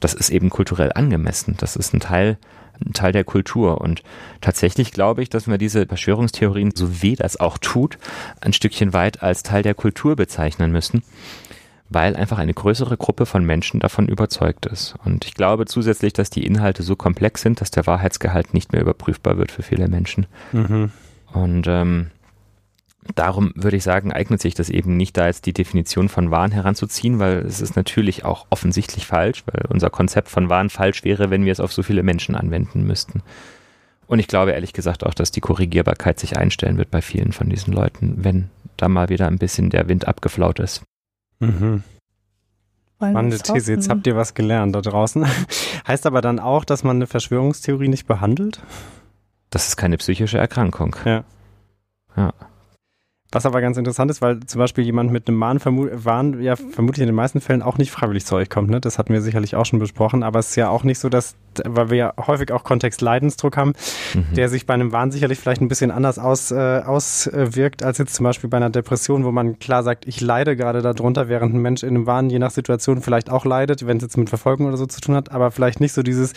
Das 0.00 0.14
ist 0.14 0.30
eben 0.30 0.50
kulturell 0.50 0.92
angemessen. 0.94 1.56
Das 1.58 1.76
ist 1.76 1.94
ein 1.94 2.00
Teil 2.00 2.38
ein 2.84 2.92
Teil 2.92 3.12
der 3.12 3.24
Kultur. 3.24 3.80
Und 3.80 4.02
tatsächlich 4.40 4.92
glaube 4.92 5.22
ich, 5.22 5.30
dass 5.30 5.46
wir 5.46 5.58
diese 5.58 5.86
Verschwörungstheorien, 5.86 6.72
so 6.74 7.02
weh 7.02 7.14
das 7.14 7.38
auch 7.38 7.58
tut, 7.58 7.98
ein 8.40 8.52
Stückchen 8.52 8.92
weit 8.92 9.22
als 9.22 9.42
Teil 9.42 9.62
der 9.62 9.74
Kultur 9.74 10.16
bezeichnen 10.16 10.72
müssen 10.72 11.02
weil 11.90 12.16
einfach 12.16 12.38
eine 12.38 12.54
größere 12.54 12.96
Gruppe 12.96 13.26
von 13.26 13.44
Menschen 13.44 13.80
davon 13.80 14.08
überzeugt 14.08 14.66
ist. 14.66 14.94
Und 15.04 15.24
ich 15.24 15.34
glaube 15.34 15.66
zusätzlich, 15.66 16.12
dass 16.12 16.30
die 16.30 16.46
Inhalte 16.46 16.82
so 16.82 16.96
komplex 16.96 17.42
sind, 17.42 17.60
dass 17.60 17.70
der 17.70 17.86
Wahrheitsgehalt 17.86 18.54
nicht 18.54 18.72
mehr 18.72 18.80
überprüfbar 18.80 19.36
wird 19.36 19.52
für 19.52 19.62
viele 19.62 19.88
Menschen. 19.88 20.26
Mhm. 20.52 20.90
Und 21.32 21.66
ähm, 21.68 22.10
darum 23.14 23.52
würde 23.54 23.76
ich 23.76 23.82
sagen, 23.82 24.12
eignet 24.12 24.40
sich 24.40 24.54
das 24.54 24.70
eben 24.70 24.96
nicht, 24.96 25.16
da 25.16 25.26
jetzt 25.26 25.46
die 25.46 25.52
Definition 25.52 26.08
von 26.08 26.30
Wahn 26.30 26.52
heranzuziehen, 26.52 27.18
weil 27.18 27.38
es 27.38 27.60
ist 27.60 27.76
natürlich 27.76 28.24
auch 28.24 28.46
offensichtlich 28.50 29.06
falsch, 29.06 29.44
weil 29.46 29.66
unser 29.68 29.90
Konzept 29.90 30.28
von 30.28 30.48
Wahn 30.48 30.70
falsch 30.70 31.04
wäre, 31.04 31.30
wenn 31.30 31.44
wir 31.44 31.52
es 31.52 31.60
auf 31.60 31.72
so 31.72 31.82
viele 31.82 32.02
Menschen 32.02 32.34
anwenden 32.34 32.86
müssten. 32.86 33.22
Und 34.06 34.18
ich 34.18 34.28
glaube 34.28 34.52
ehrlich 34.52 34.72
gesagt 34.72 35.04
auch, 35.04 35.14
dass 35.14 35.30
die 35.30 35.40
Korrigierbarkeit 35.40 36.18
sich 36.18 36.36
einstellen 36.36 36.78
wird 36.78 36.90
bei 36.90 37.02
vielen 37.02 37.32
von 37.32 37.48
diesen 37.48 37.72
Leuten, 37.72 38.24
wenn 38.24 38.50
da 38.76 38.88
mal 38.88 39.08
wieder 39.08 39.26
ein 39.26 39.38
bisschen 39.38 39.70
der 39.70 39.88
Wind 39.88 40.08
abgeflaut 40.08 40.58
ist. 40.58 40.82
Mhm. 41.40 41.82
Spannende 42.96 43.38
These, 43.38 43.72
jetzt 43.72 43.90
habt 43.90 44.06
ihr 44.06 44.16
was 44.16 44.34
gelernt 44.34 44.74
da 44.74 44.80
draußen. 44.80 45.26
heißt 45.86 46.06
aber 46.06 46.20
dann 46.20 46.38
auch, 46.38 46.64
dass 46.64 46.84
man 46.84 46.96
eine 46.96 47.06
Verschwörungstheorie 47.06 47.88
nicht 47.88 48.06
behandelt? 48.06 48.62
Das 49.50 49.68
ist 49.68 49.76
keine 49.76 49.98
psychische 49.98 50.38
Erkrankung. 50.38 50.96
Ja. 51.04 51.24
Ja. 52.16 52.32
Was 53.30 53.46
aber 53.46 53.60
ganz 53.60 53.76
interessant 53.76 54.12
ist, 54.12 54.22
weil 54.22 54.40
zum 54.40 54.60
Beispiel 54.60 54.84
jemand 54.84 55.10
mit 55.10 55.26
einem 55.26 55.36
Mahn, 55.36 55.58
vermu 55.58 55.88
Wahn 55.92 56.40
ja 56.40 56.54
vermutlich 56.54 57.02
in 57.02 57.08
den 57.08 57.16
meisten 57.16 57.40
Fällen 57.40 57.62
auch 57.62 57.78
nicht 57.78 57.90
freiwillig 57.90 58.24
zu 58.24 58.36
euch 58.36 58.48
kommt. 58.48 58.70
Ne? 58.70 58.80
Das 58.80 58.96
hatten 58.96 59.12
wir 59.12 59.22
sicherlich 59.22 59.56
auch 59.56 59.66
schon 59.66 59.80
besprochen. 59.80 60.22
Aber 60.22 60.38
es 60.38 60.50
ist 60.50 60.56
ja 60.56 60.68
auch 60.68 60.84
nicht 60.84 61.00
so, 61.00 61.08
dass, 61.08 61.34
weil 61.64 61.90
wir 61.90 61.96
ja 61.96 62.14
häufig 62.26 62.52
auch 62.52 62.64
Kontext 62.64 63.00
Leidensdruck 63.00 63.56
haben, 63.56 63.72
mhm. 64.14 64.34
der 64.34 64.48
sich 64.48 64.66
bei 64.66 64.74
einem 64.74 64.92
Wahn 64.92 65.10
sicherlich 65.10 65.38
vielleicht 65.38 65.60
ein 65.60 65.68
bisschen 65.68 65.90
anders 65.90 66.18
aus, 66.18 66.50
äh, 66.50 66.82
auswirkt 66.84 67.82
als 67.82 67.98
jetzt 67.98 68.14
zum 68.14 68.24
Beispiel 68.24 68.50
bei 68.50 68.56
einer 68.56 68.70
Depression, 68.70 69.24
wo 69.24 69.32
man 69.32 69.58
klar 69.58 69.82
sagt, 69.82 70.06
ich 70.06 70.20
leide 70.20 70.56
gerade 70.56 70.82
darunter, 70.82 71.28
während 71.28 71.54
ein 71.54 71.60
Mensch 71.60 71.82
in 71.82 71.90
einem 71.90 72.06
Wahn 72.06 72.30
je 72.30 72.38
nach 72.38 72.50
Situation 72.50 73.02
vielleicht 73.02 73.30
auch 73.30 73.44
leidet, 73.44 73.86
wenn 73.86 73.98
es 73.98 74.02
jetzt 74.02 74.16
mit 74.16 74.28
Verfolgung 74.28 74.66
oder 74.66 74.76
so 74.76 74.86
zu 74.86 75.00
tun 75.00 75.14
hat, 75.14 75.32
aber 75.32 75.50
vielleicht 75.50 75.80
nicht 75.80 75.92
so 75.92 76.02
dieses, 76.02 76.32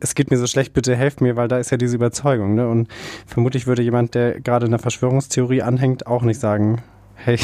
es 0.00 0.14
geht 0.14 0.30
mir 0.30 0.38
so 0.38 0.46
schlecht, 0.46 0.72
bitte 0.72 0.94
helft 0.96 1.20
mir, 1.20 1.36
weil 1.36 1.48
da 1.48 1.58
ist 1.58 1.70
ja 1.70 1.76
diese 1.76 1.96
Überzeugung. 1.96 2.54
Ne? 2.54 2.68
Und 2.68 2.88
vermutlich 3.26 3.66
würde 3.66 3.82
jemand, 3.82 4.14
der 4.14 4.40
gerade 4.40 4.66
einer 4.66 4.78
Verschwörungstheorie 4.78 5.62
anhängt, 5.62 6.06
auch 6.06 6.22
nicht 6.22 6.40
sagen, 6.40 6.82
hey, 7.24 7.38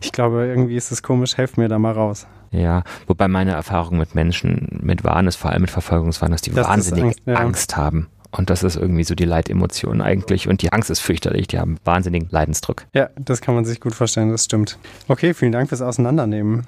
ich 0.00 0.12
glaube, 0.12 0.46
irgendwie 0.46 0.76
ist 0.76 0.92
es 0.92 1.02
komisch, 1.02 1.36
helf 1.36 1.56
mir 1.56 1.68
da 1.68 1.78
mal 1.78 1.92
raus. 1.92 2.26
Ja, 2.50 2.84
wobei 3.06 3.28
meine 3.28 3.52
Erfahrung 3.52 3.98
mit 3.98 4.14
Menschen 4.14 4.78
mit 4.82 5.04
Wahn 5.04 5.26
ist, 5.26 5.36
vor 5.36 5.50
allem 5.50 5.62
mit 5.62 5.70
Verfolgungswahn, 5.70 6.30
dass 6.30 6.42
die 6.42 6.52
das 6.52 6.66
wahnsinnig 6.66 7.04
Angst, 7.04 7.22
ja. 7.26 7.34
Angst, 7.34 7.76
haben. 7.76 8.08
Und 8.30 8.50
das 8.50 8.62
ist 8.62 8.76
irgendwie 8.76 9.04
so 9.04 9.14
die 9.14 9.24
Leitemotion 9.24 10.00
eigentlich. 10.00 10.48
Und 10.48 10.62
die 10.62 10.72
Angst 10.72 10.90
ist 10.90 11.00
fürchterlich. 11.00 11.48
Die 11.48 11.58
haben 11.58 11.78
wahnsinnigen 11.84 12.28
Leidensdruck. 12.30 12.84
Ja, 12.92 13.08
das 13.16 13.40
kann 13.40 13.54
man 13.54 13.64
sich 13.64 13.80
gut 13.80 13.94
vorstellen, 13.94 14.30
das 14.30 14.44
stimmt. 14.44 14.78
Okay, 15.08 15.32
vielen 15.32 15.52
Dank 15.52 15.68
fürs 15.68 15.82
Auseinandernehmen. 15.82 16.66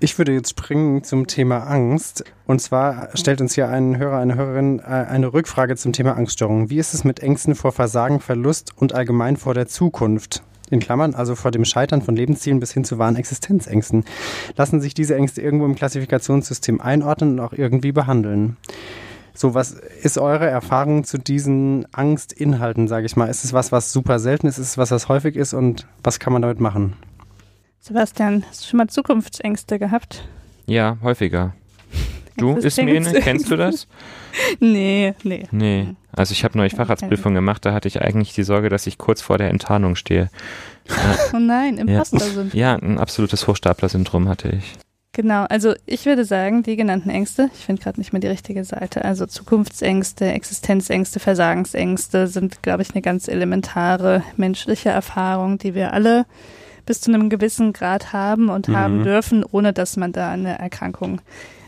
Ich 0.00 0.18
würde 0.18 0.32
jetzt 0.32 0.50
springen 0.50 1.04
zum 1.04 1.26
Thema 1.26 1.64
Angst. 1.64 2.24
Und 2.46 2.60
zwar 2.60 3.10
stellt 3.14 3.40
uns 3.40 3.54
hier 3.54 3.68
ein 3.68 3.98
Hörer, 3.98 4.18
eine 4.18 4.34
Hörerin 4.34 4.80
äh, 4.80 4.82
eine 4.84 5.32
Rückfrage 5.32 5.76
zum 5.76 5.92
Thema 5.92 6.16
Angststörung. 6.16 6.70
Wie 6.70 6.78
ist 6.78 6.94
es 6.94 7.04
mit 7.04 7.20
Ängsten 7.20 7.54
vor 7.54 7.72
Versagen, 7.72 8.20
Verlust 8.20 8.72
und 8.76 8.94
allgemein 8.94 9.36
vor 9.36 9.54
der 9.54 9.66
Zukunft? 9.66 10.42
In 10.70 10.80
Klammern, 10.80 11.14
also 11.14 11.34
vor 11.34 11.50
dem 11.50 11.64
Scheitern 11.64 12.02
von 12.02 12.16
Lebenszielen 12.16 12.60
bis 12.60 12.72
hin 12.72 12.84
zu 12.84 12.98
wahren 12.98 13.16
Existenzängsten. 13.16 14.04
Lassen 14.56 14.80
sich 14.80 14.94
diese 14.94 15.16
Ängste 15.16 15.42
irgendwo 15.42 15.66
im 15.66 15.74
Klassifikationssystem 15.74 16.80
einordnen 16.80 17.32
und 17.32 17.40
auch 17.40 17.52
irgendwie 17.52 17.92
behandeln? 17.92 18.56
So, 19.34 19.52
was 19.52 19.72
ist 19.72 20.16
eure 20.16 20.46
Erfahrung 20.46 21.04
zu 21.04 21.18
diesen 21.18 21.86
Angstinhalten, 21.92 22.88
sage 22.88 23.04
ich 23.04 23.16
mal? 23.16 23.26
Ist 23.26 23.44
es 23.44 23.52
was, 23.52 23.70
was 23.70 23.92
super 23.92 24.18
selten 24.18 24.46
ist? 24.46 24.56
Ist 24.56 24.68
es 24.68 24.78
was, 24.78 24.90
was 24.90 25.08
häufig 25.10 25.36
ist? 25.36 25.52
Und 25.52 25.86
was 26.02 26.18
kann 26.18 26.32
man 26.32 26.40
damit 26.40 26.58
machen? 26.58 26.94
Sebastian, 27.80 28.44
hast 28.48 28.64
du 28.64 28.68
schon 28.70 28.78
mal 28.78 28.88
Zukunftsängste 28.88 29.78
gehabt? 29.78 30.26
Ja, 30.66 30.96
häufiger. 31.02 31.54
Du, 32.36 32.56
Ismene, 32.56 33.20
kennst 33.20 33.50
du 33.50 33.56
das? 33.56 33.86
nee, 34.60 35.14
nee. 35.22 35.46
Nee. 35.50 35.88
Also 36.12 36.32
ich 36.32 36.44
habe 36.44 36.56
neulich 36.56 36.74
Facharztprüfung 36.74 37.34
gemacht, 37.34 37.64
da 37.64 37.72
hatte 37.72 37.88
ich 37.88 38.00
eigentlich 38.02 38.34
die 38.34 38.42
Sorge, 38.42 38.68
dass 38.68 38.86
ich 38.86 38.98
kurz 38.98 39.20
vor 39.20 39.38
der 39.38 39.50
Enttarnung 39.50 39.96
stehe. 39.96 40.30
oh 41.34 41.38
nein, 41.38 41.78
Imposter 41.78 42.44
ja. 42.52 42.72
Ja, 42.72 42.76
ein 42.76 42.98
absolutes 42.98 43.46
Hochstapler-Syndrom 43.46 44.28
hatte 44.28 44.50
ich. 44.50 44.74
Genau, 45.12 45.44
also 45.44 45.74
ich 45.86 46.04
würde 46.04 46.26
sagen, 46.26 46.62
die 46.62 46.76
genannten 46.76 47.08
Ängste, 47.08 47.48
ich 47.54 47.64
finde 47.64 47.82
gerade 47.82 47.98
nicht 47.98 48.12
mehr 48.12 48.20
die 48.20 48.26
richtige 48.26 48.64
Seite, 48.64 49.02
also 49.02 49.24
Zukunftsängste, 49.24 50.26
Existenzängste, 50.26 51.20
Versagensängste 51.20 52.26
sind, 52.26 52.62
glaube 52.62 52.82
ich, 52.82 52.90
eine 52.90 53.00
ganz 53.00 53.26
elementare 53.26 54.22
menschliche 54.36 54.90
Erfahrung, 54.90 55.56
die 55.56 55.74
wir 55.74 55.94
alle 55.94 56.26
bis 56.84 57.00
zu 57.00 57.10
einem 57.10 57.30
gewissen 57.30 57.72
Grad 57.72 58.12
haben 58.12 58.50
und 58.50 58.68
mhm. 58.68 58.76
haben 58.76 59.04
dürfen, 59.04 59.42
ohne 59.42 59.72
dass 59.72 59.96
man 59.96 60.12
da 60.12 60.30
eine 60.30 60.58
Erkrankung 60.58 61.22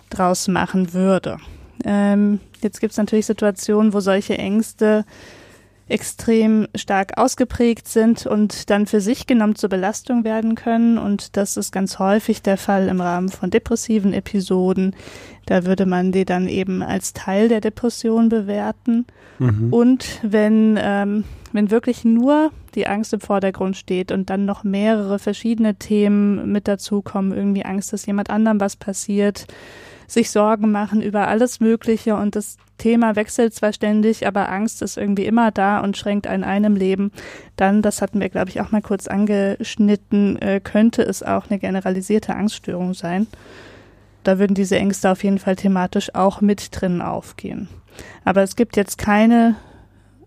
draus 0.09 0.49
machen 0.49 0.93
würde. 0.93 1.39
Ähm, 1.85 2.41
jetzt 2.63 2.81
gibt 2.81 2.93
es 2.93 2.99
natürlich 2.99 3.27
Situationen, 3.27 3.93
wo 3.93 4.01
solche 4.01 4.37
Ängste 4.37 5.05
extrem 5.89 6.69
stark 6.75 7.17
ausgeprägt 7.17 7.89
sind 7.89 8.27
und 8.27 8.71
dann 8.71 8.87
für 8.87 9.01
sich 9.01 9.27
genommen 9.27 9.55
zur 9.55 9.71
Belastung 9.71 10.23
werden 10.23 10.55
können. 10.55 10.99
Und 10.99 11.37
das 11.37 11.57
ist 11.57 11.73
ganz 11.73 11.99
häufig 11.99 12.43
der 12.43 12.59
Fall 12.59 12.89
im 12.89 13.01
Rahmen 13.01 13.31
von 13.31 13.51
depressiven 13.51 14.13
Episoden. 14.13 14.95
Da 15.47 15.65
würde 15.65 15.87
man 15.87 16.13
die 16.13 16.27
dann 16.27 16.47
eben 16.47 16.83
als 16.83 17.15
Teil 17.15 17.49
der 17.49 17.63
Depression 17.63 18.29
bewerten. 18.29 19.07
Mhm. 19.39 19.73
Und 19.73 20.21
wenn, 20.23 20.79
ähm, 20.81 21.25
wenn 21.53 21.71
wirklich 21.71 22.05
nur 22.05 22.51
die 22.75 22.87
Angst 22.87 23.15
im 23.15 23.21
Vordergrund 23.21 23.77
steht 23.77 24.13
und 24.13 24.29
dann 24.29 24.45
noch 24.45 24.65
mehrere 24.65 25.19
verschiedene 25.19 25.77
Themen 25.77 26.53
mit 26.53 26.69
dazukommen, 26.69 27.33
irgendwie 27.33 27.65
Angst, 27.65 27.95
dass 27.95 28.05
jemand 28.05 28.29
anderem 28.29 28.61
was 28.61 28.77
passiert, 28.77 29.47
sich 30.09 30.31
Sorgen 30.31 30.73
machen 30.73 31.03
über 31.03 31.29
alles 31.29 31.61
Mögliche 31.61 32.17
und 32.17 32.35
das 32.35 32.57
Thema 32.79 33.15
wechselt 33.15 33.55
zwar 33.55 33.73
ständig, 33.73 34.27
aber 34.27 34.49
Angst 34.49 34.83
ist 34.83 34.97
irgendwie 34.97 35.27
immer 35.27 35.51
da 35.51 35.81
und 35.81 35.97
schränkt 35.97 36.27
einen 36.27 36.45
einem 36.45 36.77
Leben, 36.77 37.13
dann, 37.57 37.83
das 37.83 38.01
hatten 38.01 38.21
wir, 38.21 38.29
glaube 38.29 38.51
ich, 38.51 38.61
auch 38.61 38.71
mal 38.71 38.83
kurz 38.83 39.07
angeschnitten, 39.07 40.41
äh, 40.41 40.61
könnte 40.61 41.03
es 41.03 41.23
auch 41.23 41.51
eine 41.51 41.59
generalisierte 41.59 42.35
Angststörung 42.35 42.95
sein. 42.95 43.27
Da 44.25 44.39
würden 44.39 44.55
diese 44.55 44.77
Ängste 44.77 45.11
auf 45.11 45.23
jeden 45.23 45.39
Fall 45.39 45.57
thematisch 45.57 46.15
auch 46.15 46.41
mit 46.41 46.69
drin 46.73 47.03
aufgehen. 47.03 47.69
Aber 48.25 48.43
es 48.43 48.57
gibt 48.57 48.77
jetzt 48.77 48.99
keine 48.99 49.57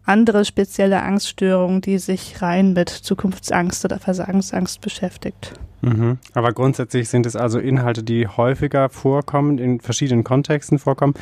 andere 0.04 0.46
spezielle 0.46 1.02
Angststörung, 1.02 1.82
die 1.82 1.98
sich 1.98 2.42
rein 2.42 2.74
mit 2.74 2.90
Zukunftsangst 2.90 3.86
oder 3.86 4.00
Versagensangst 4.00 4.82
beschäftigt. 4.82 5.54
Mhm. 5.82 6.20
Aber 6.34 6.54
grundsätzlich 6.54 7.10
sind 7.10 7.26
es 7.26 7.36
also 7.36 7.60
Inhalte, 7.60 8.04
die 8.04 8.28
häufiger 8.28 8.90
vorkommen, 8.90 9.58
in 9.58 9.80
verschiedenen 9.80 10.24
Kontexten 10.24 10.80
vorkommen. 10.80 11.14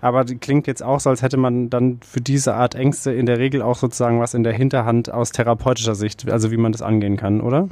Aber 0.00 0.24
die 0.24 0.36
klingt 0.36 0.66
jetzt 0.66 0.82
auch 0.82 1.00
so, 1.00 1.10
als 1.10 1.22
hätte 1.22 1.36
man 1.36 1.70
dann 1.70 2.00
für 2.02 2.20
diese 2.20 2.54
Art 2.54 2.74
Ängste 2.74 3.12
in 3.12 3.26
der 3.26 3.38
Regel 3.38 3.62
auch 3.62 3.76
sozusagen 3.76 4.20
was 4.20 4.34
in 4.34 4.44
der 4.44 4.52
Hinterhand 4.52 5.12
aus 5.12 5.32
therapeutischer 5.32 5.94
Sicht, 5.94 6.30
also 6.30 6.50
wie 6.50 6.56
man 6.56 6.72
das 6.72 6.82
angehen 6.82 7.16
kann, 7.16 7.40
oder? 7.40 7.68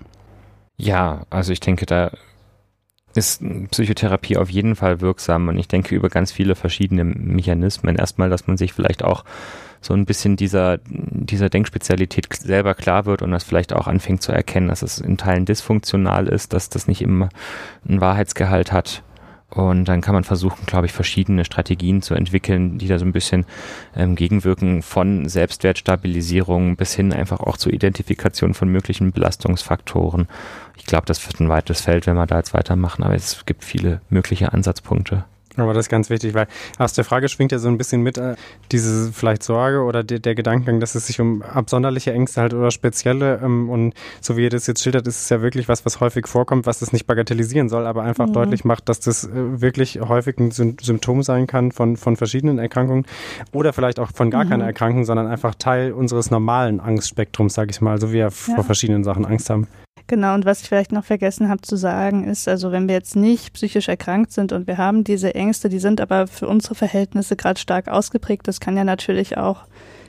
Ja, 0.76 1.22
also 1.30 1.53
ich 1.53 1.61
denke, 1.61 1.86
da 1.86 2.11
ist 3.14 3.43
Psychotherapie 3.70 4.36
auf 4.36 4.51
jeden 4.51 4.74
Fall 4.74 5.01
wirksam 5.01 5.49
und 5.49 5.59
ich 5.59 5.68
denke 5.68 5.95
über 5.95 6.09
ganz 6.09 6.32
viele 6.32 6.55
verschiedene 6.55 7.05
Mechanismen. 7.05 7.97
Erstmal, 7.97 8.30
dass 8.30 8.47
man 8.47 8.57
sich 8.57 8.72
vielleicht 8.72 9.05
auch 9.05 9.24
so 9.82 9.92
ein 9.92 10.06
bisschen 10.06 10.36
dieser, 10.36 10.78
dieser 10.86 11.50
Denkspezialität 11.50 12.28
selber 12.32 12.74
klar 12.74 13.04
wird 13.04 13.20
und 13.20 13.30
das 13.30 13.44
vielleicht 13.44 13.74
auch 13.74 13.86
anfängt 13.86 14.22
zu 14.22 14.32
erkennen, 14.32 14.68
dass 14.68 14.82
es 14.82 14.98
in 14.98 15.18
Teilen 15.18 15.44
dysfunktional 15.44 16.28
ist, 16.28 16.54
dass 16.54 16.70
das 16.70 16.88
nicht 16.88 17.02
immer 17.02 17.28
einen 17.86 18.00
Wahrheitsgehalt 18.00 18.72
hat 18.72 19.02
und 19.54 19.84
dann 19.84 20.00
kann 20.00 20.14
man 20.14 20.24
versuchen, 20.24 20.64
glaube 20.64 20.86
ich, 20.86 20.92
verschiedene 20.92 21.44
Strategien 21.44 22.00
zu 22.00 22.14
entwickeln, 22.14 22.78
die 22.78 22.88
da 22.88 22.98
so 22.98 23.04
ein 23.04 23.12
bisschen 23.12 23.44
ähm, 23.94 24.16
gegenwirken, 24.16 24.80
von 24.80 25.28
Selbstwertstabilisierung 25.28 26.76
bis 26.76 26.94
hin 26.94 27.12
einfach 27.12 27.40
auch 27.40 27.58
zur 27.58 27.72
Identifikation 27.72 28.54
von 28.54 28.68
möglichen 28.68 29.12
Belastungsfaktoren. 29.12 30.26
Ich 30.78 30.86
glaube, 30.86 31.04
das 31.04 31.26
wird 31.26 31.38
ein 31.40 31.50
weites 31.50 31.82
Feld, 31.82 32.06
wenn 32.06 32.16
wir 32.16 32.26
da 32.26 32.38
jetzt 32.38 32.54
weitermachen, 32.54 33.02
aber 33.02 33.14
es 33.14 33.44
gibt 33.44 33.62
viele 33.62 34.00
mögliche 34.08 34.54
Ansatzpunkte. 34.54 35.24
Aber 35.57 35.74
das 35.74 35.86
ist 35.86 35.90
ganz 35.90 36.11
wichtig, 36.11 36.34
weil 36.34 36.46
aus 36.78 36.92
der 36.94 37.05
Frage 37.05 37.28
schwingt 37.28 37.53
ja 37.53 37.59
so 37.59 37.68
ein 37.68 37.78
bisschen 37.78 38.03
mit 38.03 38.18
äh, 38.18 38.36
diese 38.70 39.12
vielleicht 39.12 39.42
Sorge 39.42 39.82
oder 39.82 40.03
de, 40.03 40.18
der 40.18 40.34
Gedankengang, 40.34 40.80
dass 40.80 40.94
es 40.94 41.07
sich 41.07 41.20
um 41.20 41.42
absonderliche 41.42 42.12
Ängste 42.12 42.40
halt 42.40 42.55
oder 42.55 42.70
spezielle 42.70 43.40
ähm, 43.42 43.68
und 43.68 43.94
so 44.20 44.36
wie 44.36 44.44
ihr 44.44 44.50
das 44.50 44.66
jetzt 44.66 44.82
schildert, 44.82 45.07
ist 45.07 45.22
es 45.22 45.28
ja 45.28 45.42
wirklich 45.42 45.68
was, 45.68 45.84
was 45.84 46.00
häufig 46.00 46.26
vorkommt, 46.26 46.66
was 46.66 46.78
das 46.78 46.92
nicht 46.92 47.07
bagatellisieren 47.07 47.68
soll, 47.68 47.86
aber 47.86 48.03
einfach 48.03 48.26
mhm. 48.26 48.32
deutlich 48.32 48.64
macht, 48.64 48.88
dass 48.88 49.00
das 49.00 49.24
äh, 49.24 49.61
wirklich 49.61 50.00
häufig 50.00 50.38
ein 50.38 50.50
Symptom 50.50 51.22
sein 51.22 51.46
kann 51.46 51.72
von, 51.72 51.96
von 51.96 52.16
verschiedenen 52.16 52.59
Erkrankungen 52.59 53.07
oder 53.53 53.72
vielleicht 53.72 54.00
auch 54.00 54.11
von 54.12 54.30
gar 54.30 54.44
mhm. 54.44 54.50
keiner 54.50 54.64
Erkrankung, 54.64 55.05
sondern 55.05 55.26
einfach 55.26 55.55
Teil 55.55 55.92
unseres 55.92 56.30
normalen 56.30 56.80
Angstspektrums, 56.80 57.55
sage 57.55 57.70
ich 57.70 57.80
mal, 57.80 58.00
so 58.00 58.11
wie 58.11 58.14
wir 58.14 58.24
ja. 58.24 58.30
vor 58.30 58.64
verschiedenen 58.64 59.05
Sachen 59.05 59.26
Angst 59.26 59.50
haben. 59.50 59.66
Genau, 60.12 60.34
und 60.34 60.44
was 60.44 60.60
ich 60.60 60.68
vielleicht 60.68 60.92
noch 60.92 61.06
vergessen 61.06 61.48
habe 61.48 61.62
zu 61.62 61.74
sagen, 61.74 62.24
ist, 62.24 62.46
also 62.46 62.70
wenn 62.70 62.86
wir 62.86 62.94
jetzt 62.94 63.16
nicht 63.16 63.54
psychisch 63.54 63.88
erkrankt 63.88 64.30
sind 64.30 64.52
und 64.52 64.66
wir 64.66 64.76
haben 64.76 65.04
diese 65.04 65.34
Ängste, 65.34 65.70
die 65.70 65.78
sind 65.78 66.02
aber 66.02 66.26
für 66.26 66.48
unsere 66.48 66.74
Verhältnisse 66.74 67.34
gerade 67.34 67.58
stark 67.58 67.88
ausgeprägt, 67.88 68.46
das 68.46 68.60
kann 68.60 68.76
ja 68.76 68.84
natürlich 68.84 69.38
auch 69.38 69.64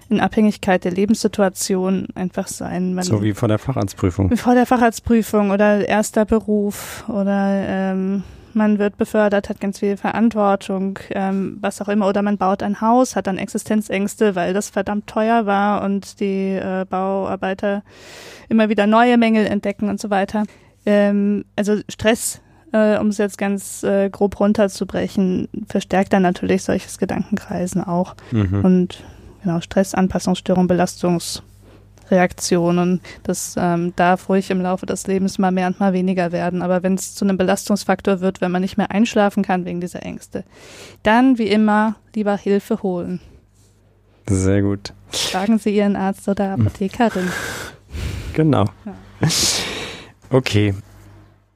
in 0.10 0.20
Abhängigkeit 0.20 0.84
der 0.84 0.92
Lebenssituation 0.92 2.08
einfach 2.16 2.50
sein. 2.50 2.96
Man, 2.96 3.06
so 3.06 3.24
wie 3.24 3.34
vor 3.34 3.48
der 3.48 3.60
Facharztprüfung. 3.60 4.36
Vor 4.36 4.56
der 4.56 4.66
Facharztprüfung 4.66 5.52
oder 5.52 5.88
erster 5.88 6.26
Beruf 6.26 7.06
oder 7.08 7.64
ähm, 7.66 8.24
man 8.56 8.80
wird 8.80 8.98
befördert, 8.98 9.50
hat 9.50 9.60
ganz 9.60 9.80
viel 9.80 9.98
Verantwortung, 9.98 11.00
ähm, 11.12 11.58
was 11.62 11.82
auch 11.82 11.90
immer, 11.90 12.08
oder 12.08 12.22
man 12.22 12.38
baut 12.38 12.64
ein 12.64 12.82
Haus, 12.82 13.16
hat 13.16 13.28
dann 13.28 13.38
Existenzängste, 13.38 14.36
weil 14.36 14.54
das 14.54 14.70
verdammt 14.70 15.08
teuer 15.08 15.46
war 15.46 15.84
und 15.84 16.20
die 16.20 16.52
äh, 16.52 16.86
Bauarbeiter 16.90 17.84
immer 18.50 18.70
wieder 18.70 18.88
neue 18.88 19.18
Mängel 19.18 19.46
entdecken 19.46 19.90
und 19.90 20.00
so 20.00 20.10
weiter. 20.10 20.44
Ähm, 20.86 21.46
also 21.56 21.80
Stress, 21.90 22.42
äh, 22.72 22.98
um 22.98 23.08
es 23.08 23.18
jetzt 23.18 23.38
ganz 23.38 23.84
äh, 23.84 24.10
grob 24.10 24.40
runterzubrechen, 24.40 25.48
verstärkt 25.68 26.14
dann 26.14 26.24
natürlich 26.24 26.64
solches 26.64 26.98
Gedankenkreisen 26.98 27.84
auch. 27.84 28.16
Mhm. 28.32 28.64
Und 28.64 29.04
genau, 29.44 29.62
Stress, 29.62 29.94
Anpassungsstörung, 29.94 30.68
Belastungs 30.68 31.44
Reaktionen. 32.10 33.02
Das 33.24 33.56
ähm, 33.58 33.94
darf 33.96 34.30
ruhig 34.30 34.50
im 34.50 34.62
Laufe 34.62 34.86
des 34.86 35.08
Lebens 35.08 35.38
mal 35.38 35.52
mehr 35.52 35.68
und 35.68 35.80
mal 35.80 35.94
weniger 35.94 36.32
werden. 36.32 36.62
Aber 36.62 36.84
wenn 36.84 36.96
es 36.96 37.16
zu 37.16 37.26
einem 37.26 37.38
Belastungsfaktor 37.38 38.22
wird, 38.22 38.42
wenn 38.42 38.52
man 38.52 38.62
nicht 38.62 38.78
mehr 38.78 38.92
einschlafen 38.92 39.44
kann 39.44 39.66
wegen 39.66 39.82
dieser 39.82 40.04
Ängste, 40.04 40.44
dann 41.04 41.38
wie 41.38 41.48
immer 41.48 41.96
lieber 42.16 42.38
Hilfe 42.38 42.84
holen. 42.84 43.20
Sehr 44.28 44.62
gut. 44.62 44.94
Fragen 45.10 45.60
Sie 45.60 45.76
Ihren 45.76 45.96
Arzt 45.96 46.28
oder 46.28 46.52
Apothekerin. 46.54 47.30
Genau. 48.34 48.66
Ja. 48.86 49.28
Okay, 50.30 50.74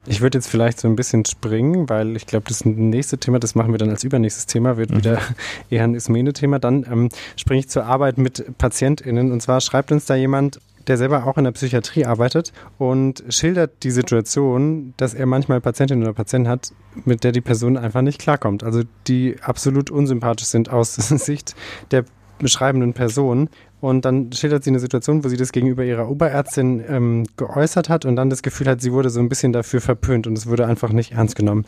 ich 0.08 0.20
würde 0.20 0.38
jetzt 0.38 0.48
vielleicht 0.48 0.80
so 0.80 0.88
ein 0.88 0.96
bisschen 0.96 1.24
springen, 1.24 1.88
weil 1.88 2.16
ich 2.16 2.26
glaube, 2.26 2.46
das 2.48 2.64
nächste 2.64 3.18
Thema, 3.18 3.38
das 3.38 3.54
machen 3.54 3.72
wir 3.72 3.78
dann 3.78 3.90
als 3.90 4.04
übernächstes 4.04 4.46
Thema, 4.46 4.76
wird 4.76 4.90
mhm. 4.90 4.96
wieder 4.96 5.20
eher 5.70 5.84
ein 5.84 5.94
Ismene-Thema. 5.94 6.58
Dann 6.58 6.86
ähm, 6.90 7.08
springe 7.36 7.60
ich 7.60 7.68
zur 7.68 7.84
Arbeit 7.84 8.18
mit 8.18 8.58
PatientInnen. 8.58 9.30
Und 9.32 9.40
zwar 9.40 9.60
schreibt 9.60 9.92
uns 9.92 10.06
da 10.06 10.14
jemand, 10.14 10.60
der 10.86 10.96
selber 10.96 11.26
auch 11.26 11.36
in 11.36 11.44
der 11.44 11.52
Psychiatrie 11.52 12.06
arbeitet 12.06 12.52
und 12.78 13.22
schildert 13.28 13.82
die 13.82 13.90
Situation, 13.90 14.94
dass 14.96 15.12
er 15.12 15.26
manchmal 15.26 15.60
Patientinnen 15.60 16.02
oder 16.02 16.14
Patienten 16.14 16.48
hat, 16.48 16.72
mit 17.04 17.24
der 17.24 17.32
die 17.32 17.42
Person 17.42 17.76
einfach 17.76 18.00
nicht 18.00 18.18
klarkommt. 18.18 18.64
Also 18.64 18.82
die 19.06 19.36
absolut 19.42 19.90
unsympathisch 19.90 20.48
sind 20.48 20.70
aus 20.70 20.94
Sicht 20.96 21.54
der 21.90 22.04
beschreibenden 22.38 22.94
Person. 22.94 23.50
Und 23.80 24.04
dann 24.04 24.32
schildert 24.32 24.64
sie 24.64 24.70
eine 24.70 24.80
Situation, 24.80 25.24
wo 25.24 25.28
sie 25.28 25.36
das 25.36 25.52
gegenüber 25.52 25.84
ihrer 25.84 26.08
Oberärztin 26.08 26.82
ähm, 26.88 27.26
geäußert 27.36 27.88
hat 27.88 28.04
und 28.04 28.16
dann 28.16 28.30
das 28.30 28.42
Gefühl 28.42 28.66
hat, 28.66 28.80
sie 28.80 28.92
wurde 28.92 29.10
so 29.10 29.20
ein 29.20 29.28
bisschen 29.28 29.52
dafür 29.52 29.80
verpönt 29.80 30.26
und 30.26 30.36
es 30.36 30.46
wurde 30.46 30.66
einfach 30.66 30.90
nicht 30.90 31.12
ernst 31.12 31.36
genommen. 31.36 31.64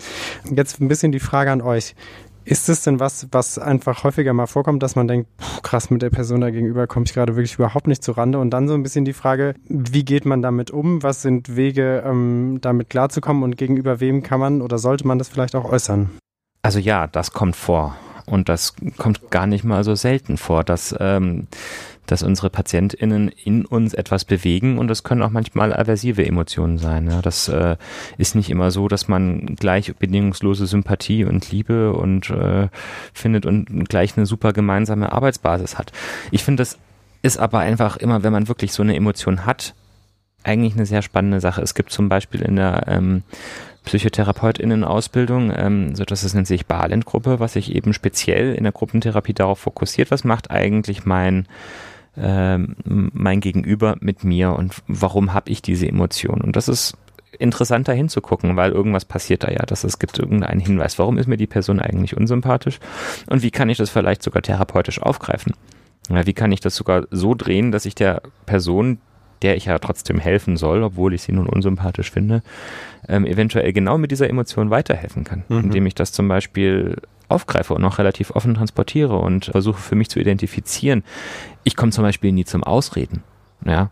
Jetzt 0.50 0.80
ein 0.80 0.88
bisschen 0.88 1.12
die 1.12 1.20
Frage 1.20 1.52
an 1.52 1.62
euch. 1.62 1.94
Ist 2.44 2.68
es 2.68 2.82
denn 2.82 2.98
was, 2.98 3.28
was 3.32 3.58
einfach 3.58 4.02
häufiger 4.02 4.32
mal 4.32 4.46
vorkommt, 4.46 4.82
dass 4.82 4.96
man 4.96 5.06
denkt, 5.06 5.28
pff, 5.40 5.62
krass, 5.62 5.90
mit 5.90 6.02
der 6.02 6.10
Person 6.10 6.40
da 6.40 6.50
gegenüber 6.50 6.86
komme 6.86 7.04
ich 7.06 7.12
gerade 7.12 7.36
wirklich 7.36 7.54
überhaupt 7.54 7.86
nicht 7.86 8.02
zu 8.02 8.12
Rande? 8.12 8.38
Und 8.38 8.50
dann 8.50 8.66
so 8.66 8.74
ein 8.74 8.82
bisschen 8.82 9.04
die 9.04 9.12
Frage, 9.12 9.54
wie 9.68 10.04
geht 10.04 10.24
man 10.24 10.42
damit 10.42 10.70
um? 10.70 11.02
Was 11.02 11.22
sind 11.22 11.54
Wege, 11.54 12.02
ähm, 12.04 12.58
damit 12.60 12.90
klarzukommen? 12.90 13.42
Und 13.42 13.56
gegenüber 13.56 14.00
wem 14.00 14.22
kann 14.22 14.40
man 14.40 14.62
oder 14.62 14.78
sollte 14.78 15.06
man 15.06 15.18
das 15.18 15.28
vielleicht 15.28 15.54
auch 15.54 15.70
äußern? 15.70 16.10
Also 16.62 16.78
ja, 16.78 17.06
das 17.06 17.32
kommt 17.32 17.56
vor. 17.56 17.96
Und 18.26 18.48
das 18.48 18.74
kommt 18.96 19.30
gar 19.30 19.46
nicht 19.46 19.64
mal 19.64 19.84
so 19.84 19.94
selten 19.94 20.36
vor, 20.36 20.64
dass, 20.64 20.94
ähm, 20.98 21.46
dass 22.10 22.22
unsere 22.22 22.50
PatientInnen 22.50 23.28
in 23.28 23.64
uns 23.64 23.94
etwas 23.94 24.24
bewegen 24.24 24.78
und 24.78 24.88
das 24.88 25.04
können 25.04 25.22
auch 25.22 25.30
manchmal 25.30 25.72
aversive 25.72 26.26
Emotionen 26.26 26.78
sein. 26.78 27.08
Ja. 27.08 27.22
Das 27.22 27.48
äh, 27.48 27.76
ist 28.18 28.34
nicht 28.34 28.50
immer 28.50 28.70
so, 28.70 28.88
dass 28.88 29.08
man 29.08 29.54
gleich 29.56 29.94
bedingungslose 29.94 30.66
Sympathie 30.66 31.24
und 31.24 31.50
Liebe 31.50 31.92
und 31.92 32.30
äh, 32.30 32.68
findet 33.12 33.46
und 33.46 33.88
gleich 33.88 34.16
eine 34.16 34.26
super 34.26 34.52
gemeinsame 34.52 35.12
Arbeitsbasis 35.12 35.78
hat. 35.78 35.92
Ich 36.30 36.42
finde, 36.42 36.62
das 36.62 36.78
ist 37.22 37.38
aber 37.38 37.60
einfach 37.60 37.96
immer, 37.96 38.22
wenn 38.22 38.32
man 38.32 38.48
wirklich 38.48 38.72
so 38.72 38.82
eine 38.82 38.96
Emotion 38.96 39.46
hat, 39.46 39.74
eigentlich 40.42 40.74
eine 40.74 40.86
sehr 40.86 41.02
spannende 41.02 41.40
Sache. 41.40 41.60
Es 41.60 41.74
gibt 41.74 41.92
zum 41.92 42.08
Beispiel 42.08 42.40
in 42.42 42.56
der 42.56 42.84
ähm, 42.88 43.22
PsychotherapeutInnen-Ausbildung, 43.84 45.52
ähm, 45.54 45.94
so 45.94 46.04
dass 46.04 46.22
es 46.22 46.34
nennt 46.34 46.46
sich 46.46 46.66
Balent-Gruppe, 46.66 47.40
was 47.40 47.54
sich 47.54 47.74
eben 47.74 47.92
speziell 47.92 48.54
in 48.54 48.64
der 48.64 48.72
Gruppentherapie 48.72 49.34
darauf 49.34 49.58
fokussiert, 49.58 50.10
was 50.10 50.24
macht 50.24 50.50
eigentlich 50.50 51.04
mein 51.04 51.46
ähm, 52.16 52.76
mein 52.84 53.40
Gegenüber 53.40 53.96
mit 54.00 54.24
mir 54.24 54.52
und 54.52 54.74
warum 54.86 55.32
habe 55.32 55.50
ich 55.50 55.62
diese 55.62 55.88
Emotion? 55.88 56.40
Und 56.40 56.56
das 56.56 56.68
ist 56.68 56.96
interessant 57.38 57.88
da 57.88 57.92
hinzugucken, 57.92 58.56
weil 58.56 58.72
irgendwas 58.72 59.04
passiert 59.04 59.44
da 59.44 59.50
ja, 59.50 59.64
dass 59.64 59.84
es 59.84 59.98
gibt 59.98 60.18
irgendeinen 60.18 60.60
Hinweis, 60.60 60.98
warum 60.98 61.18
ist 61.18 61.26
mir 61.26 61.36
die 61.36 61.46
Person 61.46 61.80
eigentlich 61.80 62.16
unsympathisch 62.16 62.80
und 63.28 63.42
wie 63.42 63.50
kann 63.50 63.70
ich 63.70 63.78
das 63.78 63.90
vielleicht 63.90 64.22
sogar 64.22 64.42
therapeutisch 64.42 65.00
aufgreifen? 65.00 65.54
Wie 66.08 66.32
kann 66.32 66.50
ich 66.50 66.60
das 66.60 66.74
sogar 66.74 67.06
so 67.10 67.34
drehen, 67.34 67.70
dass 67.70 67.86
ich 67.86 67.94
der 67.94 68.22
Person, 68.44 68.98
der 69.42 69.56
ich 69.56 69.66
ja 69.66 69.78
trotzdem 69.78 70.18
helfen 70.18 70.56
soll, 70.56 70.82
obwohl 70.82 71.14
ich 71.14 71.22
sie 71.22 71.32
nun 71.32 71.46
unsympathisch 71.46 72.10
finde, 72.10 72.42
ähm, 73.08 73.24
eventuell 73.24 73.72
genau 73.72 73.98
mit 73.98 74.10
dieser 74.10 74.28
Emotion 74.28 74.70
weiterhelfen 74.70 75.24
kann, 75.24 75.44
mhm. 75.48 75.60
indem 75.60 75.86
ich 75.86 75.94
das 75.94 76.12
zum 76.12 76.28
Beispiel 76.28 76.96
aufgreife 77.28 77.74
und 77.74 77.84
auch 77.84 77.98
relativ 77.98 78.32
offen 78.32 78.54
transportiere 78.54 79.16
und 79.16 79.46
versuche 79.46 79.80
für 79.80 79.94
mich 79.94 80.08
zu 80.08 80.18
identifizieren. 80.18 81.04
Ich 81.64 81.76
komme 81.76 81.92
zum 81.92 82.02
Beispiel 82.02 82.32
nie 82.32 82.44
zum 82.44 82.64
Ausreden, 82.64 83.22
ja, 83.64 83.90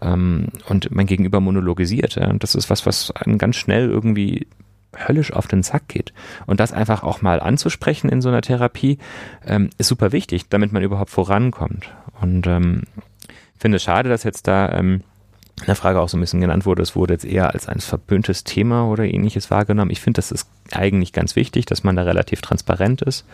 ähm, 0.00 0.48
und 0.68 0.90
mein 0.90 1.06
Gegenüber 1.06 1.40
monologisiert. 1.40 2.16
Ja, 2.16 2.28
und 2.28 2.42
das 2.42 2.54
ist 2.54 2.70
was, 2.70 2.86
was 2.86 3.10
einen 3.10 3.38
ganz 3.38 3.56
schnell 3.56 3.88
irgendwie 3.88 4.46
höllisch 4.96 5.32
auf 5.32 5.46
den 5.46 5.62
Sack 5.62 5.88
geht. 5.88 6.12
Und 6.46 6.60
das 6.60 6.72
einfach 6.72 7.02
auch 7.02 7.22
mal 7.22 7.40
anzusprechen 7.40 8.08
in 8.08 8.22
so 8.22 8.28
einer 8.28 8.42
Therapie, 8.42 8.98
ähm, 9.46 9.70
ist 9.78 9.88
super 9.88 10.12
wichtig, 10.12 10.48
damit 10.48 10.72
man 10.72 10.82
überhaupt 10.82 11.10
vorankommt. 11.10 11.92
Und 12.20 12.46
ähm, 12.46 12.82
finde 13.58 13.76
es 13.76 13.82
schade, 13.82 14.08
dass 14.08 14.24
jetzt 14.24 14.46
da 14.46 14.70
ähm, 14.70 15.02
in 15.60 15.66
der 15.66 15.76
Frage 15.76 16.00
auch 16.00 16.08
so 16.08 16.16
ein 16.16 16.20
bisschen 16.20 16.40
genannt 16.40 16.66
wurde, 16.66 16.82
es 16.82 16.94
wurde 16.94 17.14
jetzt 17.14 17.24
eher 17.24 17.54
als 17.54 17.68
ein 17.68 17.80
verböhntes 17.80 18.44
Thema 18.44 18.88
oder 18.88 19.04
ähnliches 19.04 19.50
wahrgenommen. 19.50 19.90
Ich 19.90 20.00
finde, 20.00 20.18
das 20.18 20.30
ist 20.30 20.48
eigentlich 20.72 21.12
ganz 21.12 21.34
wichtig, 21.34 21.64
dass 21.64 21.82
man 21.82 21.96
da 21.96 22.02
relativ 22.02 22.42
transparent 22.42 23.00
ist. 23.02 23.24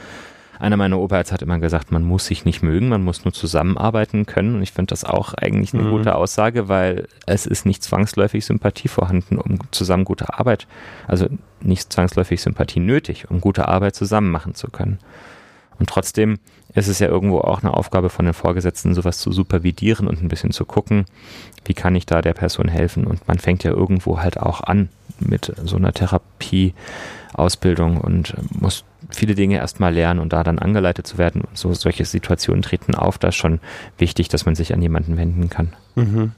Einer 0.61 0.77
meiner 0.77 1.01
Oberärzte 1.01 1.35
hat 1.35 1.43
immer 1.43 1.59
gesagt, 1.59 1.91
man 1.91 2.05
muss 2.05 2.27
sich 2.27 2.45
nicht 2.45 2.63
mögen, 2.63 2.89
man 2.89 3.03
muss 3.03 3.25
nur 3.25 3.33
zusammenarbeiten 3.33 4.27
können. 4.27 4.55
Und 4.55 4.63
ich 4.63 4.71
finde 4.71 4.91
das 4.91 5.03
auch 5.03 5.35
eigentlich 5.35 5.75
eine 5.75 5.83
mhm. 5.83 5.91
gute 5.91 6.15
Aussage, 6.15 6.69
weil 6.69 7.09
es 7.27 7.47
ist 7.47 7.67
nicht 7.67 7.83
zwangsläufig 7.83 8.45
Sympathie 8.45 8.87
vorhanden, 8.87 9.39
um 9.39 9.59
zusammen 9.73 10.05
gute 10.05 10.39
Arbeit, 10.39 10.69
also 11.09 11.27
nicht 11.61 11.93
zwangsläufig 11.93 12.41
Sympathie 12.41 12.79
nötig, 12.79 13.29
um 13.29 13.41
gute 13.41 13.67
Arbeit 13.67 13.97
zusammen 13.97 14.31
machen 14.31 14.55
zu 14.55 14.69
können. 14.69 14.99
Und 15.83 15.89
trotzdem 15.89 16.39
ist 16.77 16.87
es 16.87 17.01
ja 17.01 17.09
irgendwo 17.09 17.41
auch 17.41 17.61
eine 17.61 17.75
Aufgabe 17.75 18.09
von 18.09 18.25
den 18.25 18.35
Vorgesetzten, 18.35 18.95
sowas 18.95 19.19
zu 19.19 19.33
supervidieren 19.33 20.07
und 20.07 20.23
ein 20.23 20.29
bisschen 20.29 20.53
zu 20.53 20.65
gucken, 20.65 21.07
wie 21.65 21.75
kann 21.75 21.97
ich 21.97 22.07
da 22.07 22.23
der 22.23 22.35
Person 22.35 22.69
helfen. 22.69 23.05
Und 23.05 23.27
man 23.27 23.41
fängt 23.41 23.65
ja 23.65 23.73
irgendwo 23.73 24.21
halt 24.21 24.39
auch 24.39 24.61
an 24.61 24.91
mit 25.19 25.53
so 25.65 25.75
einer 25.75 25.93
Therapieausbildung 25.93 28.01
und 28.01 28.37
muss 28.53 28.85
viele 29.11 29.35
Dinge 29.35 29.57
erstmal 29.57 29.93
lernen 29.93 30.21
und 30.21 30.33
da 30.33 30.45
dann 30.45 30.61
angeleitet 30.61 31.05
zu 31.05 31.19
werden. 31.19 31.41
Und 31.41 31.59
so 31.59 31.75
solche 31.75 32.05
Situationen 32.05 32.63
treten 32.63 32.95
auf. 32.95 33.19
Da 33.19 33.31
ist 33.31 33.35
schon 33.35 33.59
wichtig, 33.99 34.29
dass 34.29 34.47
man 34.47 34.55
sich 34.55 34.73
an 34.73 34.83
jemanden 34.83 35.17
wenden 35.17 35.51
kann. 35.51 35.73
Mhm. 35.97 36.31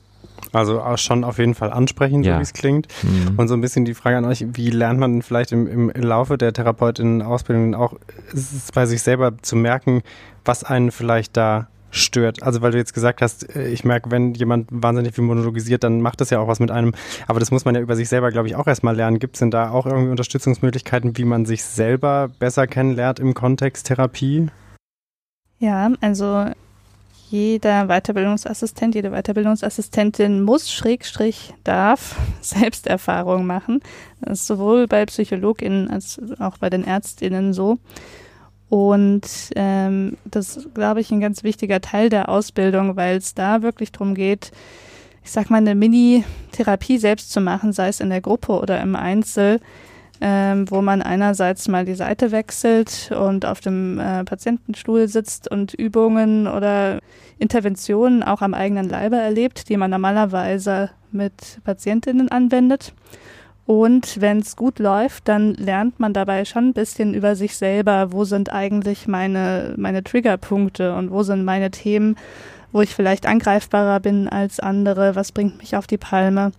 Also 0.54 0.80
auch 0.80 0.98
schon 0.98 1.24
auf 1.24 1.38
jeden 1.38 1.54
Fall 1.54 1.72
ansprechend, 1.72 2.24
Ja. 2.24 2.34
so 2.34 2.38
wie 2.38 2.42
es 2.42 2.52
klingt. 2.52 2.86
Mhm. 3.02 3.38
Und 3.38 3.48
so 3.48 3.54
ein 3.54 3.60
bisschen 3.60 3.84
die 3.84 3.94
Frage 3.94 4.16
an 4.18 4.24
euch, 4.24 4.44
wie 4.52 4.70
lernt 4.70 5.00
man 5.00 5.22
vielleicht 5.22 5.52
im, 5.52 5.90
im 5.90 6.02
Laufe 6.02 6.38
der 6.38 6.52
Therapeutinnen-Ausbildung 6.52 7.74
auch 7.74 7.94
es 8.32 8.52
ist 8.52 8.74
bei 8.74 8.86
sich 8.86 9.02
selber 9.02 9.32
zu 9.42 9.56
merken, 9.56 10.02
was 10.44 10.64
einen 10.64 10.90
vielleicht 10.90 11.36
da 11.36 11.68
stört. 11.90 12.42
Also 12.42 12.60
weil 12.60 12.72
du 12.72 12.78
jetzt 12.78 12.92
gesagt 12.92 13.22
hast, 13.22 13.54
äh, 13.54 13.68
ich 13.68 13.84
merke, 13.84 14.10
wenn 14.10 14.34
jemand 14.34 14.66
wahnsinnig 14.70 15.14
viel 15.14 15.22
monologisiert, 15.24 15.84
dann 15.84 16.00
macht 16.00 16.20
das 16.20 16.30
ja 16.30 16.40
auch 16.40 16.48
was 16.48 16.58
mit 16.60 16.70
einem. 16.72 16.92
Aber 17.28 17.38
das 17.40 17.50
muss 17.52 17.64
man 17.64 17.74
ja 17.76 17.80
über 17.80 17.94
sich 17.96 18.08
selber, 18.08 18.30
glaube 18.32 18.48
ich, 18.48 18.56
auch 18.56 18.66
erstmal 18.66 18.96
lernen. 18.96 19.18
Gibt 19.20 19.36
es 19.36 19.40
denn 19.40 19.50
da 19.52 19.70
auch 19.70 19.86
irgendwie 19.86 20.10
Unterstützungsmöglichkeiten, 20.10 21.16
wie 21.16 21.24
man 21.24 21.46
sich 21.46 21.62
selber 21.64 22.30
besser 22.38 22.66
kennenlernt 22.66 23.20
im 23.20 23.32
Kontext 23.34 23.86
Therapie? 23.86 24.48
Ja, 25.60 25.90
also 26.00 26.46
jeder 27.30 27.86
Weiterbildungsassistent, 27.86 28.94
jede 28.94 29.10
Weiterbildungsassistentin 29.10 30.42
muss, 30.42 30.70
Schrägstrich, 30.70 31.54
darf 31.64 32.16
Selbsterfahrung 32.40 33.46
machen. 33.46 33.80
Das 34.20 34.40
ist 34.40 34.46
sowohl 34.46 34.86
bei 34.86 35.06
PsychologInnen 35.06 35.90
als 35.90 36.20
auch 36.38 36.58
bei 36.58 36.70
den 36.70 36.84
ÄrztInnen 36.84 37.52
so. 37.52 37.78
Und 38.68 39.22
ähm, 39.56 40.16
das 40.24 40.56
ist, 40.56 40.74
glaube 40.74 41.00
ich, 41.00 41.10
ein 41.10 41.20
ganz 41.20 41.44
wichtiger 41.44 41.80
Teil 41.80 42.08
der 42.08 42.28
Ausbildung, 42.28 42.96
weil 42.96 43.18
es 43.18 43.34
da 43.34 43.62
wirklich 43.62 43.92
darum 43.92 44.14
geht, 44.14 44.50
ich 45.22 45.30
sag 45.30 45.48
mal, 45.48 45.58
eine 45.58 45.74
Mini-Therapie 45.74 46.98
selbst 46.98 47.30
zu 47.30 47.40
machen, 47.40 47.72
sei 47.72 47.88
es 47.88 48.00
in 48.00 48.10
der 48.10 48.20
Gruppe 48.20 48.52
oder 48.58 48.80
im 48.80 48.96
Einzel, 48.96 49.60
ähm, 50.26 50.70
wo 50.70 50.80
man 50.80 51.02
einerseits 51.02 51.68
mal 51.68 51.84
die 51.84 51.94
Seite 51.94 52.32
wechselt 52.32 53.10
und 53.14 53.44
auf 53.44 53.60
dem 53.60 54.00
äh, 54.00 54.24
Patientenstuhl 54.24 55.06
sitzt 55.06 55.50
und 55.50 55.74
Übungen 55.74 56.46
oder 56.46 57.00
Interventionen 57.38 58.22
auch 58.22 58.40
am 58.40 58.54
eigenen 58.54 58.88
Leibe 58.88 59.16
erlebt, 59.16 59.68
die 59.68 59.76
man 59.76 59.90
normalerweise 59.90 60.88
mit 61.12 61.60
Patientinnen 61.64 62.30
anwendet. 62.30 62.94
Und 63.66 64.18
wenn 64.18 64.38
es 64.38 64.56
gut 64.56 64.78
läuft, 64.78 65.28
dann 65.28 65.52
lernt 65.54 66.00
man 66.00 66.14
dabei 66.14 66.46
schon 66.46 66.68
ein 66.68 66.72
bisschen 66.72 67.12
über 67.12 67.36
sich 67.36 67.58
selber, 67.58 68.10
wo 68.10 68.24
sind 68.24 68.50
eigentlich 68.50 69.06
meine, 69.06 69.74
meine 69.76 70.02
Triggerpunkte 70.02 70.94
und 70.94 71.10
wo 71.10 71.22
sind 71.22 71.44
meine 71.44 71.70
Themen, 71.70 72.16
wo 72.72 72.80
ich 72.80 72.94
vielleicht 72.94 73.26
angreifbarer 73.26 74.00
bin 74.00 74.26
als 74.30 74.58
andere, 74.58 75.16
was 75.16 75.32
bringt 75.32 75.58
mich 75.58 75.76
auf 75.76 75.86
die 75.86 75.98
Palme. 75.98 76.52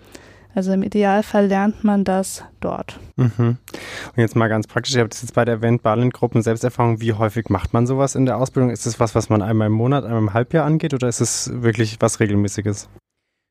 Also 0.56 0.72
im 0.72 0.84
Idealfall 0.84 1.48
lernt 1.48 1.84
man 1.84 2.06
das 2.06 2.46
dort. 2.62 2.98
Mhm. 3.18 3.58
Und 3.68 4.18
jetzt 4.18 4.38
mal 4.38 4.48
ganz 4.48 4.68
praktisch, 4.68 4.96
ihr 4.96 5.02
habt 5.02 5.14
es 5.14 5.22
jetzt 5.22 5.34
bei 5.34 5.44
der 5.44 5.56
Event 5.56 5.84
Gruppen 6.14 6.42
Selbsterfahrung, 6.42 7.02
wie 7.02 7.12
häufig 7.12 7.50
macht 7.50 7.74
man 7.74 7.86
sowas 7.86 8.16
in 8.16 8.26
der 8.26 8.38
Ausbildung? 8.38 8.70
Ist 8.70 8.86
es 8.86 8.98
was, 9.00 9.16
was 9.16 9.30
man 9.30 9.42
einmal 9.42 9.68
im 9.68 9.74
Monat, 9.74 10.06
einmal 10.06 10.20
im 10.20 10.34
Halbjahr 10.34 10.66
angeht 10.66 10.94
oder 10.94 11.10
ist 11.10 11.20
es 11.20 11.52
wirklich 11.62 11.98
was 12.00 12.22
Regelmäßiges? 12.22 12.88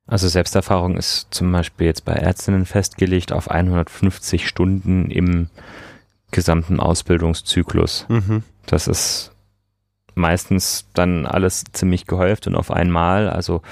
Also 0.07 0.29
Selbsterfahrung 0.29 0.97
ist 0.97 1.29
zum 1.31 1.53
Beispiel 1.53 1.87
jetzt 1.87 2.07
bei 2.07 2.15
Ärztinnen 2.15 2.65
festgelegt 2.65 3.33
auf 3.33 3.51
150 3.51 4.49
Stunden 4.49 5.11
im 5.11 5.51
gesamten 6.31 6.81
Ausbildungszyklus. 6.81 8.07
Mhm. 8.09 8.43
Das 8.67 8.89
ist 8.89 9.34
meistens 10.15 10.89
dann 10.95 11.27
alles 11.27 11.65
ziemlich 11.73 12.07
gehäuft 12.07 12.47
und 12.47 12.55
auf 12.55 12.71
einmal. 12.71 13.29
Also 13.29 13.63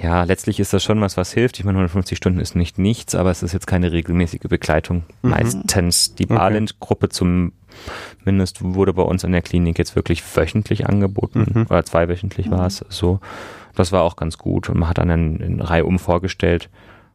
ja, 0.00 0.22
letztlich 0.24 0.60
ist 0.60 0.72
das 0.72 0.84
schon 0.84 1.00
was, 1.00 1.16
was 1.16 1.32
hilft. 1.32 1.58
Ich 1.58 1.64
meine, 1.64 1.78
150 1.78 2.16
Stunden 2.16 2.40
ist 2.40 2.54
nicht 2.56 2.78
nichts, 2.78 3.14
aber 3.14 3.30
es 3.30 3.42
ist 3.42 3.52
jetzt 3.52 3.66
keine 3.66 3.90
regelmäßige 3.92 4.42
Begleitung. 4.48 5.04
Mhm. 5.22 5.30
Meistens. 5.30 6.14
Die 6.14 6.24
Okay. 6.24 6.34
Balint-Gruppe 6.34 7.08
zumindest 7.08 8.62
wurde 8.62 8.92
bei 8.92 9.02
uns 9.02 9.24
an 9.24 9.32
der 9.32 9.42
Klinik 9.42 9.78
jetzt 9.78 9.96
wirklich 9.96 10.22
wöchentlich 10.36 10.86
angeboten. 10.88 11.46
Mhm. 11.52 11.66
Oder 11.68 11.84
zweiwöchentlich 11.84 12.46
Mhm. 12.46 12.50
war 12.52 12.66
es 12.66 12.84
so. 12.88 13.20
Das 13.74 13.92
war 13.92 14.02
auch 14.02 14.16
ganz 14.16 14.38
gut 14.38 14.68
und 14.68 14.78
man 14.78 14.88
hat 14.88 14.98
dann 14.98 15.10
eine, 15.10 15.44
eine 15.44 15.68
Reihe 15.70 15.84
um 15.84 15.98
vorgestellt. 15.98 16.68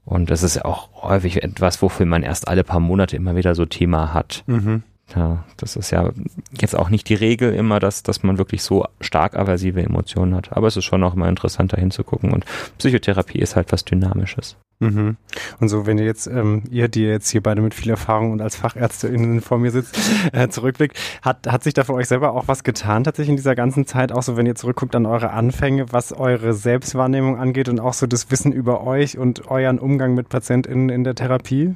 Und 0.05 0.29
das 0.29 0.43
ist 0.43 0.55
ja 0.55 0.65
auch 0.65 0.89
häufig 1.03 1.43
etwas, 1.43 1.81
wofür 1.81 2.05
man 2.05 2.23
erst 2.23 2.47
alle 2.49 2.63
paar 2.65 2.79
Monate 2.81 3.15
immer 3.15 3.35
wieder 3.37 3.55
so 3.55 3.65
Thema 3.65 4.13
hat. 4.13 4.43
Mhm. 4.47 4.83
Ja, 5.15 5.43
das 5.57 5.75
ist 5.75 5.91
ja 5.91 6.11
jetzt 6.59 6.75
auch 6.75 6.89
nicht 6.89 7.07
die 7.09 7.13
Regel 7.13 7.53
immer, 7.53 7.79
dass, 7.79 8.03
dass 8.03 8.23
man 8.23 8.37
wirklich 8.37 8.63
so 8.63 8.85
stark 8.99 9.35
aversive 9.35 9.83
Emotionen 9.83 10.33
hat. 10.33 10.53
Aber 10.53 10.67
es 10.67 10.77
ist 10.77 10.85
schon 10.85 11.03
auch 11.03 11.13
mal 11.13 11.29
interessanter 11.29 11.77
hinzugucken. 11.77 12.31
Und 12.31 12.45
Psychotherapie 12.77 13.39
ist 13.39 13.55
halt 13.55 13.71
was 13.71 13.85
Dynamisches. 13.85 14.55
Mhm. 14.79 15.17
Und 15.59 15.69
so, 15.69 15.85
wenn 15.85 15.97
ihr 15.97 16.05
jetzt, 16.05 16.27
ähm, 16.27 16.63
ihr, 16.69 16.87
die 16.87 17.03
jetzt 17.03 17.29
hier 17.29 17.41
beide 17.41 17.61
mit 17.61 17.73
viel 17.73 17.89
Erfahrung 17.91 18.31
und 18.31 18.41
als 18.41 18.55
FachärztInnen 18.55 19.41
vor 19.41 19.59
mir 19.59 19.71
sitzt, 19.71 19.99
äh, 20.33 20.47
zurückblickt, 20.49 20.97
hat, 21.21 21.47
hat 21.47 21.63
sich 21.63 21.73
da 21.73 21.83
für 21.83 21.93
euch 21.93 22.07
selber 22.07 22.33
auch 22.33 22.47
was 22.47 22.63
getan 22.63 23.03
tatsächlich 23.03 23.31
in 23.31 23.37
dieser 23.37 23.55
ganzen 23.55 23.85
Zeit? 23.85 24.11
Auch 24.11 24.23
so, 24.23 24.35
wenn 24.35 24.45
ihr 24.45 24.55
zurückguckt 24.55 24.95
an 24.95 25.05
eure 25.05 25.31
Anfänge, 25.31 25.91
was 25.91 26.11
eure 26.11 26.53
Selbstwahrnehmung 26.53 27.37
angeht 27.37 27.69
und 27.69 27.79
auch 27.79 27.93
so 27.93 28.07
das 28.07 28.31
Wissen 28.31 28.51
über 28.51 28.85
euch 28.85 29.17
und 29.17 29.49
euren 29.49 29.79
Umgang 29.79 30.15
mit 30.15 30.29
PatientInnen 30.29 30.89
in 30.89 31.03
der 31.03 31.15
Therapie? 31.15 31.75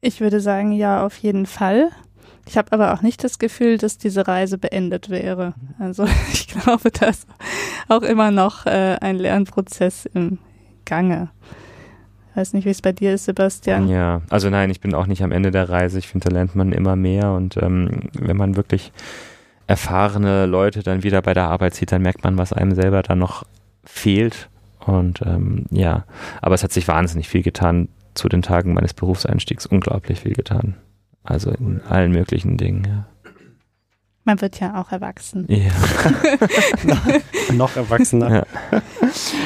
Ich 0.00 0.20
würde 0.20 0.40
sagen, 0.40 0.72
ja, 0.72 1.04
auf 1.04 1.16
jeden 1.18 1.46
Fall. 1.46 1.90
Ich 2.46 2.56
habe 2.56 2.72
aber 2.72 2.94
auch 2.94 3.02
nicht 3.02 3.22
das 3.24 3.38
Gefühl, 3.38 3.76
dass 3.78 3.98
diese 3.98 4.26
Reise 4.26 4.56
beendet 4.56 5.10
wäre. 5.10 5.54
Also 5.78 6.06
ich 6.32 6.48
glaube, 6.48 6.90
da 6.90 7.06
ist 7.06 7.28
auch 7.88 8.02
immer 8.02 8.30
noch 8.30 8.66
äh, 8.66 8.96
ein 9.00 9.16
Lernprozess 9.16 10.06
im 10.06 10.38
Gange. 10.84 11.30
Ich 12.30 12.36
weiß 12.36 12.52
nicht, 12.54 12.64
wie 12.64 12.70
es 12.70 12.80
bei 12.80 12.92
dir 12.92 13.14
ist, 13.14 13.24
Sebastian. 13.24 13.88
Ja, 13.88 14.22
also 14.30 14.48
nein, 14.48 14.70
ich 14.70 14.80
bin 14.80 14.94
auch 14.94 15.06
nicht 15.06 15.22
am 15.22 15.32
Ende 15.32 15.50
der 15.50 15.68
Reise. 15.68 15.98
Ich 15.98 16.08
finde, 16.08 16.28
da 16.28 16.34
lernt 16.34 16.54
man 16.54 16.72
immer 16.72 16.94
mehr. 16.94 17.32
Und 17.32 17.56
ähm, 17.56 18.08
wenn 18.12 18.36
man 18.36 18.56
wirklich 18.56 18.92
erfahrene 19.66 20.46
Leute 20.46 20.82
dann 20.82 21.02
wieder 21.02 21.20
bei 21.20 21.34
der 21.34 21.48
Arbeit 21.48 21.74
sieht, 21.74 21.92
dann 21.92 22.02
merkt 22.02 22.24
man, 22.24 22.38
was 22.38 22.52
einem 22.52 22.74
selber 22.74 23.02
dann 23.02 23.18
noch 23.18 23.44
fehlt. 23.84 24.48
Und 24.86 25.20
ähm, 25.22 25.66
ja, 25.70 26.04
aber 26.40 26.54
es 26.54 26.62
hat 26.62 26.72
sich 26.72 26.88
wahnsinnig 26.88 27.28
viel 27.28 27.42
getan 27.42 27.88
zu 28.18 28.28
den 28.28 28.42
Tagen 28.42 28.74
meines 28.74 28.92
Berufseinstiegs. 28.94 29.64
Unglaublich 29.66 30.20
viel 30.20 30.34
getan. 30.34 30.76
Also 31.22 31.50
in 31.50 31.80
allen 31.88 32.12
möglichen 32.12 32.56
Dingen. 32.56 32.84
Ja. 32.86 33.06
Man 34.24 34.40
wird 34.42 34.60
ja 34.60 34.78
auch 34.80 34.92
erwachsen. 34.92 35.46
ja. 35.48 35.70
Noch 37.54 37.76
erwachsener. 37.76 38.30
Ja. 38.30 38.46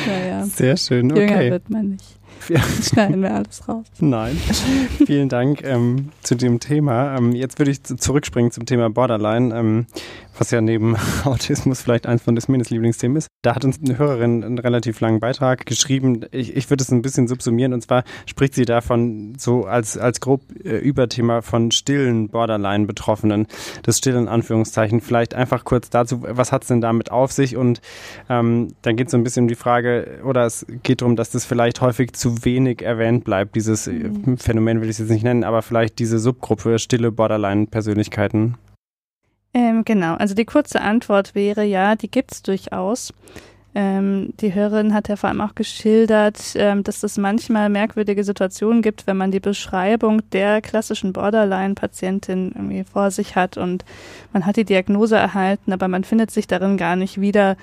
Ja, 0.06 0.26
ja. 0.26 0.44
Sehr 0.46 0.76
schön, 0.76 1.10
Jünger 1.14 1.34
okay. 1.36 1.50
wird 1.52 1.70
man 1.70 1.90
nicht. 1.90 2.18
Ja. 2.48 2.60
Schneiden 2.82 3.22
wir 3.22 3.32
alles 3.32 3.68
raus. 3.68 3.86
Nein. 4.00 4.36
Vielen 5.06 5.28
Dank 5.28 5.62
ähm, 5.62 6.08
zu 6.22 6.34
dem 6.34 6.58
Thema. 6.58 7.16
Ähm, 7.16 7.30
jetzt 7.32 7.60
würde 7.60 7.70
ich 7.70 7.84
zu- 7.84 7.94
zurückspringen 7.96 8.50
zum 8.50 8.66
Thema 8.66 8.90
Borderline, 8.90 9.56
ähm, 9.56 9.86
was 10.38 10.50
ja 10.50 10.60
neben 10.60 10.96
Autismus 11.24 11.82
vielleicht 11.82 12.06
eins 12.06 12.22
von 12.22 12.34
Desmines 12.34 12.70
Lieblingsthemen 12.70 13.16
ist. 13.16 13.28
Da 13.42 13.54
hat 13.54 13.64
uns 13.64 13.80
eine 13.82 13.98
Hörerin 13.98 14.44
einen 14.44 14.58
relativ 14.58 15.00
langen 15.00 15.20
Beitrag 15.20 15.66
geschrieben. 15.66 16.26
Ich, 16.30 16.56
ich 16.56 16.70
würde 16.70 16.82
es 16.82 16.90
ein 16.90 17.02
bisschen 17.02 17.28
subsumieren 17.28 17.72
und 17.72 17.82
zwar 17.82 18.04
spricht 18.26 18.54
sie 18.54 18.64
davon 18.64 19.34
so 19.38 19.64
als, 19.64 19.98
als 19.98 20.20
grob 20.20 20.42
äh, 20.64 20.78
Überthema 20.78 21.42
von 21.42 21.70
stillen 21.70 22.28
Borderline-Betroffenen. 22.28 23.46
Das 23.82 23.98
stillen 23.98 24.28
Anführungszeichen. 24.28 25.00
Vielleicht 25.00 25.34
einfach 25.34 25.64
kurz 25.64 25.90
dazu, 25.90 26.22
was 26.22 26.52
hat 26.52 26.62
es 26.62 26.68
denn 26.68 26.80
damit 26.80 27.10
auf 27.10 27.32
sich? 27.32 27.56
Und 27.56 27.80
ähm, 28.28 28.74
dann 28.82 28.96
geht 28.96 29.08
es 29.08 29.12
so 29.12 29.16
ein 29.16 29.24
bisschen 29.24 29.44
um 29.44 29.48
die 29.48 29.54
Frage, 29.54 30.20
oder 30.24 30.46
es 30.46 30.64
geht 30.82 31.00
darum, 31.00 31.16
dass 31.16 31.30
das 31.30 31.44
vielleicht 31.44 31.80
häufig 31.80 32.12
zu 32.12 32.44
wenig 32.44 32.82
erwähnt 32.82 33.24
bleibt. 33.24 33.56
Dieses 33.56 33.86
äh, 33.86 34.12
Mhm. 34.12 34.38
Phänomen 34.38 34.80
will 34.80 34.88
ich 34.88 34.94
es 34.94 34.98
jetzt 34.98 35.10
nicht 35.10 35.24
nennen, 35.24 35.44
aber 35.44 35.62
vielleicht 35.62 35.98
diese 35.98 36.18
Subgruppe 36.18 36.78
stille 36.78 37.12
Borderline-Persönlichkeiten. 37.12 38.56
Ähm, 39.54 39.84
genau, 39.84 40.14
also 40.14 40.34
die 40.34 40.46
kurze 40.46 40.80
Antwort 40.80 41.34
wäre 41.34 41.64
ja, 41.64 41.94
die 41.94 42.10
gibt's 42.10 42.42
durchaus. 42.42 43.12
Ähm, 43.74 44.34
die 44.40 44.54
Hörerin 44.54 44.92
hat 44.92 45.08
ja 45.08 45.16
vor 45.16 45.30
allem 45.30 45.40
auch 45.40 45.54
geschildert, 45.54 46.54
ähm, 46.56 46.82
dass 46.82 47.02
es 47.02 47.16
manchmal 47.16 47.70
merkwürdige 47.70 48.22
Situationen 48.22 48.82
gibt, 48.82 49.06
wenn 49.06 49.16
man 49.16 49.30
die 49.30 49.40
Beschreibung 49.40 50.28
der 50.30 50.60
klassischen 50.60 51.14
Borderline-Patientin 51.14 52.52
irgendwie 52.54 52.84
vor 52.84 53.10
sich 53.10 53.34
hat 53.34 53.56
und 53.56 53.84
man 54.32 54.44
hat 54.44 54.56
die 54.56 54.64
Diagnose 54.64 55.16
erhalten, 55.16 55.72
aber 55.72 55.88
man 55.88 56.04
findet 56.04 56.30
sich 56.30 56.46
darin 56.46 56.76
gar 56.76 56.96
nicht 56.96 57.20
wieder, 57.20 57.56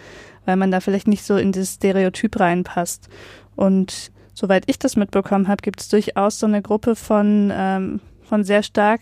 weil 0.46 0.56
man 0.56 0.72
da 0.72 0.80
vielleicht 0.80 1.08
nicht 1.08 1.24
so 1.24 1.38
in 1.38 1.52
das 1.52 1.76
Stereotyp 1.76 2.40
reinpasst. 2.40 3.08
Und 3.56 4.12
soweit 4.34 4.64
ich 4.66 4.80
das 4.80 4.96
mitbekommen 4.96 5.48
habe, 5.48 5.62
gibt 5.62 5.80
es 5.80 5.90
durchaus 5.90 6.40
so 6.40 6.48
eine 6.48 6.64
Gruppe 6.64 6.96
von, 6.96 7.52
ähm, 7.54 8.00
von 8.24 8.44
sehr 8.44 8.64
stark 8.64 9.02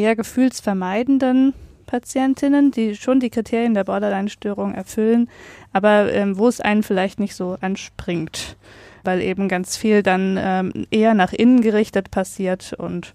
eher 0.00 0.16
gefühlsvermeidenden 0.16 1.54
Patientinnen, 1.86 2.70
die 2.70 2.94
schon 2.94 3.20
die 3.20 3.30
Kriterien 3.30 3.74
der 3.74 3.84
Borderline-Störung 3.84 4.74
erfüllen, 4.74 5.28
aber 5.72 6.12
ähm, 6.12 6.38
wo 6.38 6.46
es 6.48 6.60
einen 6.60 6.82
vielleicht 6.82 7.18
nicht 7.18 7.34
so 7.34 7.56
anspringt, 7.60 8.56
weil 9.02 9.20
eben 9.20 9.48
ganz 9.48 9.76
viel 9.76 10.02
dann 10.02 10.38
ähm, 10.40 10.86
eher 10.90 11.14
nach 11.14 11.32
innen 11.32 11.60
gerichtet 11.60 12.10
passiert 12.10 12.72
und 12.74 13.14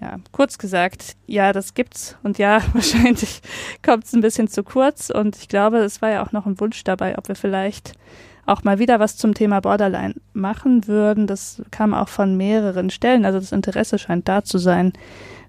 ja, 0.00 0.16
kurz 0.32 0.58
gesagt, 0.58 1.16
ja, 1.26 1.52
das 1.52 1.74
gibt's 1.74 2.16
und 2.22 2.38
ja, 2.38 2.62
wahrscheinlich 2.72 3.40
kommt 3.84 4.04
es 4.04 4.14
ein 4.14 4.22
bisschen 4.22 4.48
zu 4.48 4.64
kurz 4.64 5.10
und 5.10 5.36
ich 5.36 5.48
glaube, 5.48 5.78
es 5.78 6.02
war 6.02 6.10
ja 6.10 6.24
auch 6.24 6.32
noch 6.32 6.46
ein 6.46 6.58
Wunsch 6.60 6.82
dabei, 6.82 7.18
ob 7.18 7.28
wir 7.28 7.36
vielleicht 7.36 7.92
auch 8.46 8.64
mal 8.64 8.78
wieder 8.78 9.00
was 9.00 9.16
zum 9.16 9.34
Thema 9.34 9.60
Borderline 9.60 10.14
machen 10.32 10.86
würden. 10.86 11.26
Das 11.26 11.62
kam 11.70 11.94
auch 11.94 12.08
von 12.08 12.36
mehreren 12.36 12.90
Stellen, 12.90 13.24
also 13.24 13.38
das 13.38 13.52
Interesse 13.52 13.98
scheint 13.98 14.28
da 14.28 14.44
zu 14.44 14.58
sein. 14.58 14.92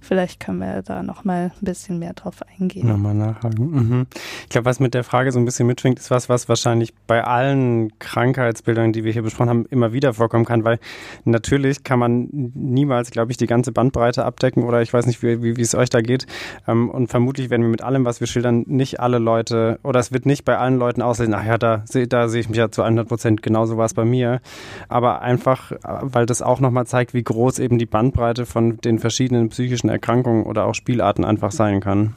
Vielleicht 0.08 0.39
können 0.39 0.60
wir 0.60 0.84
da 0.84 1.01
noch 1.01 1.24
mal 1.24 1.51
ein 1.60 1.66
bisschen 1.66 1.97
mehr 1.97 2.14
drauf 2.14 2.36
eingehen. 2.60 2.88
Nochmal 2.88 3.16
nachhaken. 3.16 3.72
Mhm. 3.72 4.08
Ich 4.43 4.49
glaube, 4.49 4.66
was 4.66 4.80
mit 4.80 4.93
der 4.93 5.03
Frage 5.03 5.32
so 5.32 5.39
ein 5.39 5.45
bisschen 5.45 5.66
mitschwingt, 5.66 5.97
ist 5.97 6.12
was, 6.12 6.30
was 6.30 6.47
wahrscheinlich 6.47 6.93
bei 7.08 7.24
allen 7.24 7.97
Krankheitsbildern, 7.97 8.93
die 8.93 9.03
wir 9.03 9.12
hier 9.12 9.24
besprochen 9.24 9.49
haben, 9.49 9.66
immer 9.66 9.93
wieder 9.93 10.14
vorkommen 10.14 10.45
kann, 10.45 10.64
weil 10.64 10.78
natürlich 11.24 11.84
kann 11.84 11.97
man 11.97 12.30
niemals, 12.53 13.10
glaube 13.10 13.32
ich, 13.32 13.38
die 13.38 13.47
ganze 13.47 13.72
Bandbreite 13.72 14.26
abdecken 14.26 14.64
oder 14.64 14.84
ich 14.84 14.93
weiß 14.93 15.08
nicht, 15.08 15.24
wie, 15.24 15.41
wie, 15.41 15.60
es 15.60 15.74
euch 15.74 15.89
da 15.89 16.01
geht. 16.01 16.28
Ähm, 16.68 16.91
und 16.91 17.08
vermutlich 17.08 17.49
werden 17.49 17.64
wir 17.64 17.70
mit 17.70 17.82
allem, 17.82 18.06
was 18.06 18.20
wir 18.20 18.28
schildern, 18.28 18.64
nicht 18.68 18.99
alle 18.99 19.18
Leute 19.18 19.80
oder 19.82 19.99
es 19.99 20.12
wird 20.12 20.28
nicht 20.28 20.45
bei 20.45 20.56
allen 20.58 20.78
Leuten 20.78 21.01
aussehen, 21.01 21.34
ach 21.34 21.45
ja, 21.45 21.58
da, 21.58 21.84
da 22.10 22.28
sehe 22.30 22.41
ich 22.41 22.49
mich 22.49 22.60
ja 22.60 22.70
zu 22.70 22.84
100 22.84 23.08
Prozent, 23.08 23.41
genauso 23.41 23.78
war 23.78 23.86
es 23.86 23.95
bei 23.95 24.06
mir. 24.06 24.39
Aber 24.88 25.24
einfach, 25.24 25.72
weil 25.82 26.28
das 26.28 26.43
auch 26.43 26.60
nochmal 26.60 26.86
zeigt, 26.86 27.16
wie 27.16 27.24
groß 27.24 27.58
eben 27.58 27.80
die 27.80 27.88
Bandbreite 27.88 28.45
von 28.45 28.78
den 28.78 28.99
verschiedenen 28.99 29.49
psychischen 29.49 29.95
Erkrankungen 29.96 30.43
oder 30.43 30.66
auch 30.66 30.76
Spielarten 30.76 31.26
einfach 31.26 31.52
sein 31.52 31.80
kann. 31.80 32.16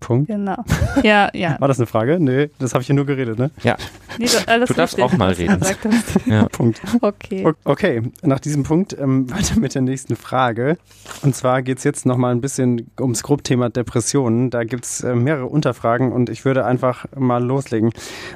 Punkt. 0.00 0.28
Genau. 0.28 0.56
Ja, 1.04 1.30
ja. 1.32 1.56
War 1.60 1.68
das 1.68 1.78
eine 1.78 1.86
Frage? 1.86 2.18
Nee, 2.18 2.50
das 2.58 2.74
habe 2.74 2.82
ich 2.82 2.86
hier 2.86 2.96
nur 2.96 3.06
geredet, 3.06 3.38
ne? 3.38 3.50
Ja. 3.62 3.76
Nee, 4.18 4.26
du 4.26 4.74
darfst 4.74 4.78
richtig, 4.98 5.04
auch 5.04 5.12
mal 5.16 5.32
reden. 5.32 5.60
Ja. 6.26 6.48
Punkt. 6.48 6.80
Okay. 7.00 7.46
Okay, 7.64 8.02
nach 8.22 8.40
diesem 8.40 8.64
Punkt 8.64 8.96
ähm, 8.98 9.30
weiter 9.30 9.60
mit 9.60 9.74
der 9.74 9.82
nächsten 9.82 10.16
Frage. 10.16 10.76
Und 11.22 11.36
zwar 11.36 11.62
geht 11.62 11.78
es 11.78 11.84
jetzt 11.84 12.04
nochmal 12.04 12.32
ein 12.32 12.40
bisschen 12.40 12.90
ums 13.00 13.22
Grobthema 13.22 13.68
Depressionen. 13.68 14.50
Da 14.50 14.64
gibt 14.64 14.86
es 14.86 15.04
äh, 15.04 15.14
mehrere 15.14 15.46
Unterfragen 15.46 16.12
und 16.12 16.30
ich 16.30 16.44
würde 16.44 16.64
einfach 16.64 17.06
mal 17.16 17.42
loslegen. 17.42 17.92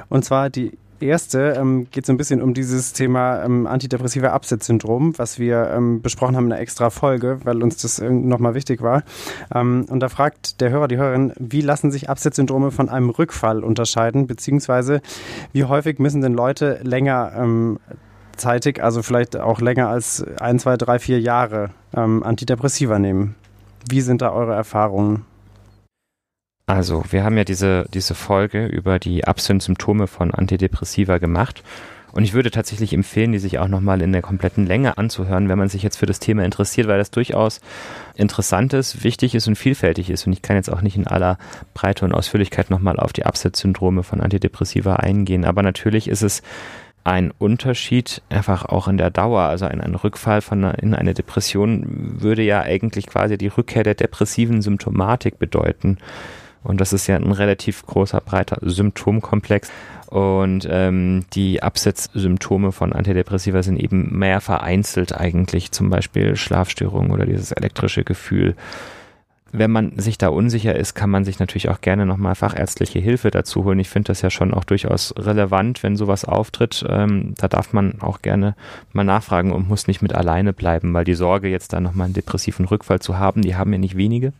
Und 0.09 0.23
zwar 0.23 0.49
die 0.49 0.77
erste 1.03 1.55
ähm, 1.57 1.87
geht 1.91 2.05
so 2.05 2.13
ein 2.13 2.17
bisschen 2.17 2.41
um 2.41 2.53
dieses 2.53 2.93
Thema 2.93 3.43
ähm, 3.43 3.67
antidepressive 3.67 4.31
Absetzsyndrom, 4.31 5.17
was 5.17 5.39
wir 5.39 5.71
ähm, 5.75 6.01
besprochen 6.01 6.35
haben 6.35 6.45
in 6.45 6.53
einer 6.53 6.61
extra 6.61 6.89
Folge, 6.89 7.39
weil 7.43 7.61
uns 7.61 7.77
das 7.77 8.01
nochmal 8.01 8.53
wichtig 8.53 8.81
war. 8.81 9.03
Ähm, 9.53 9.85
und 9.89 9.99
da 9.99 10.09
fragt 10.09 10.61
der 10.61 10.69
Hörer, 10.69 10.87
die 10.87 10.97
Hörerin, 10.97 11.33
wie 11.37 11.61
lassen 11.61 11.91
sich 11.91 12.09
Absetzsyndrome 12.09 12.71
von 12.71 12.89
einem 12.89 13.09
Rückfall 13.09 13.63
unterscheiden, 13.63 14.27
beziehungsweise 14.27 15.01
wie 15.51 15.65
häufig 15.65 15.99
müssen 15.99 16.21
denn 16.21 16.33
Leute 16.33 16.79
länger 16.83 17.33
ähm, 17.35 17.79
zeitig, 18.35 18.83
also 18.83 19.01
vielleicht 19.01 19.37
auch 19.37 19.61
länger 19.61 19.89
als 19.89 20.25
ein, 20.39 20.59
zwei, 20.59 20.77
drei, 20.77 20.99
vier 20.99 21.19
Jahre 21.19 21.69
ähm, 21.95 22.23
Antidepressiva 22.23 22.99
nehmen? 22.99 23.35
Wie 23.89 24.01
sind 24.01 24.21
da 24.21 24.31
eure 24.31 24.53
Erfahrungen? 24.53 25.25
Also, 26.65 27.03
wir 27.09 27.25
haben 27.25 27.37
ja 27.37 27.43
diese, 27.43 27.85
diese 27.93 28.15
Folge 28.15 28.65
über 28.67 28.97
die 28.97 29.25
Absinth-Symptome 29.25 30.07
von 30.07 30.33
Antidepressiva 30.33 31.17
gemacht. 31.17 31.61
Und 32.13 32.23
ich 32.23 32.33
würde 32.33 32.51
tatsächlich 32.51 32.93
empfehlen, 32.93 33.31
die 33.31 33.39
sich 33.39 33.57
auch 33.57 33.67
nochmal 33.67 34.01
in 34.01 34.13
der 34.13 34.21
kompletten 34.21 34.67
Länge 34.67 34.97
anzuhören, 34.99 35.49
wenn 35.49 35.57
man 35.57 35.67
sich 35.67 35.81
jetzt 35.81 35.97
für 35.97 36.05
das 36.05 36.19
Thema 36.19 36.45
interessiert, 36.45 36.87
weil 36.87 36.99
das 36.99 37.09
durchaus 37.09 37.59
interessant 38.15 38.71
ist, 38.73 39.03
wichtig 39.03 39.33
ist 39.33 39.47
und 39.47 39.55
vielfältig 39.55 40.11
ist. 40.11 40.27
Und 40.27 40.31
ich 40.31 40.43
kann 40.43 40.55
jetzt 40.55 40.71
auch 40.71 40.81
nicht 40.81 40.95
in 40.95 41.07
aller 41.07 41.39
Breite 41.73 42.05
und 42.05 42.13
Ausführlichkeit 42.13 42.69
nochmal 42.69 42.97
auf 42.97 43.13
die 43.13 43.25
Absetzsyndrome 43.25 44.03
von 44.03 44.21
Antidepressiva 44.21 44.97
eingehen. 44.97 45.43
Aber 45.43 45.63
natürlich 45.63 46.07
ist 46.07 46.21
es 46.21 46.43
ein 47.03 47.33
Unterschied 47.39 48.21
einfach 48.29 48.65
auch 48.65 48.87
in 48.87 48.97
der 48.97 49.09
Dauer. 49.09 49.41
Also 49.41 49.65
ein, 49.65 49.81
ein 49.81 49.95
Rückfall 49.95 50.41
von 50.41 50.63
einer, 50.63 50.79
in 50.79 50.93
eine 50.93 51.15
Depression 51.15 52.21
würde 52.21 52.43
ja 52.43 52.61
eigentlich 52.61 53.07
quasi 53.07 53.37
die 53.39 53.47
Rückkehr 53.47 53.83
der 53.83 53.95
depressiven 53.95 54.61
Symptomatik 54.61 55.39
bedeuten. 55.39 55.97
Und 56.63 56.81
das 56.81 56.93
ist 56.93 57.07
ja 57.07 57.15
ein 57.15 57.31
relativ 57.31 57.85
großer, 57.85 58.21
breiter 58.21 58.57
Symptomkomplex. 58.61 59.71
Und 60.07 60.67
ähm, 60.69 61.25
die 61.33 61.63
Absetzsymptome 61.63 62.71
von 62.71 62.93
Antidepressiva 62.93 63.63
sind 63.63 63.77
eben 63.77 64.17
mehr 64.17 64.41
vereinzelt 64.41 65.17
eigentlich, 65.17 65.71
zum 65.71 65.89
Beispiel 65.89 66.35
Schlafstörungen 66.35 67.11
oder 67.11 67.25
dieses 67.25 67.51
elektrische 67.51 68.03
Gefühl. 68.03 68.55
Wenn 69.55 69.69
man 69.69 69.99
sich 69.99 70.17
da 70.17 70.29
unsicher 70.29 70.75
ist, 70.75 70.95
kann 70.95 71.11
man 71.11 71.25
sich 71.25 71.37
natürlich 71.37 71.69
auch 71.69 71.79
gerne 71.79 72.07
nochmal 72.07 72.33
fachärztliche 72.33 72.97
Hilfe 72.97 73.29
dazu 73.29 73.63
holen. 73.63 73.77
Ich 73.77 73.89
finde 73.89 74.07
das 74.07 74.23
ja 74.23 74.31
schon 74.31 74.51
auch 74.51 74.63
durchaus 74.63 75.13
relevant, 75.17 75.83
wenn 75.83 75.95
sowas 75.95 76.25
auftritt. 76.25 76.83
Ähm, 76.89 77.35
da 77.37 77.47
darf 77.47 77.71
man 77.71 78.01
auch 78.01 78.23
gerne 78.23 78.55
mal 78.93 79.03
nachfragen 79.03 79.51
und 79.51 79.67
muss 79.67 79.87
nicht 79.87 80.01
mit 80.01 80.13
alleine 80.13 80.53
bleiben, 80.53 80.91
weil 80.95 81.05
die 81.05 81.13
Sorge, 81.13 81.49
jetzt 81.49 81.73
da 81.73 81.79
nochmal 81.79 82.05
einen 82.05 82.15
depressiven 82.15 82.65
Rückfall 82.65 82.99
zu 82.99 83.19
haben, 83.19 83.43
die 83.43 83.55
haben 83.55 83.71
ja 83.71 83.77
nicht 83.77 83.95
wenige. 83.95 84.33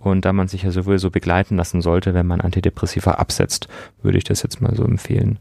Und 0.00 0.24
da 0.24 0.32
man 0.32 0.48
sich 0.48 0.62
ja 0.62 0.70
sowieso 0.70 1.10
begleiten 1.10 1.56
lassen 1.56 1.82
sollte, 1.82 2.14
wenn 2.14 2.26
man 2.26 2.40
Antidepressiva 2.40 3.12
absetzt, 3.12 3.68
würde 4.02 4.18
ich 4.18 4.24
das 4.24 4.42
jetzt 4.42 4.60
mal 4.60 4.74
so 4.74 4.84
empfehlen. 4.84 5.38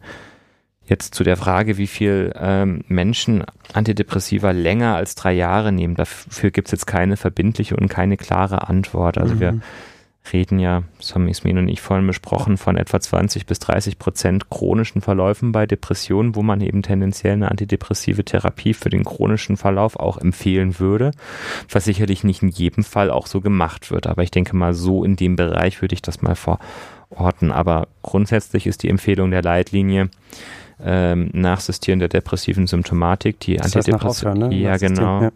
Jetzt 0.86 1.16
zu 1.16 1.24
der 1.24 1.38
Frage, 1.38 1.78
wie 1.78 1.88
viel 1.88 2.34
ähm, 2.36 2.84
Menschen 2.88 3.44
Antidepressiva 3.74 4.52
länger 4.52 4.96
als 4.96 5.16
drei 5.16 5.34
Jahre 5.34 5.72
nehmen. 5.72 5.96
Dafür 5.96 6.52
gibt 6.52 6.68
es 6.68 6.72
jetzt 6.72 6.88
keine 6.88 7.16
verbindliche 7.16 7.78
und 7.78 7.88
keine 7.88 8.18
klare 8.18 8.68
Antwort. 8.68 9.18
Also 9.18 9.36
mhm. 9.36 9.40
wir 9.40 9.60
reden 10.34 10.60
ja, 10.60 10.84
das 10.98 11.16
haben 11.16 11.28
Ismin 11.28 11.58
und 11.58 11.68
ich 11.68 11.82
vorhin 11.82 12.08
besprochen, 12.08 12.58
von 12.58 12.78
etwa 12.78 13.00
20 13.00 13.46
bis 13.46 13.60
30 13.60 14.00
Prozent 14.00 14.50
chronischen 14.50 15.02
Verläufen 15.02 15.52
bei 15.52 15.66
Depressionen, 15.66 16.36
wo 16.36 16.42
man 16.42 16.62
eben 16.62 16.82
tendenziell 16.82 17.34
eine 17.34 17.52
antidepressive 17.52 18.24
Therapie 18.24 18.74
für 18.74 18.90
den 18.90 19.04
chronischen 19.04 19.58
Verlauf 19.58 19.96
auch 19.96 20.18
empfehlen 20.18 20.80
würde, 20.80 21.12
was 21.70 21.86
sicherlich 21.86 22.24
nicht 22.24 22.42
in 22.42 22.50
jedem 22.50 22.84
Fall 22.84 23.12
auch 23.12 23.28
so 23.28 23.42
gemacht 23.42 23.92
wird. 23.92 24.08
Aber 24.08 24.24
ich 24.24 24.32
denke 24.32 24.56
mal, 24.56 24.74
so 24.74 25.04
in 25.04 25.16
dem 25.16 25.36
Bereich 25.36 25.82
würde 25.82 25.94
ich 25.94 26.02
das 26.02 26.22
mal 26.22 26.36
verorten. 26.36 27.52
Aber 27.52 27.88
grundsätzlich 28.02 28.68
ist 28.68 28.84
die 28.84 28.90
Empfehlung 28.90 29.32
der 29.32 29.42
Leitlinie, 29.42 30.10
ähm, 30.82 31.30
Nachsistieren 31.34 32.00
der 32.00 32.08
depressiven 32.08 32.66
Symptomatik, 32.66 33.40
die 33.42 33.60
Antidepressiva. 33.60 34.34
Ne? 34.34 34.56
Ja, 34.56 34.78
genau. 34.78 35.24
Ja 35.24 35.32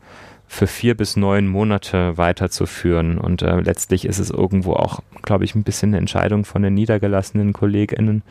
für 0.53 0.67
vier 0.67 0.95
bis 0.95 1.15
neun 1.15 1.47
Monate 1.47 2.15
weiterzuführen. 2.15 3.17
Und 3.17 3.41
äh, 3.41 3.59
letztlich 3.59 4.05
ist 4.05 4.19
es 4.19 4.29
irgendwo 4.29 4.73
auch, 4.73 5.01
glaube 5.23 5.45
ich, 5.45 5.55
ein 5.55 5.63
bisschen 5.63 5.89
eine 5.89 5.97
Entscheidung 5.97 6.45
von 6.45 6.61
den 6.61 6.75
niedergelassenen 6.75 7.53
KollegInnen, 7.53 8.21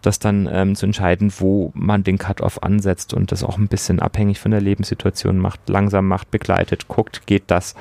das 0.00 0.18
dann 0.18 0.48
ähm, 0.50 0.74
zu 0.74 0.86
entscheiden, 0.86 1.32
wo 1.38 1.70
man 1.74 2.02
den 2.02 2.16
Cut-off 2.16 2.62
ansetzt 2.62 3.12
und 3.12 3.30
das 3.30 3.44
auch 3.44 3.58
ein 3.58 3.68
bisschen 3.68 4.00
abhängig 4.00 4.40
von 4.40 4.52
der 4.52 4.62
Lebenssituation 4.62 5.38
macht, 5.38 5.68
langsam 5.68 6.08
macht, 6.08 6.30
begleitet, 6.30 6.88
guckt, 6.88 7.26
geht 7.26 7.44
das. 7.48 7.74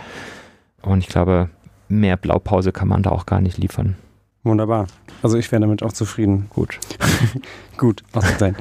Und 0.82 1.00
ich 1.00 1.08
glaube, 1.08 1.50
mehr 1.88 2.18
Blaupause 2.18 2.74
kann 2.74 2.90
man 2.90 3.02
da 3.02 3.12
auch 3.12 3.26
gar 3.26 3.40
nicht 3.40 3.58
liefern. 3.58 3.96
Wunderbar. 4.44 4.88
Also 5.22 5.38
ich 5.38 5.50
wäre 5.54 5.62
damit 5.62 5.84
auch 5.84 5.94
zufrieden. 5.94 6.48
Gut. 6.50 6.78
Gut, 7.78 8.04
auch 8.12 8.24
sein. 8.38 8.58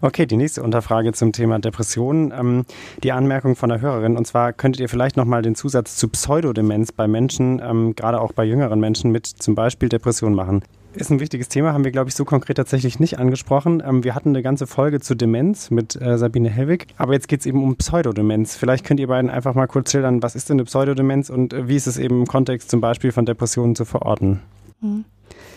Okay, 0.00 0.24
die 0.24 0.36
nächste 0.36 0.62
Unterfrage 0.62 1.12
zum 1.12 1.32
Thema 1.32 1.58
Depressionen. 1.58 2.32
Ähm, 2.32 2.64
die 3.02 3.10
Anmerkung 3.10 3.56
von 3.56 3.68
der 3.68 3.80
Hörerin. 3.80 4.16
Und 4.16 4.26
zwar 4.26 4.52
könntet 4.52 4.80
ihr 4.80 4.88
vielleicht 4.88 5.16
nochmal 5.16 5.42
den 5.42 5.56
Zusatz 5.56 5.96
zu 5.96 6.08
Pseudodemenz 6.08 6.92
bei 6.92 7.08
Menschen, 7.08 7.60
ähm, 7.62 7.96
gerade 7.96 8.20
auch 8.20 8.32
bei 8.32 8.44
jüngeren 8.44 8.78
Menschen 8.78 9.10
mit 9.10 9.26
zum 9.26 9.56
Beispiel 9.56 9.88
Depressionen 9.88 10.36
machen. 10.36 10.62
Ist 10.94 11.10
ein 11.10 11.20
wichtiges 11.20 11.48
Thema, 11.48 11.74
haben 11.74 11.84
wir, 11.84 11.90
glaube 11.90 12.08
ich, 12.08 12.14
so 12.14 12.24
konkret 12.24 12.56
tatsächlich 12.56 13.00
nicht 13.00 13.18
angesprochen. 13.18 13.82
Ähm, 13.84 14.04
wir 14.04 14.14
hatten 14.14 14.30
eine 14.30 14.42
ganze 14.42 14.68
Folge 14.68 15.00
zu 15.00 15.16
Demenz 15.16 15.70
mit 15.70 16.00
äh, 16.00 16.16
Sabine 16.16 16.48
Hellwig, 16.48 16.86
aber 16.96 17.12
jetzt 17.12 17.26
geht 17.26 17.40
es 17.40 17.46
eben 17.46 17.62
um 17.64 17.74
Pseudodemenz. 17.76 18.56
Vielleicht 18.56 18.86
könnt 18.86 19.00
ihr 19.00 19.08
beiden 19.08 19.28
einfach 19.28 19.54
mal 19.54 19.66
kurz 19.66 19.90
schildern, 19.90 20.22
was 20.22 20.36
ist 20.36 20.48
denn 20.48 20.54
eine 20.54 20.64
Pseudodemenz 20.64 21.30
und 21.30 21.52
äh, 21.52 21.68
wie 21.68 21.76
ist 21.76 21.88
es 21.88 21.98
eben 21.98 22.20
im 22.20 22.26
Kontext 22.26 22.70
zum 22.70 22.80
Beispiel 22.80 23.10
von 23.10 23.26
Depressionen 23.26 23.74
zu 23.74 23.84
verorten? 23.84 24.40
Mhm. 24.80 25.04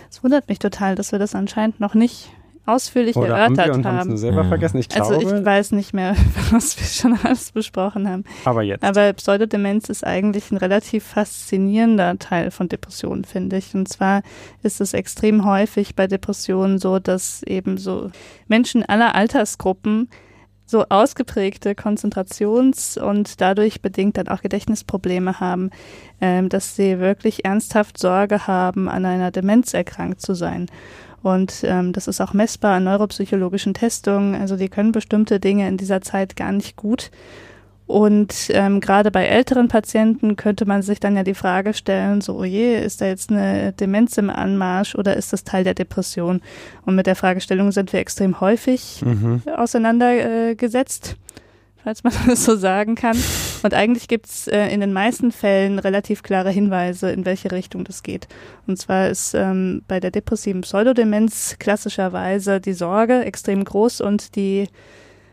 Es 0.09 0.23
wundert 0.23 0.49
mich 0.49 0.59
total, 0.59 0.95
dass 0.95 1.11
wir 1.11 1.19
das 1.19 1.35
anscheinend 1.35 1.79
noch 1.79 1.93
nicht 1.93 2.29
ausführlich 2.65 3.15
Oder 3.15 3.37
erörtert 3.37 3.69
haben. 3.69 3.83
Wir 3.83 3.91
haben 3.91 4.17
selber 4.17 4.45
vergessen. 4.45 4.77
Ich 4.77 4.89
glaube, 4.89 5.15
also 5.15 5.27
ich 5.27 5.45
weiß 5.45 5.71
nicht 5.71 5.93
mehr, 5.93 6.15
was 6.51 6.79
wir 6.79 6.85
schon 6.85 7.17
alles 7.23 7.51
besprochen 7.51 8.07
haben. 8.07 8.23
Aber 8.45 8.61
jetzt. 8.61 8.83
Aber 8.83 9.11
Pseudodemenz 9.13 9.89
ist 9.89 10.05
eigentlich 10.05 10.51
ein 10.51 10.57
relativ 10.57 11.03
faszinierender 11.03 12.17
Teil 12.19 12.51
von 12.51 12.69
Depressionen, 12.69 13.25
finde 13.25 13.57
ich. 13.57 13.73
Und 13.73 13.87
zwar 13.87 14.21
ist 14.61 14.81
es 14.81 14.93
extrem 14.93 15.45
häufig 15.45 15.95
bei 15.95 16.07
Depressionen 16.07 16.77
so, 16.77 16.99
dass 16.99 17.43
eben 17.43 17.77
so 17.77 18.11
Menschen 18.47 18.83
aller 18.83 19.15
Altersgruppen 19.15 20.09
so 20.69 20.85
ausgeprägte 20.89 21.73
Konzentrations- 21.73 22.99
und 22.99 23.41
dadurch 23.41 23.81
bedingt 23.81 24.17
dann 24.17 24.27
auch 24.27 24.41
Gedächtnisprobleme 24.41 25.39
haben, 25.39 25.71
ähm, 26.21 26.47
dass 26.47 26.75
sie 26.75 26.99
wirklich 26.99 27.43
ernsthaft 27.43 27.97
Sorge 27.97 28.45
haben, 28.45 28.87
an 28.87 29.03
einer 29.03 29.31
Demenz 29.31 29.73
erkrankt 29.73 30.21
zu 30.21 30.35
sein. 30.35 30.67
Und 31.23 31.63
ähm, 31.63 31.91
das 31.91 32.07
ist 32.07 32.21
auch 32.21 32.33
messbar 32.33 32.75
an 32.75 32.83
neuropsychologischen 32.83 33.73
Testungen. 33.73 34.35
Also 34.35 34.57
die 34.57 34.69
können 34.69 34.91
bestimmte 34.91 35.39
Dinge 35.39 35.67
in 35.67 35.77
dieser 35.77 36.01
Zeit 36.01 36.35
gar 36.35 36.51
nicht 36.51 36.75
gut. 36.75 37.09
Und 37.89 38.51
ähm, 38.51 38.81
gerade 38.81 39.09
bei 39.09 39.25
älteren 39.25 39.67
Patienten 39.67 40.35
könnte 40.35 40.67
man 40.67 40.83
sich 40.83 40.99
dann 40.99 41.15
ja 41.15 41.23
die 41.23 41.33
Frage 41.33 41.73
stellen, 41.73 42.21
so, 42.21 42.37
oh 42.37 42.43
je, 42.43 42.79
ist 42.79 43.01
da 43.01 43.07
jetzt 43.07 43.31
eine 43.31 43.73
Demenz 43.73 44.15
im 44.19 44.29
Anmarsch 44.29 44.93
oder 44.93 45.17
ist 45.17 45.33
das 45.33 45.43
Teil 45.43 45.63
der 45.63 45.73
Depression? 45.73 46.41
Und 46.85 46.93
mit 46.93 47.07
der 47.07 47.15
Fragestellung 47.15 47.71
sind 47.71 47.91
wir 47.91 47.99
extrem 47.99 48.41
häufig 48.41 49.01
mhm. 49.03 49.41
auseinandergesetzt, 49.55 51.15
äh, 51.17 51.41
falls 51.83 52.03
man 52.03 52.13
das 52.27 52.45
so 52.45 52.55
sagen 52.55 52.93
kann. 52.93 53.17
Und 53.63 53.73
eigentlich 53.73 54.07
gibt's 54.07 54.47
äh, 54.47 54.67
in 54.67 54.81
den 54.81 54.93
meisten 54.93 55.31
Fällen 55.31 55.79
relativ 55.79 56.21
klare 56.21 56.51
Hinweise, 56.51 57.09
in 57.09 57.25
welche 57.25 57.51
Richtung 57.51 57.85
das 57.85 58.03
geht. 58.03 58.27
Und 58.67 58.77
zwar 58.77 59.09
ist 59.09 59.33
ähm, 59.33 59.81
bei 59.87 59.99
der 59.99 60.11
depressiven 60.11 60.61
Pseudodemenz 60.61 61.55
klassischerweise 61.57 62.61
die 62.61 62.73
Sorge 62.73 63.25
extrem 63.25 63.63
groß 63.63 64.01
und 64.01 64.35
die 64.35 64.67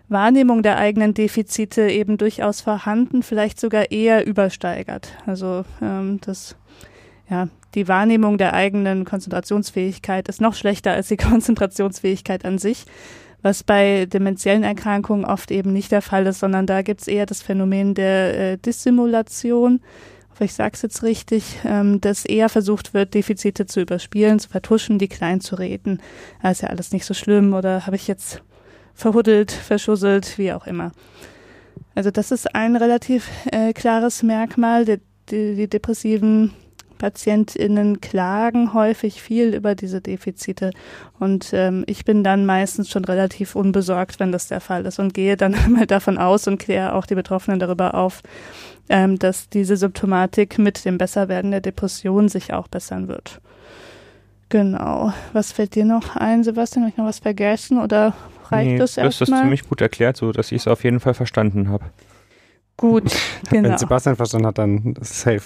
Wahrnehmung 0.09 0.63
der 0.63 0.79
eigenen 0.79 1.15
Defizite 1.15 1.89
eben 1.89 2.17
durchaus 2.17 2.61
vorhanden, 2.61 3.23
vielleicht 3.23 3.61
sogar 3.61 3.91
eher 3.91 4.27
übersteigert. 4.27 5.17
Also 5.27 5.65
ähm, 5.83 6.21
das 6.21 6.57
ja, 7.29 7.49
die 7.75 7.89
Wahrnehmung 7.89 8.39
der 8.39 8.55
eigenen 8.55 9.05
Konzentrationsfähigkeit 9.05 10.29
ist 10.29 10.41
noch 10.41 10.55
schlechter 10.55 10.93
als 10.93 11.09
die 11.09 11.17
Konzentrationsfähigkeit 11.17 12.45
an 12.45 12.59
sich, 12.59 12.85
was 13.43 13.65
bei 13.65 14.07
demenziellen 14.07 14.63
Erkrankungen 14.63 15.25
oft 15.25 15.51
eben 15.51 15.73
nicht 15.73 15.93
der 15.93 16.03
Fall 16.03 16.27
ist, 16.27 16.41
sondern 16.41 16.67
da 16.67 16.83
gibt 16.83 17.03
es 17.03 17.09
eher 17.09 17.27
das 17.27 17.43
Phänomen 17.43 17.95
der 17.95 18.53
äh, 18.53 18.59
Dissimulation, 18.59 19.81
ich 20.39 20.53
sage 20.53 20.73
es 20.75 20.83
jetzt 20.83 21.03
richtig, 21.03 21.61
ähm, 21.65 22.01
dass 22.01 22.27
eher 22.27 22.51
versucht 22.51 22.93
wird, 22.93 23.15
Defizite 23.15 23.65
zu 23.65 23.81
überspielen, 23.81 24.39
zu 24.39 24.51
vertuschen, 24.51 24.99
die 24.99 25.09
klein 25.09 25.41
zu 25.41 25.55
reden. 25.55 26.03
Das 26.43 26.59
ist 26.59 26.61
ja 26.63 26.69
alles 26.69 26.93
nicht 26.93 27.07
so 27.07 27.15
schlimm 27.15 27.55
oder 27.55 27.87
habe 27.87 27.97
ich 27.97 28.07
jetzt 28.07 28.43
verhuddelt, 28.97 29.53
verschusselt, 29.53 30.39
wie 30.39 30.53
auch 30.53 30.67
immer. 30.67 30.91
Also 31.95 32.11
das 32.11 32.33
ist 32.33 32.55
ein 32.55 32.75
relativ 32.75 33.29
äh, 33.53 33.73
klares 33.73 34.23
Merkmal. 34.23 34.85
Die, 34.85 35.01
die, 35.31 35.55
die 35.55 35.69
depressiven 35.69 36.53
PatientInnen 36.97 38.01
klagen 38.01 38.73
häufig 38.73 39.23
viel 39.23 39.55
über 39.55 39.75
diese 39.75 40.01
Defizite 40.01 40.71
und 41.19 41.51
ähm, 41.53 41.85
ich 41.87 42.05
bin 42.05 42.25
dann 42.25 42.47
meistens 42.47 42.89
schon 42.89 43.05
relativ 43.05 43.55
unbesorgt, 43.55 44.19
wenn 44.19 44.33
das 44.33 44.49
der 44.49 44.61
Fall 44.61 44.87
ist 44.87 44.99
und 44.99 45.15
gehe 45.15 45.37
dann 45.37 45.55
mal 45.69 45.87
davon 45.87 46.17
aus 46.19 46.49
und 46.49 46.59
kläre 46.59 46.95
auch 46.95 47.07
die 47.07 47.15
Betroffenen 47.15 47.61
darüber 47.61 47.95
auf, 47.95 48.23
ähm, 48.89 49.19
dass 49.19 49.49
diese 49.49 49.77
Symptomatik 49.77 50.59
mit 50.59 50.85
dem 50.85 50.99
Besserwerden 50.99 51.51
der 51.51 51.61
Depression 51.61 52.29
sich 52.29 52.53
auch 52.53 52.69
bessern 52.69 53.09
wird. 53.09 53.41
Genau. 54.49 55.13
Was 55.33 55.53
fällt 55.53 55.75
dir 55.75 55.85
noch 55.85 56.17
ein, 56.17 56.45
Sebastian? 56.45 56.85
Habe 56.85 56.91
ich 56.93 56.97
noch 56.97 57.07
was 57.07 57.19
vergessen 57.19 57.81
oder 57.81 58.15
reicht 58.51 58.71
nee, 58.71 58.79
das 58.79 58.97
erstmal? 58.97 59.03
Du 59.03 59.09
hast 59.09 59.21
das 59.21 59.41
ziemlich 59.41 59.69
gut 59.69 59.81
erklärt, 59.81 60.17
so 60.17 60.33
dass 60.33 60.53
ich 60.53 60.63
es 60.63 60.69
auf 60.69 60.85
jeden 60.85 61.01
Fall 61.01 61.15
verstanden 61.15 61.69
habe. 61.69 61.87
Gut, 62.77 63.05
genau. 63.51 63.71
Wenn 63.71 63.79
Sebastian 63.79 64.17
verstanden 64.17 64.47
hat, 64.47 64.59
dann 64.59 64.95
safe. 65.01 65.43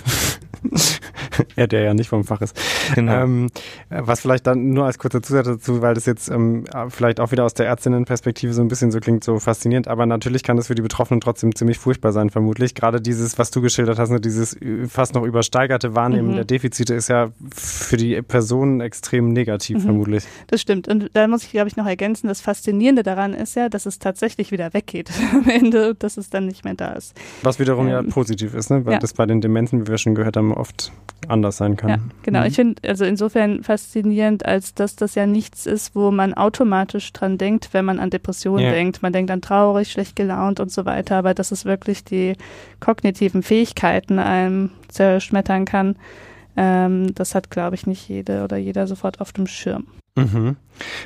er, 1.57 1.67
der 1.67 1.83
ja 1.83 1.95
nicht 1.95 2.09
vom 2.09 2.25
Fach 2.25 2.41
ist. 2.41 2.59
Genau. 2.95 3.13
Ähm, 3.13 3.51
was 3.89 4.21
vielleicht 4.21 4.47
dann 4.47 4.71
nur 4.71 4.87
als 4.87 4.99
kurzer 4.99 5.23
Zusatz 5.23 5.47
dazu, 5.47 5.83
weil 5.83 5.95
das 5.95 6.07
jetzt 6.07 6.29
ähm, 6.29 6.65
vielleicht 6.89 7.21
auch 7.21 7.33
wieder 7.33 7.45
aus 7.45 7.55
der 7.55 7.67
Ärztinnenperspektive 7.67 8.53
so 8.53 8.63
ein 8.63 8.69
bisschen 8.69 8.91
so 8.91 9.01
klingt, 9.01 9.25
so 9.25 9.39
faszinierend, 9.39 9.89
aber 9.89 10.07
natürlich 10.07 10.43
kann 10.43 10.57
das 10.57 10.67
für 10.67 10.75
die 10.75 10.83
Betroffenen 10.83 11.21
trotzdem 11.21 11.55
ziemlich 11.55 11.79
furchtbar 11.79 12.13
sein, 12.13 12.31
vermutlich. 12.31 12.75
Gerade 12.75 13.01
dieses, 13.01 13.39
was 13.39 13.51
du 13.51 13.61
geschildert 13.61 13.99
hast, 13.99 14.11
ne, 14.11 14.21
dieses 14.21 14.57
fast 14.89 15.15
noch 15.15 15.25
übersteigerte 15.25 15.95
Wahrnehmen 15.95 16.31
mhm. 16.31 16.35
der 16.35 16.45
Defizite 16.45 16.95
ist 16.95 17.09
ja 17.09 17.31
für 17.55 17.97
die 17.97 18.21
Personen 18.23 18.81
extrem 18.81 19.33
negativ, 19.33 19.79
mhm. 19.79 19.83
vermutlich. 19.83 20.25
Das 20.47 20.61
stimmt. 20.61 20.89
Und 20.89 21.11
da 21.15 21.27
muss 21.29 21.45
ich, 21.45 21.51
glaube 21.51 21.69
ich, 21.69 21.77
noch 21.77 21.87
ergänzen, 21.87 22.29
das 22.29 22.41
Faszinierende 22.41 23.03
daran 23.03 23.35
ist 23.35 23.57
ja, 23.57 23.69
dass 23.69 23.87
es 23.87 23.99
tatsächlich 23.99 24.53
wieder 24.53 24.73
weggeht 24.75 25.11
am 25.33 25.49
Ende, 25.49 25.95
dass 25.95 26.17
es 26.17 26.31
dann 26.31 26.47
nicht 26.47 26.65
mehr 26.65 26.75
da 26.75 26.93
ist. 26.93 27.15
Was 27.43 27.59
wiederum 27.59 27.87
ähm, 27.87 27.93
ja 27.93 28.03
positiv 28.03 28.55
ist, 28.55 28.71
ne? 28.71 28.85
weil 28.85 28.95
ja. 28.95 28.99
das 28.99 29.15
bei 29.15 29.27
den 29.27 29.41
Dementen, 29.41 29.83
wie 29.83 29.91
wir 29.91 29.99
schon 29.99 30.15
gehört 30.15 30.37
haben, 30.37 30.50
oft 30.53 30.93
anders 31.29 31.59
sein 31.59 31.77
kann. 31.77 31.91
Ja, 31.91 31.99
genau. 32.23 32.41
Mhm. 32.41 32.47
Ich 32.47 32.55
finde 32.55 32.89
also 32.89 33.05
insofern 33.05 33.63
faszinierend, 33.63 34.45
als 34.45 34.75
dass 34.75 34.97
das 34.97 35.15
ja 35.15 35.27
nichts 35.27 35.67
ist, 35.67 35.95
wo 35.95 36.11
man 36.11 36.35
automatisch 36.35 37.13
dran 37.13 37.39
denkt, 37.39 37.69
wenn 37.73 37.85
man 37.85 37.99
an 37.99 38.11
Depressionen 38.11 38.65
ja. 38.65 38.73
denkt. 38.73 39.03
Man 39.03 39.13
denkt 39.13 39.31
an 39.31 39.43
traurig, 39.43 39.91
schlecht 39.93 40.17
gelaunt 40.17 40.61
und 40.61 40.73
so 40.73 40.85
weiter, 40.85 41.17
aber 41.17 41.35
dass 41.35 41.53
es 41.53 41.65
wirklich 41.65 42.05
die 42.05 42.35
kognitiven 42.81 43.43
Fähigkeiten 43.43 44.19
einem 44.19 44.71
zerschmettern 44.89 45.65
kann, 45.65 45.97
ähm, 46.57 47.15
das 47.15 47.35
hat, 47.35 47.51
glaube 47.51 47.75
ich, 47.75 47.87
nicht 47.87 48.09
jede 48.09 48.43
oder 48.43 48.57
jeder 48.57 48.87
sofort 48.87 49.21
auf 49.21 49.33
dem 49.33 49.47
Schirm. 49.47 49.87
Mhm. 50.17 50.57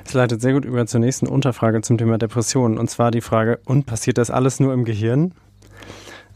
Das 0.05 0.15
leitet 0.15 0.41
sehr 0.41 0.55
gut 0.55 0.65
über 0.65 0.87
zur 0.87 1.01
nächsten 1.01 1.27
Unterfrage 1.27 1.83
zum 1.83 1.99
Thema 1.99 2.19
Depressionen. 2.19 2.79
Und 2.79 2.89
zwar 2.89 3.11
die 3.11 3.21
Frage, 3.21 3.61
und 3.67 3.87
passiert 3.87 4.19
das 4.19 4.31
alles 4.31 4.61
nur 4.61 4.73
im 4.73 4.85
Gehirn? 4.85 5.33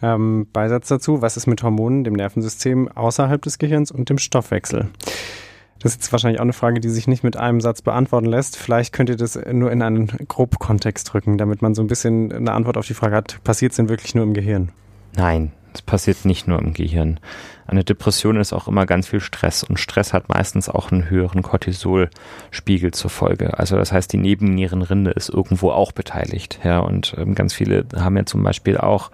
Ähm, 0.03 0.47
Beisatz 0.53 0.89
dazu, 0.89 1.23
was 1.23 1.37
ist 1.37 1.47
mit 1.47 1.63
Hormonen, 1.63 2.05
dem 2.05 2.15
Nervensystem 2.15 2.89
außerhalb 2.89 3.43
des 3.43 3.59
Gehirns 3.59 3.91
und 3.91 4.09
dem 4.09 4.19
Stoffwechsel? 4.19 4.89
Das 5.81 5.95
ist 5.95 6.11
wahrscheinlich 6.11 6.41
auch 6.41 6.45
eine 6.45 6.53
Frage, 6.53 6.81
die 6.81 6.89
sich 6.89 7.07
nicht 7.07 7.23
mit 7.23 7.37
einem 7.37 7.61
Satz 7.61 7.83
beantworten 7.83 8.27
lässt. 8.27 8.57
Vielleicht 8.57 8.93
könnt 8.93 9.11
ihr 9.11 9.17
das 9.17 9.39
nur 9.53 9.71
in 9.71 9.83
einen 9.83 10.07
Grobkontext 10.07 11.13
drücken, 11.13 11.39
damit 11.39 11.63
man 11.63 11.75
so 11.75 11.83
ein 11.83 11.87
bisschen 11.87 12.33
eine 12.33 12.53
Antwort 12.53 12.77
auf 12.77 12.87
die 12.87 12.95
Frage 12.95 13.15
hat, 13.15 13.43
passiert 13.45 13.73
es 13.73 13.77
denn 13.77 13.89
wirklich 13.89 14.15
nur 14.15 14.25
im 14.25 14.35
Gehirn? 14.35 14.73
Nein, 15.17 15.53
es 15.79 15.83
passiert 15.83 16.25
nicht 16.25 16.49
nur 16.49 16.59
im 16.59 16.73
Gehirn. 16.73 17.21
Eine 17.69 17.85
Depression 17.85 18.37
ist 18.37 18.53
auch 18.53 18.67
immer 18.67 18.85
ganz 18.85 19.07
viel 19.07 19.21
Stress 19.21 19.63
und 19.63 19.79
Stress 19.79 20.13
hat 20.13 20.29
meistens 20.29 20.69
auch 20.69 20.91
einen 20.91 21.09
höheren 21.09 21.43
Cortisolspiegel 21.43 22.91
zur 22.91 23.11
Folge. 23.11 23.57
Also 23.59 23.77
das 23.77 23.93
heißt, 23.93 24.13
die 24.13 24.17
Nebennierenrinde 24.17 25.13
ist 25.13 25.29
irgendwo 25.29 25.71
auch 25.71 25.93
beteiligt. 25.93 26.59
Ja, 26.65 26.81
und 26.81 27.15
ähm, 27.17 27.37
ganz 27.37 27.55
viele 27.55 27.87
haben 27.95 28.17
ja 28.17 28.27
zum 28.27 28.43
Beispiel 28.43 28.77
auch 28.77 29.13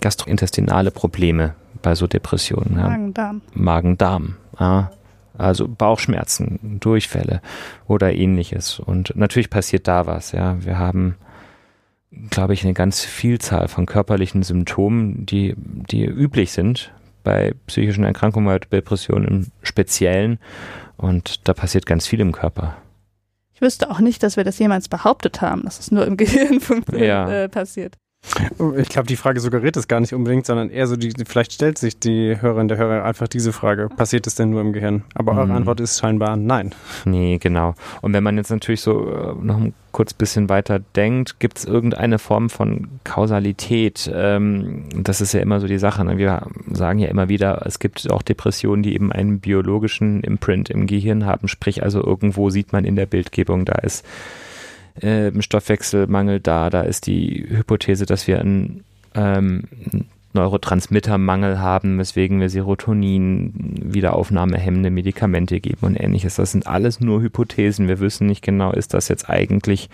gastrointestinale 0.00 0.92
Probleme 0.92 1.54
bei 1.82 1.96
so 1.96 2.06
Depressionen. 2.06 2.76
Ja. 2.76 2.88
Magen-Darm. 2.90 3.42
Magen-Darm. 3.52 4.36
Ja. 4.60 4.92
Also 5.36 5.66
Bauchschmerzen, 5.66 6.78
Durchfälle 6.78 7.40
oder 7.88 8.12
ähnliches. 8.12 8.78
Und 8.78 9.16
natürlich 9.16 9.50
passiert 9.50 9.88
da 9.88 10.06
was. 10.06 10.30
Ja, 10.30 10.64
wir 10.64 10.78
haben 10.78 11.16
glaube 12.30 12.54
ich, 12.54 12.64
eine 12.64 12.74
ganz 12.74 13.04
Vielzahl 13.04 13.68
von 13.68 13.86
körperlichen 13.86 14.42
Symptomen, 14.42 15.26
die, 15.26 15.54
die 15.56 16.04
üblich 16.04 16.52
sind 16.52 16.92
bei 17.22 17.54
psychischen 17.66 18.04
Erkrankungen, 18.04 18.46
bei 18.46 18.58
Depressionen 18.58 19.26
im 19.26 19.46
Speziellen. 19.62 20.38
Und 20.96 21.48
da 21.48 21.54
passiert 21.54 21.86
ganz 21.86 22.06
viel 22.06 22.20
im 22.20 22.32
Körper. 22.32 22.76
Ich 23.54 23.60
wüsste 23.60 23.90
auch 23.90 24.00
nicht, 24.00 24.22
dass 24.22 24.36
wir 24.36 24.44
das 24.44 24.58
jemals 24.58 24.88
behauptet 24.88 25.40
haben, 25.40 25.62
dass 25.62 25.80
es 25.80 25.90
nur 25.90 26.06
im 26.06 26.16
Gehirn 26.16 26.60
ja. 26.92 27.44
äh, 27.44 27.48
passiert. 27.48 27.96
Ich 28.78 28.88
glaube, 28.88 29.06
die 29.06 29.16
Frage 29.16 29.38
suggeriert 29.40 29.76
es 29.76 29.86
gar 29.86 30.00
nicht 30.00 30.14
unbedingt, 30.14 30.46
sondern 30.46 30.70
eher 30.70 30.86
so, 30.86 30.96
die, 30.96 31.12
vielleicht 31.26 31.52
stellt 31.52 31.78
sich 31.78 31.98
die 31.98 32.40
Hörerin 32.40 32.68
der 32.68 32.78
Hörer 32.78 33.04
einfach 33.04 33.28
diese 33.28 33.52
Frage, 33.52 33.88
passiert 33.88 34.26
es 34.26 34.34
denn 34.34 34.50
nur 34.50 34.60
im 34.60 34.72
Gehirn? 34.72 35.04
Aber 35.14 35.32
eure 35.32 35.46
mhm. 35.46 35.56
Antwort 35.56 35.80
ist 35.80 36.00
scheinbar 36.00 36.36
nein. 36.36 36.74
Nee, 37.04 37.38
genau. 37.38 37.74
Und 38.00 38.12
wenn 38.12 38.24
man 38.24 38.36
jetzt 38.36 38.50
natürlich 38.50 38.80
so 38.80 39.08
äh, 39.10 39.34
noch 39.40 39.58
ein 39.58 39.74
kurz 39.92 40.12
bisschen 40.12 40.48
weiter 40.48 40.80
denkt, 40.96 41.38
gibt 41.38 41.58
es 41.58 41.64
irgendeine 41.64 42.18
Form 42.18 42.50
von 42.50 42.88
Kausalität? 43.04 44.10
Ähm, 44.12 44.84
das 44.94 45.20
ist 45.20 45.34
ja 45.34 45.40
immer 45.40 45.60
so 45.60 45.66
die 45.66 45.78
Sache. 45.78 46.04
Ne? 46.04 46.18
Wir 46.18 46.46
sagen 46.70 46.98
ja 46.98 47.08
immer 47.08 47.28
wieder, 47.28 47.62
es 47.64 47.78
gibt 47.78 48.10
auch 48.10 48.22
Depressionen, 48.22 48.82
die 48.82 48.94
eben 48.94 49.12
einen 49.12 49.40
biologischen 49.40 50.22
Imprint 50.22 50.68
im 50.70 50.86
Gehirn 50.86 51.26
haben. 51.26 51.46
Sprich, 51.46 51.82
also 51.82 52.02
irgendwo 52.04 52.50
sieht 52.50 52.72
man 52.72 52.84
in 52.84 52.96
der 52.96 53.06
Bildgebung, 53.06 53.64
da 53.64 53.74
ist 53.74 54.04
äh, 55.00 55.30
Stoffwechselmangel 55.40 56.40
da, 56.40 56.70
da 56.70 56.82
ist 56.82 57.06
die 57.06 57.46
Hypothese, 57.48 58.06
dass 58.06 58.26
wir 58.26 58.40
einen 58.40 58.84
ähm, 59.14 59.64
Neurotransmittermangel 60.34 61.60
haben, 61.60 61.98
weswegen 61.98 62.40
wir 62.40 62.48
Serotonin, 62.48 63.52
Wiederaufnahme 63.82 64.58
hemmende 64.58 64.90
Medikamente 64.90 65.60
geben 65.60 65.86
und 65.86 65.96
ähnliches. 65.96 66.36
Das 66.36 66.50
sind 66.50 66.66
alles 66.66 67.00
nur 67.00 67.22
Hypothesen. 67.22 67.86
Wir 67.86 68.00
wissen 68.00 68.26
nicht 68.26 68.42
genau, 68.42 68.72
ist 68.72 68.94
das 68.94 69.08
jetzt 69.08 69.30
eigentlich 69.30 69.88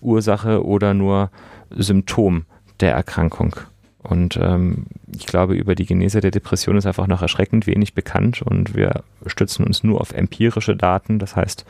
Ursache 0.00 0.64
oder 0.64 0.94
nur 0.94 1.30
Symptom 1.70 2.44
der 2.80 2.92
Erkrankung. 2.92 3.54
Und 4.02 4.36
ähm, 4.36 4.86
ich 5.16 5.26
glaube, 5.26 5.54
über 5.54 5.74
die 5.74 5.86
Genese 5.86 6.20
der 6.20 6.32
Depression 6.32 6.76
ist 6.76 6.86
einfach 6.86 7.06
noch 7.06 7.22
erschreckend 7.22 7.66
wenig 7.66 7.94
bekannt 7.94 8.42
und 8.42 8.74
wir 8.74 9.02
stützen 9.26 9.64
uns 9.64 9.82
nur 9.82 10.00
auf 10.00 10.12
empirische 10.12 10.76
Daten. 10.76 11.18
Das 11.18 11.36
heißt, 11.36 11.64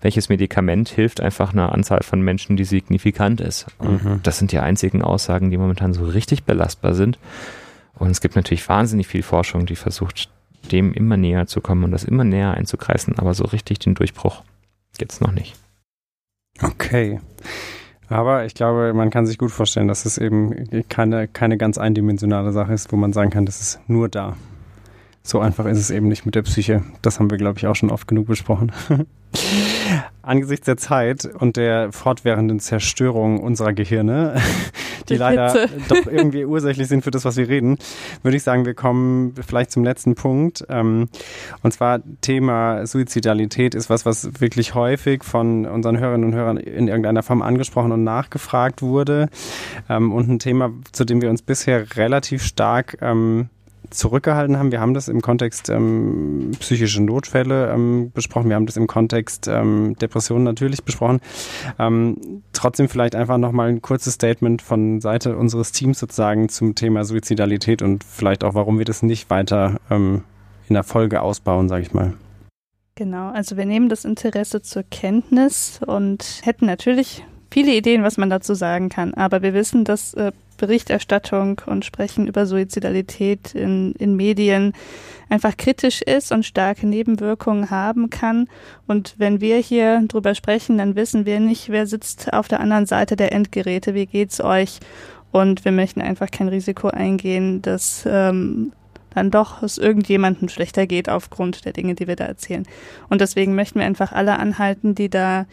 welches 0.00 0.28
Medikament 0.28 0.88
hilft 0.88 1.20
einfach 1.20 1.52
einer 1.52 1.72
Anzahl 1.72 2.02
von 2.02 2.20
Menschen, 2.20 2.56
die 2.56 2.64
signifikant 2.64 3.40
ist. 3.40 3.66
Und 3.78 4.04
mhm. 4.04 4.20
das 4.22 4.38
sind 4.38 4.52
die 4.52 4.58
einzigen 4.58 5.02
Aussagen, 5.02 5.50
die 5.50 5.56
momentan 5.56 5.92
so 5.92 6.04
richtig 6.04 6.44
belastbar 6.44 6.94
sind. 6.94 7.18
Und 7.98 8.10
es 8.10 8.20
gibt 8.20 8.36
natürlich 8.36 8.68
wahnsinnig 8.68 9.08
viel 9.08 9.22
Forschung, 9.22 9.66
die 9.66 9.76
versucht, 9.76 10.30
dem 10.70 10.92
immer 10.92 11.16
näher 11.16 11.46
zu 11.46 11.60
kommen 11.60 11.84
und 11.84 11.90
das 11.90 12.04
immer 12.04 12.24
näher 12.24 12.54
einzukreisen, 12.54 13.18
aber 13.18 13.34
so 13.34 13.44
richtig 13.44 13.80
den 13.80 13.94
Durchbruch 13.94 14.42
gibt 14.98 15.12
es 15.12 15.20
noch 15.20 15.32
nicht. 15.32 15.54
Okay. 16.62 17.20
Aber 18.08 18.44
ich 18.46 18.54
glaube, 18.54 18.92
man 18.94 19.10
kann 19.10 19.26
sich 19.26 19.38
gut 19.38 19.50
vorstellen, 19.50 19.88
dass 19.88 20.06
es 20.06 20.18
eben 20.18 20.84
keine, 20.88 21.28
keine 21.28 21.58
ganz 21.58 21.78
eindimensionale 21.78 22.52
Sache 22.52 22.72
ist, 22.72 22.90
wo 22.92 22.96
man 22.96 23.12
sagen 23.12 23.30
kann, 23.30 23.46
das 23.46 23.60
ist 23.60 23.80
nur 23.86 24.08
da. 24.08 24.36
So 25.22 25.40
einfach 25.40 25.66
ist 25.66 25.78
es 25.78 25.90
eben 25.90 26.08
nicht 26.08 26.24
mit 26.24 26.34
der 26.34 26.42
Psyche. 26.42 26.82
Das 27.02 27.18
haben 27.18 27.30
wir, 27.30 27.36
glaube 27.36 27.58
ich, 27.58 27.66
auch 27.66 27.76
schon 27.76 27.90
oft 27.90 28.08
genug 28.08 28.26
besprochen. 28.28 28.72
Angesichts 30.28 30.66
der 30.66 30.76
Zeit 30.76 31.24
und 31.24 31.56
der 31.56 31.92
fortwährenden 31.92 32.60
Zerstörung 32.60 33.40
unserer 33.40 33.72
Gehirne, 33.72 34.40
die, 35.08 35.14
die 35.14 35.16
leider 35.16 35.68
doch 35.88 36.06
irgendwie 36.06 36.44
ursächlich 36.44 36.88
sind 36.88 37.02
für 37.02 37.10
das, 37.10 37.24
was 37.24 37.36
wir 37.36 37.48
reden, 37.48 37.78
würde 38.22 38.36
ich 38.36 38.42
sagen, 38.42 38.66
wir 38.66 38.74
kommen 38.74 39.34
vielleicht 39.46 39.70
zum 39.70 39.84
letzten 39.84 40.14
Punkt. 40.14 40.64
Ähm, 40.68 41.08
und 41.62 41.72
zwar 41.72 42.00
Thema 42.20 42.86
Suizidalität 42.86 43.74
ist 43.74 43.90
was, 43.90 44.04
was 44.04 44.40
wirklich 44.40 44.74
häufig 44.74 45.24
von 45.24 45.66
unseren 45.66 45.98
Hörerinnen 45.98 46.28
und 46.28 46.34
Hörern 46.34 46.56
in 46.58 46.88
irgendeiner 46.88 47.22
Form 47.22 47.42
angesprochen 47.42 47.92
und 47.92 48.04
nachgefragt 48.04 48.82
wurde. 48.82 49.28
Ähm, 49.88 50.12
und 50.12 50.28
ein 50.28 50.38
Thema, 50.38 50.72
zu 50.92 51.04
dem 51.04 51.22
wir 51.22 51.30
uns 51.30 51.42
bisher 51.42 51.96
relativ 51.96 52.42
stark 52.42 52.98
ähm, 53.00 53.48
zurückgehalten 53.90 54.58
haben. 54.58 54.72
Wir 54.72 54.80
haben 54.80 54.94
das 54.94 55.08
im 55.08 55.20
Kontext 55.20 55.68
ähm, 55.68 56.52
psychische 56.60 57.02
Notfälle 57.02 57.72
ähm, 57.72 58.10
besprochen. 58.12 58.48
Wir 58.48 58.56
haben 58.56 58.66
das 58.66 58.76
im 58.76 58.86
Kontext 58.86 59.48
ähm, 59.48 59.96
Depressionen 60.00 60.44
natürlich 60.44 60.84
besprochen. 60.84 61.20
Ähm, 61.78 62.42
trotzdem 62.52 62.88
vielleicht 62.88 63.14
einfach 63.14 63.38
nochmal 63.38 63.68
ein 63.68 63.82
kurzes 63.82 64.14
Statement 64.14 64.62
von 64.62 65.00
Seite 65.00 65.36
unseres 65.36 65.72
Teams 65.72 65.98
sozusagen 65.98 66.48
zum 66.48 66.74
Thema 66.74 67.04
Suizidalität 67.04 67.82
und 67.82 68.04
vielleicht 68.04 68.44
auch, 68.44 68.54
warum 68.54 68.78
wir 68.78 68.84
das 68.84 69.02
nicht 69.02 69.30
weiter 69.30 69.80
ähm, 69.90 70.22
in 70.68 70.74
der 70.74 70.84
Folge 70.84 71.22
ausbauen, 71.22 71.68
sage 71.68 71.82
ich 71.82 71.92
mal. 71.92 72.14
Genau, 72.94 73.30
also 73.30 73.56
wir 73.56 73.64
nehmen 73.64 73.88
das 73.88 74.04
Interesse 74.04 74.60
zur 74.60 74.82
Kenntnis 74.82 75.80
und 75.86 76.40
hätten 76.42 76.66
natürlich 76.66 77.24
viele 77.50 77.74
Ideen, 77.74 78.02
was 78.02 78.16
man 78.16 78.30
dazu 78.30 78.54
sagen 78.54 78.88
kann. 78.88 79.14
Aber 79.14 79.42
wir 79.42 79.54
wissen, 79.54 79.84
dass 79.84 80.14
äh, 80.14 80.32
Berichterstattung 80.58 81.60
und 81.66 81.84
Sprechen 81.84 82.26
über 82.26 82.44
Suizidalität 82.44 83.54
in, 83.54 83.92
in 83.92 84.16
Medien 84.16 84.74
einfach 85.30 85.56
kritisch 85.56 86.02
ist 86.02 86.32
und 86.32 86.44
starke 86.44 86.86
Nebenwirkungen 86.86 87.70
haben 87.70 88.10
kann. 88.10 88.48
Und 88.86 89.14
wenn 89.18 89.40
wir 89.40 89.56
hier 89.58 90.02
drüber 90.08 90.34
sprechen, 90.34 90.78
dann 90.78 90.96
wissen 90.96 91.26
wir 91.26 91.40
nicht, 91.40 91.70
wer 91.70 91.86
sitzt 91.86 92.32
auf 92.32 92.48
der 92.48 92.60
anderen 92.60 92.86
Seite 92.86 93.16
der 93.16 93.32
Endgeräte, 93.32 93.94
wie 93.94 94.06
geht's 94.06 94.40
euch? 94.40 94.80
Und 95.30 95.64
wir 95.64 95.72
möchten 95.72 96.00
einfach 96.00 96.30
kein 96.30 96.48
Risiko 96.48 96.88
eingehen, 96.88 97.60
dass 97.62 98.04
ähm, 98.06 98.72
dann 99.14 99.30
doch 99.30 99.62
es 99.62 99.78
irgendjemandem 99.78 100.48
schlechter 100.48 100.86
geht 100.86 101.08
aufgrund 101.08 101.64
der 101.64 101.72
Dinge, 101.72 101.94
die 101.94 102.06
wir 102.06 102.16
da 102.16 102.24
erzählen. 102.24 102.64
Und 103.08 103.20
deswegen 103.20 103.54
möchten 103.54 103.78
wir 103.78 103.86
einfach 103.86 104.12
alle 104.12 104.38
anhalten, 104.38 104.94
die 104.94 105.10
da 105.10 105.46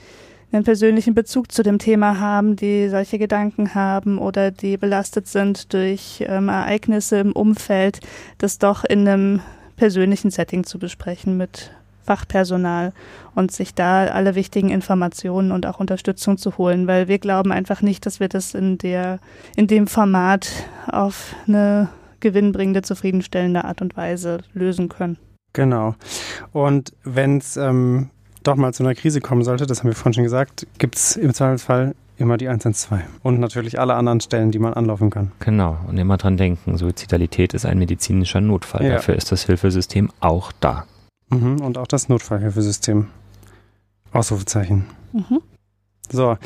einen 0.55 0.63
persönlichen 0.63 1.13
Bezug 1.13 1.51
zu 1.51 1.63
dem 1.63 1.79
Thema 1.79 2.19
haben, 2.19 2.55
die 2.55 2.87
solche 2.89 3.19
Gedanken 3.19 3.75
haben 3.75 4.17
oder 4.17 4.51
die 4.51 4.77
belastet 4.77 5.27
sind 5.27 5.73
durch 5.73 6.23
ähm, 6.27 6.49
Ereignisse 6.49 7.19
im 7.19 7.33
Umfeld, 7.33 7.99
das 8.37 8.57
doch 8.57 8.83
in 8.83 9.07
einem 9.07 9.41
persönlichen 9.75 10.31
Setting 10.31 10.63
zu 10.63 10.79
besprechen 10.79 11.35
mit 11.37 11.71
Fachpersonal 12.05 12.93
und 13.33 13.51
sich 13.51 13.73
da 13.73 14.05
alle 14.05 14.35
wichtigen 14.35 14.69
Informationen 14.69 15.51
und 15.51 15.65
auch 15.65 15.79
Unterstützung 15.79 16.37
zu 16.37 16.57
holen, 16.57 16.87
weil 16.87 17.07
wir 17.07 17.19
glauben 17.19 17.51
einfach 17.51 17.81
nicht, 17.81 18.05
dass 18.05 18.19
wir 18.19 18.29
das 18.29 18.53
in 18.53 18.77
der, 18.77 19.19
in 19.55 19.67
dem 19.67 19.87
Format 19.87 20.47
auf 20.87 21.35
eine 21.47 21.89
gewinnbringende, 22.19 22.81
zufriedenstellende 22.81 23.65
Art 23.65 23.81
und 23.81 23.97
Weise 23.97 24.39
lösen 24.53 24.87
können. 24.87 25.17
Genau. 25.53 25.95
Und 26.51 26.93
wenn 27.03 27.37
es 27.37 27.57
ähm, 27.57 28.09
doch 28.47 28.55
mal 28.55 28.73
zu 28.73 28.83
einer 28.83 28.95
Krise 28.95 29.21
kommen 29.21 29.43
sollte, 29.43 29.65
das 29.65 29.79
haben 29.79 29.87
wir 29.87 29.95
vorhin 29.95 30.13
schon 30.13 30.23
gesagt, 30.23 30.67
gibt 30.77 30.95
es 30.95 31.15
im 31.15 31.33
Zweifelsfall 31.33 31.95
immer 32.17 32.37
die 32.37 32.47
112 32.47 33.03
und 33.23 33.39
natürlich 33.39 33.79
alle 33.79 33.95
anderen 33.95 34.21
Stellen, 34.21 34.51
die 34.51 34.59
man 34.59 34.73
anlaufen 34.73 35.09
kann. 35.09 35.31
Genau, 35.39 35.77
und 35.87 35.97
immer 35.97 36.17
dran 36.17 36.37
denken, 36.37 36.77
Suizidalität 36.77 37.53
ist 37.53 37.65
ein 37.65 37.77
medizinischer 37.77 38.41
Notfall. 38.41 38.85
Ja. 38.85 38.95
Dafür 38.95 39.15
ist 39.15 39.31
das 39.31 39.43
Hilfesystem 39.43 40.09
auch 40.19 40.51
da. 40.59 40.85
Mhm, 41.29 41.61
und 41.61 41.77
auch 41.77 41.87
das 41.87 42.07
Notfallhilfesystem. 42.07 43.07
Ausrufezeichen. 44.11 44.85
Mhm. 45.11 45.41
So, 46.09 46.37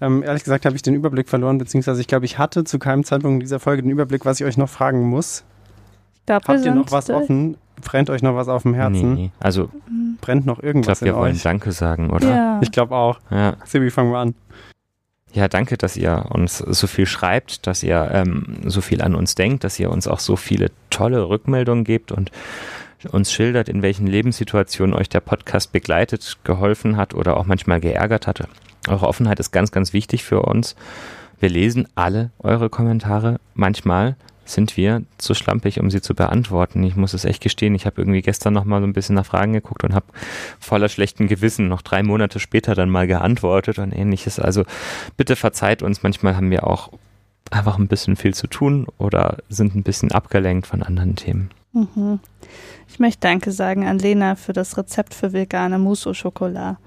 ähm, 0.00 0.22
ehrlich 0.22 0.44
gesagt 0.44 0.64
habe 0.64 0.76
ich 0.76 0.82
den 0.82 0.94
Überblick 0.94 1.28
verloren, 1.28 1.58
beziehungsweise 1.58 2.00
ich 2.00 2.06
glaube, 2.06 2.24
ich 2.24 2.38
hatte 2.38 2.64
zu 2.64 2.78
keinem 2.78 3.04
Zeitpunkt 3.04 3.34
in 3.34 3.40
dieser 3.40 3.60
Folge 3.60 3.82
den 3.82 3.90
Überblick, 3.90 4.24
was 4.24 4.40
ich 4.40 4.46
euch 4.46 4.56
noch 4.56 4.68
fragen 4.68 5.08
muss. 5.08 5.44
Dafür 6.24 6.54
Habt 6.54 6.64
ihr 6.64 6.74
noch 6.74 6.92
was 6.92 7.10
offen? 7.10 7.56
Brennt 7.82 8.10
euch 8.10 8.22
noch 8.22 8.34
was 8.34 8.48
auf 8.48 8.62
dem 8.62 8.74
Herzen? 8.74 9.14
Nee, 9.14 9.30
also 9.40 9.70
brennt 10.20 10.46
noch 10.46 10.62
irgendwas 10.62 10.98
ich 10.98 11.06
glaube, 11.06 11.16
wir 11.16 11.22
wollen 11.22 11.34
euch? 11.36 11.42
Danke 11.42 11.72
sagen, 11.72 12.10
oder? 12.10 12.28
Ja. 12.28 12.60
Ich 12.62 12.72
glaube 12.72 12.94
auch. 12.94 13.20
Ja. 13.30 13.56
Sibi, 13.64 13.90
fangen 13.90 14.12
wir 14.12 14.18
an. 14.18 14.34
Ja, 15.32 15.46
danke, 15.46 15.76
dass 15.76 15.96
ihr 15.96 16.26
uns 16.30 16.58
so 16.58 16.86
viel 16.86 17.06
schreibt, 17.06 17.66
dass 17.66 17.82
ihr 17.82 18.10
ähm, 18.12 18.56
so 18.64 18.80
viel 18.80 19.02
an 19.02 19.14
uns 19.14 19.34
denkt, 19.34 19.62
dass 19.62 19.78
ihr 19.78 19.90
uns 19.90 20.08
auch 20.08 20.20
so 20.20 20.36
viele 20.36 20.70
tolle 20.90 21.28
Rückmeldungen 21.28 21.84
gebt 21.84 22.12
und 22.12 22.32
uns 23.12 23.32
schildert, 23.32 23.68
in 23.68 23.82
welchen 23.82 24.06
Lebenssituationen 24.06 24.94
euch 24.96 25.08
der 25.08 25.20
Podcast 25.20 25.72
begleitet, 25.72 26.38
geholfen 26.44 26.96
hat 26.96 27.14
oder 27.14 27.36
auch 27.36 27.46
manchmal 27.46 27.80
geärgert 27.80 28.26
hatte. 28.26 28.48
Eure 28.88 29.06
Offenheit 29.06 29.38
ist 29.38 29.52
ganz, 29.52 29.70
ganz 29.70 29.92
wichtig 29.92 30.24
für 30.24 30.42
uns. 30.42 30.74
Wir 31.40 31.50
lesen 31.50 31.86
alle 31.94 32.30
eure 32.38 32.68
Kommentare. 32.68 33.38
Manchmal 33.54 34.16
sind 34.50 34.76
wir 34.76 35.02
zu 35.18 35.34
schlampig, 35.34 35.80
um 35.80 35.90
sie 35.90 36.00
zu 36.00 36.14
beantworten. 36.14 36.82
Ich 36.82 36.96
muss 36.96 37.14
es 37.14 37.24
echt 37.24 37.42
gestehen. 37.42 37.74
Ich 37.74 37.86
habe 37.86 38.00
irgendwie 38.00 38.22
gestern 38.22 38.54
noch 38.54 38.64
mal 38.64 38.80
so 38.80 38.86
ein 38.86 38.92
bisschen 38.92 39.14
nach 39.14 39.26
Fragen 39.26 39.52
geguckt 39.52 39.84
und 39.84 39.94
habe 39.94 40.06
voller 40.58 40.88
schlechten 40.88 41.28
Gewissen 41.28 41.68
noch 41.68 41.82
drei 41.82 42.02
Monate 42.02 42.40
später 42.40 42.74
dann 42.74 42.90
mal 42.90 43.06
geantwortet 43.06 43.78
und 43.78 43.92
ähnliches. 43.92 44.38
Also 44.38 44.64
bitte 45.16 45.36
verzeiht 45.36 45.82
uns. 45.82 46.02
Manchmal 46.02 46.36
haben 46.36 46.50
wir 46.50 46.66
auch 46.66 46.90
einfach 47.50 47.78
ein 47.78 47.88
bisschen 47.88 48.16
viel 48.16 48.34
zu 48.34 48.46
tun 48.46 48.86
oder 48.98 49.38
sind 49.48 49.74
ein 49.74 49.82
bisschen 49.82 50.12
abgelenkt 50.12 50.66
von 50.66 50.82
anderen 50.82 51.16
Themen. 51.16 51.50
Mhm. 51.72 52.20
Ich 52.88 52.98
möchte 52.98 53.20
Danke 53.20 53.52
sagen 53.52 53.86
an 53.86 53.98
Lena 53.98 54.34
für 54.34 54.52
das 54.52 54.76
Rezept 54.76 55.14
für 55.14 55.32
vegane 55.32 55.78
Mousse 55.78 56.10
au 56.10 56.12
Chocolat. 56.14 56.78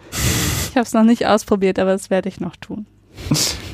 Ich 0.69 0.75
habe 0.75 0.85
es 0.85 0.93
noch 0.93 1.03
nicht 1.03 1.27
ausprobiert, 1.27 1.79
aber 1.79 1.91
das 1.91 2.09
werde 2.09 2.29
ich 2.29 2.39
noch 2.39 2.55
tun. 2.55 2.85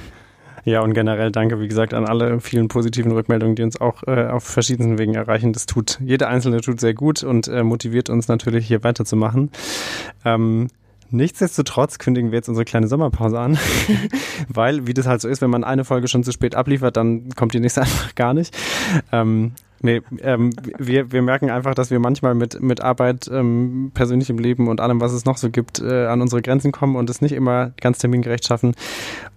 Ja, 0.67 0.81
und 0.81 0.93
generell 0.93 1.31
danke, 1.31 1.61
wie 1.61 1.69
gesagt, 1.69 1.93
an 1.93 2.05
alle 2.05 2.41
vielen 2.41 2.67
positiven 2.67 3.13
Rückmeldungen, 3.13 3.55
die 3.55 3.63
uns 3.63 3.79
auch 3.79 4.03
äh, 4.05 4.27
auf 4.27 4.43
verschiedenen 4.43 4.99
Wegen 4.99 5.15
erreichen. 5.15 5.53
Das 5.53 5.65
tut, 5.65 5.97
jede 6.03 6.27
einzelne 6.27 6.59
tut 6.59 6.81
sehr 6.81 6.93
gut 6.93 7.23
und 7.23 7.47
äh, 7.47 7.63
motiviert 7.63 8.09
uns 8.09 8.27
natürlich 8.27 8.67
hier 8.67 8.83
weiterzumachen. 8.83 9.49
Ähm, 10.25 10.67
Nichtsdestotrotz 11.09 11.99
kündigen 11.99 12.31
wir 12.31 12.39
jetzt 12.39 12.49
unsere 12.49 12.65
kleine 12.65 12.89
Sommerpause 12.89 13.39
an, 13.39 13.57
weil, 14.49 14.87
wie 14.87 14.93
das 14.93 15.07
halt 15.07 15.21
so 15.21 15.29
ist, 15.29 15.41
wenn 15.41 15.49
man 15.49 15.63
eine 15.63 15.85
Folge 15.85 16.09
schon 16.09 16.25
zu 16.25 16.33
spät 16.33 16.53
abliefert, 16.53 16.97
dann 16.97 17.29
kommt 17.29 17.53
die 17.53 17.61
nächste 17.61 17.79
einfach 17.83 18.13
gar 18.15 18.33
nicht. 18.33 18.53
Ähm, 19.13 19.53
Nee, 19.81 20.01
ähm, 20.21 20.51
wir, 20.77 21.11
wir 21.11 21.21
merken 21.21 21.49
einfach, 21.49 21.75
dass 21.75 21.91
wir 21.91 21.99
manchmal 21.99 22.33
mit, 22.33 22.61
mit 22.61 22.81
Arbeit, 22.81 23.29
ähm, 23.31 23.91
persönlichem 23.93 24.39
Leben 24.39 24.67
und 24.67 24.81
allem, 24.81 25.01
was 25.01 25.13
es 25.13 25.25
noch 25.25 25.37
so 25.37 25.49
gibt, 25.49 25.79
äh, 25.79 26.07
an 26.07 26.21
unsere 26.21 26.41
Grenzen 26.41 26.71
kommen 26.71 26.95
und 26.95 27.09
es 27.09 27.21
nicht 27.21 27.33
immer 27.33 27.71
ganz 27.79 27.99
termingerecht 27.99 28.45
schaffen. 28.45 28.73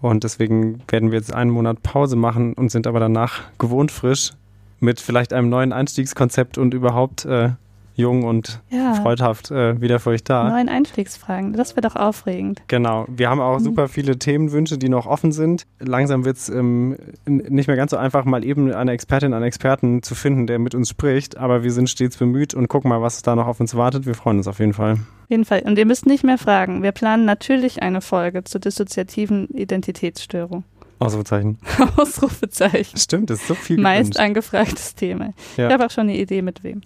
Und 0.01 0.25
deswegen 0.25 0.83
werden 0.89 1.11
wir 1.11 1.19
jetzt 1.19 1.35
einen 1.35 1.51
Monat 1.51 1.83
Pause 1.83 2.17
machen 2.17 2.55
und 2.55 2.71
sind 2.71 2.87
aber 2.87 3.01
danach 3.01 3.43
gewohnt 3.59 3.91
frisch 3.91 4.33
mit 4.81 5.01
vielleicht 5.01 5.33
einem 5.33 5.51
neuen 5.51 5.73
Einstiegskonzept 5.73 6.57
und 6.57 6.73
überhaupt 6.73 7.27
äh, 7.27 7.51
jung 7.95 8.25
und 8.25 8.61
ja. 8.71 8.95
freudhaft 8.95 9.51
äh, 9.51 9.81
wieder 9.81 10.01
für 10.01 10.11
euch 10.11 10.25
da. 10.25 10.49
Neuen 10.49 10.69
Einstiegsfragen, 10.69 11.53
das 11.53 11.77
wäre 11.77 11.89
doch 11.89 11.97
aufregend. 11.97 12.63
Genau, 12.69 13.07
wir 13.09 13.31
haben 13.31 13.41
auch 13.41 13.59
mhm. 13.59 13.65
super 13.65 13.89
viele 13.89 14.19
Themenwünsche, 14.19 14.79
die 14.79 14.89
noch 14.89 15.07
offen 15.07 15.33
sind. 15.33 15.67
Langsam 15.79 16.25
wird 16.25 16.37
es 16.37 16.49
ähm, 16.49 16.97
nicht 17.27 17.67
mehr 17.67 17.77
ganz 17.77 17.91
so 17.91 17.97
einfach, 17.97 18.25
mal 18.25 18.45
eben 18.45 18.73
eine 18.73 18.93
Expertin, 18.93 19.35
einen 19.35 19.45
Experten 19.45 20.03
zu 20.03 20.15
finden, 20.15 20.47
der 20.47 20.59
mit 20.59 20.75
uns 20.75 20.89
spricht, 20.89 21.37
aber 21.37 21.63
wir 21.63 21.73
sind 21.73 21.91
stets 21.91 22.17
bemüht 22.17 22.55
und 22.55 22.69
gucken 22.69 22.89
mal, 22.89 23.03
was 23.03 23.23
da 23.23 23.37
noch 23.37 23.47
auf 23.47 23.61
uns 23.61 23.75
wartet. 23.75 24.07
Wir 24.07 24.15
freuen 24.15 24.39
uns 24.39 24.49
auf 24.49 24.59
jeden 24.59 24.75
Fall. 24.75 24.93
Auf 24.93 25.31
jeden 25.31 25.45
Fall. 25.45 25.63
Und 25.65 25.79
ihr 25.79 25.87
müsst 25.87 26.07
nicht 26.07 26.25
mehr 26.25 26.39
fragen. 26.39 26.83
Wir 26.83 26.93
planen 26.93 27.25
natürlich 27.25 27.83
eine 27.83 28.01
Folge 28.01 28.45
zur 28.45 28.61
dissoziativen 28.61 29.49
Identitätsstörung. 29.49 30.65
Ausrufezeichen. 31.01 31.59
Ausrufezeichen. 31.97 32.99
Stimmt, 32.99 33.31
das 33.31 33.41
ist 33.41 33.49
so 33.49 33.55
viel. 33.55 33.81
Meist 33.81 34.21
angefragtes 34.21 34.95
Thema. 34.95 35.33
Ja. 35.57 35.67
Ich 35.67 35.73
habe 35.73 35.87
auch 35.87 35.91
schon 35.91 36.09
eine 36.09 36.19
Idee, 36.19 36.43
mit 36.43 36.63
wem. 36.63 36.83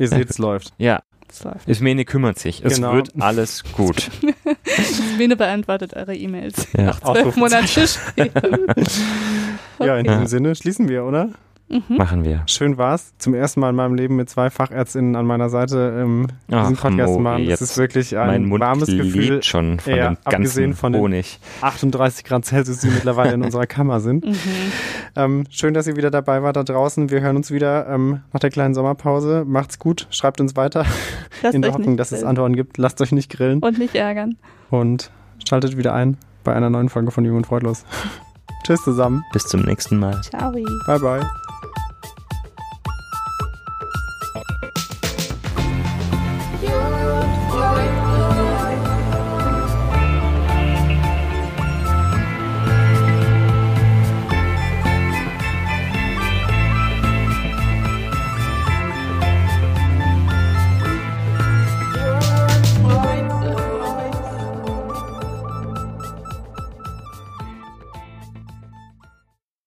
Ihr 0.00 0.08
seht, 0.08 0.30
es 0.30 0.38
läuft. 0.38 0.72
Ja. 0.78 1.02
Es 1.28 1.44
läuft. 1.44 1.68
Ismene 1.68 2.04
kümmert 2.04 2.40
sich. 2.40 2.64
Es 2.64 2.74
genau. 2.74 2.94
wird 2.94 3.10
alles 3.20 3.62
gut. 3.72 4.10
Ismene 4.64 5.36
beantwortet 5.36 5.94
eure 5.94 6.16
E-Mails. 6.16 6.66
Ja. 6.72 6.86
Nach 6.86 7.00
zwölf 7.00 7.36
Monaten. 7.36 7.88
Ja, 9.82 9.96
in 9.96 10.04
diesem 10.04 10.26
Sinne 10.26 10.54
schließen 10.54 10.90
wir, 10.90 11.04
oder? 11.04 11.30
Mhm. 11.70 11.96
Machen 11.96 12.24
wir. 12.24 12.42
Schön 12.46 12.78
war's. 12.78 13.12
Zum 13.18 13.32
ersten 13.32 13.60
Mal 13.60 13.70
in 13.70 13.76
meinem 13.76 13.94
Leben 13.94 14.16
mit 14.16 14.28
zwei 14.28 14.50
Fachärztinnen 14.50 15.14
an 15.14 15.24
meiner 15.24 15.48
Seite 15.48 16.00
ähm, 16.02 16.26
Ach, 16.50 16.62
diesen 16.62 16.76
Podcast 16.76 17.12
Mo, 17.12 17.20
machen. 17.20 17.46
Das 17.48 17.62
ist 17.62 17.78
wirklich 17.78 18.16
ein 18.18 18.50
warmes 18.50 18.88
Gefühl. 18.88 19.42
schon 19.42 19.78
von 19.78 19.94
ja, 19.94 20.08
dem 20.10 20.16
abgesehen 20.24 20.74
von 20.74 20.92
den 20.92 21.00
Honig. 21.00 21.38
38 21.60 22.24
Grad 22.24 22.44
Celsius, 22.44 22.80
die 22.80 22.88
mittlerweile 22.88 23.34
in 23.34 23.42
unserer 23.42 23.66
Kammer 23.66 24.00
sind. 24.00 24.26
Mhm. 24.26 24.36
Ähm, 25.14 25.44
schön, 25.48 25.72
dass 25.72 25.86
ihr 25.86 25.96
wieder 25.96 26.10
dabei 26.10 26.42
wart 26.42 26.56
da 26.56 26.64
draußen. 26.64 27.10
Wir 27.10 27.20
hören 27.20 27.36
uns 27.36 27.52
wieder 27.52 27.88
ähm, 27.88 28.22
nach 28.32 28.40
der 28.40 28.50
kleinen 28.50 28.74
Sommerpause. 28.74 29.44
Macht's 29.46 29.78
gut, 29.78 30.08
schreibt 30.10 30.40
uns 30.40 30.56
weiter. 30.56 30.84
Lasst 31.42 31.54
in 31.54 31.62
der 31.62 31.72
Hoffnung, 31.72 31.96
dass 31.96 32.10
es 32.10 32.24
Antworten 32.24 32.56
gibt. 32.56 32.78
Lasst 32.78 33.00
euch 33.00 33.12
nicht 33.12 33.30
grillen. 33.30 33.60
Und 33.60 33.78
nicht 33.78 33.94
ärgern. 33.94 34.36
Und 34.70 35.10
schaltet 35.48 35.76
wieder 35.76 35.94
ein 35.94 36.16
bei 36.42 36.54
einer 36.54 36.70
neuen 36.70 36.88
Folge 36.88 37.10
von 37.10 37.24
Jung 37.24 37.36
und 37.36 37.46
Freudlos. 37.46 37.84
Tschüss 38.64 38.82
zusammen. 38.82 39.24
Bis 39.32 39.44
zum 39.44 39.62
nächsten 39.62 39.98
Mal. 39.98 40.20
Ciao. 40.22 40.52
Bye, 40.86 40.98
bye. 40.98 41.20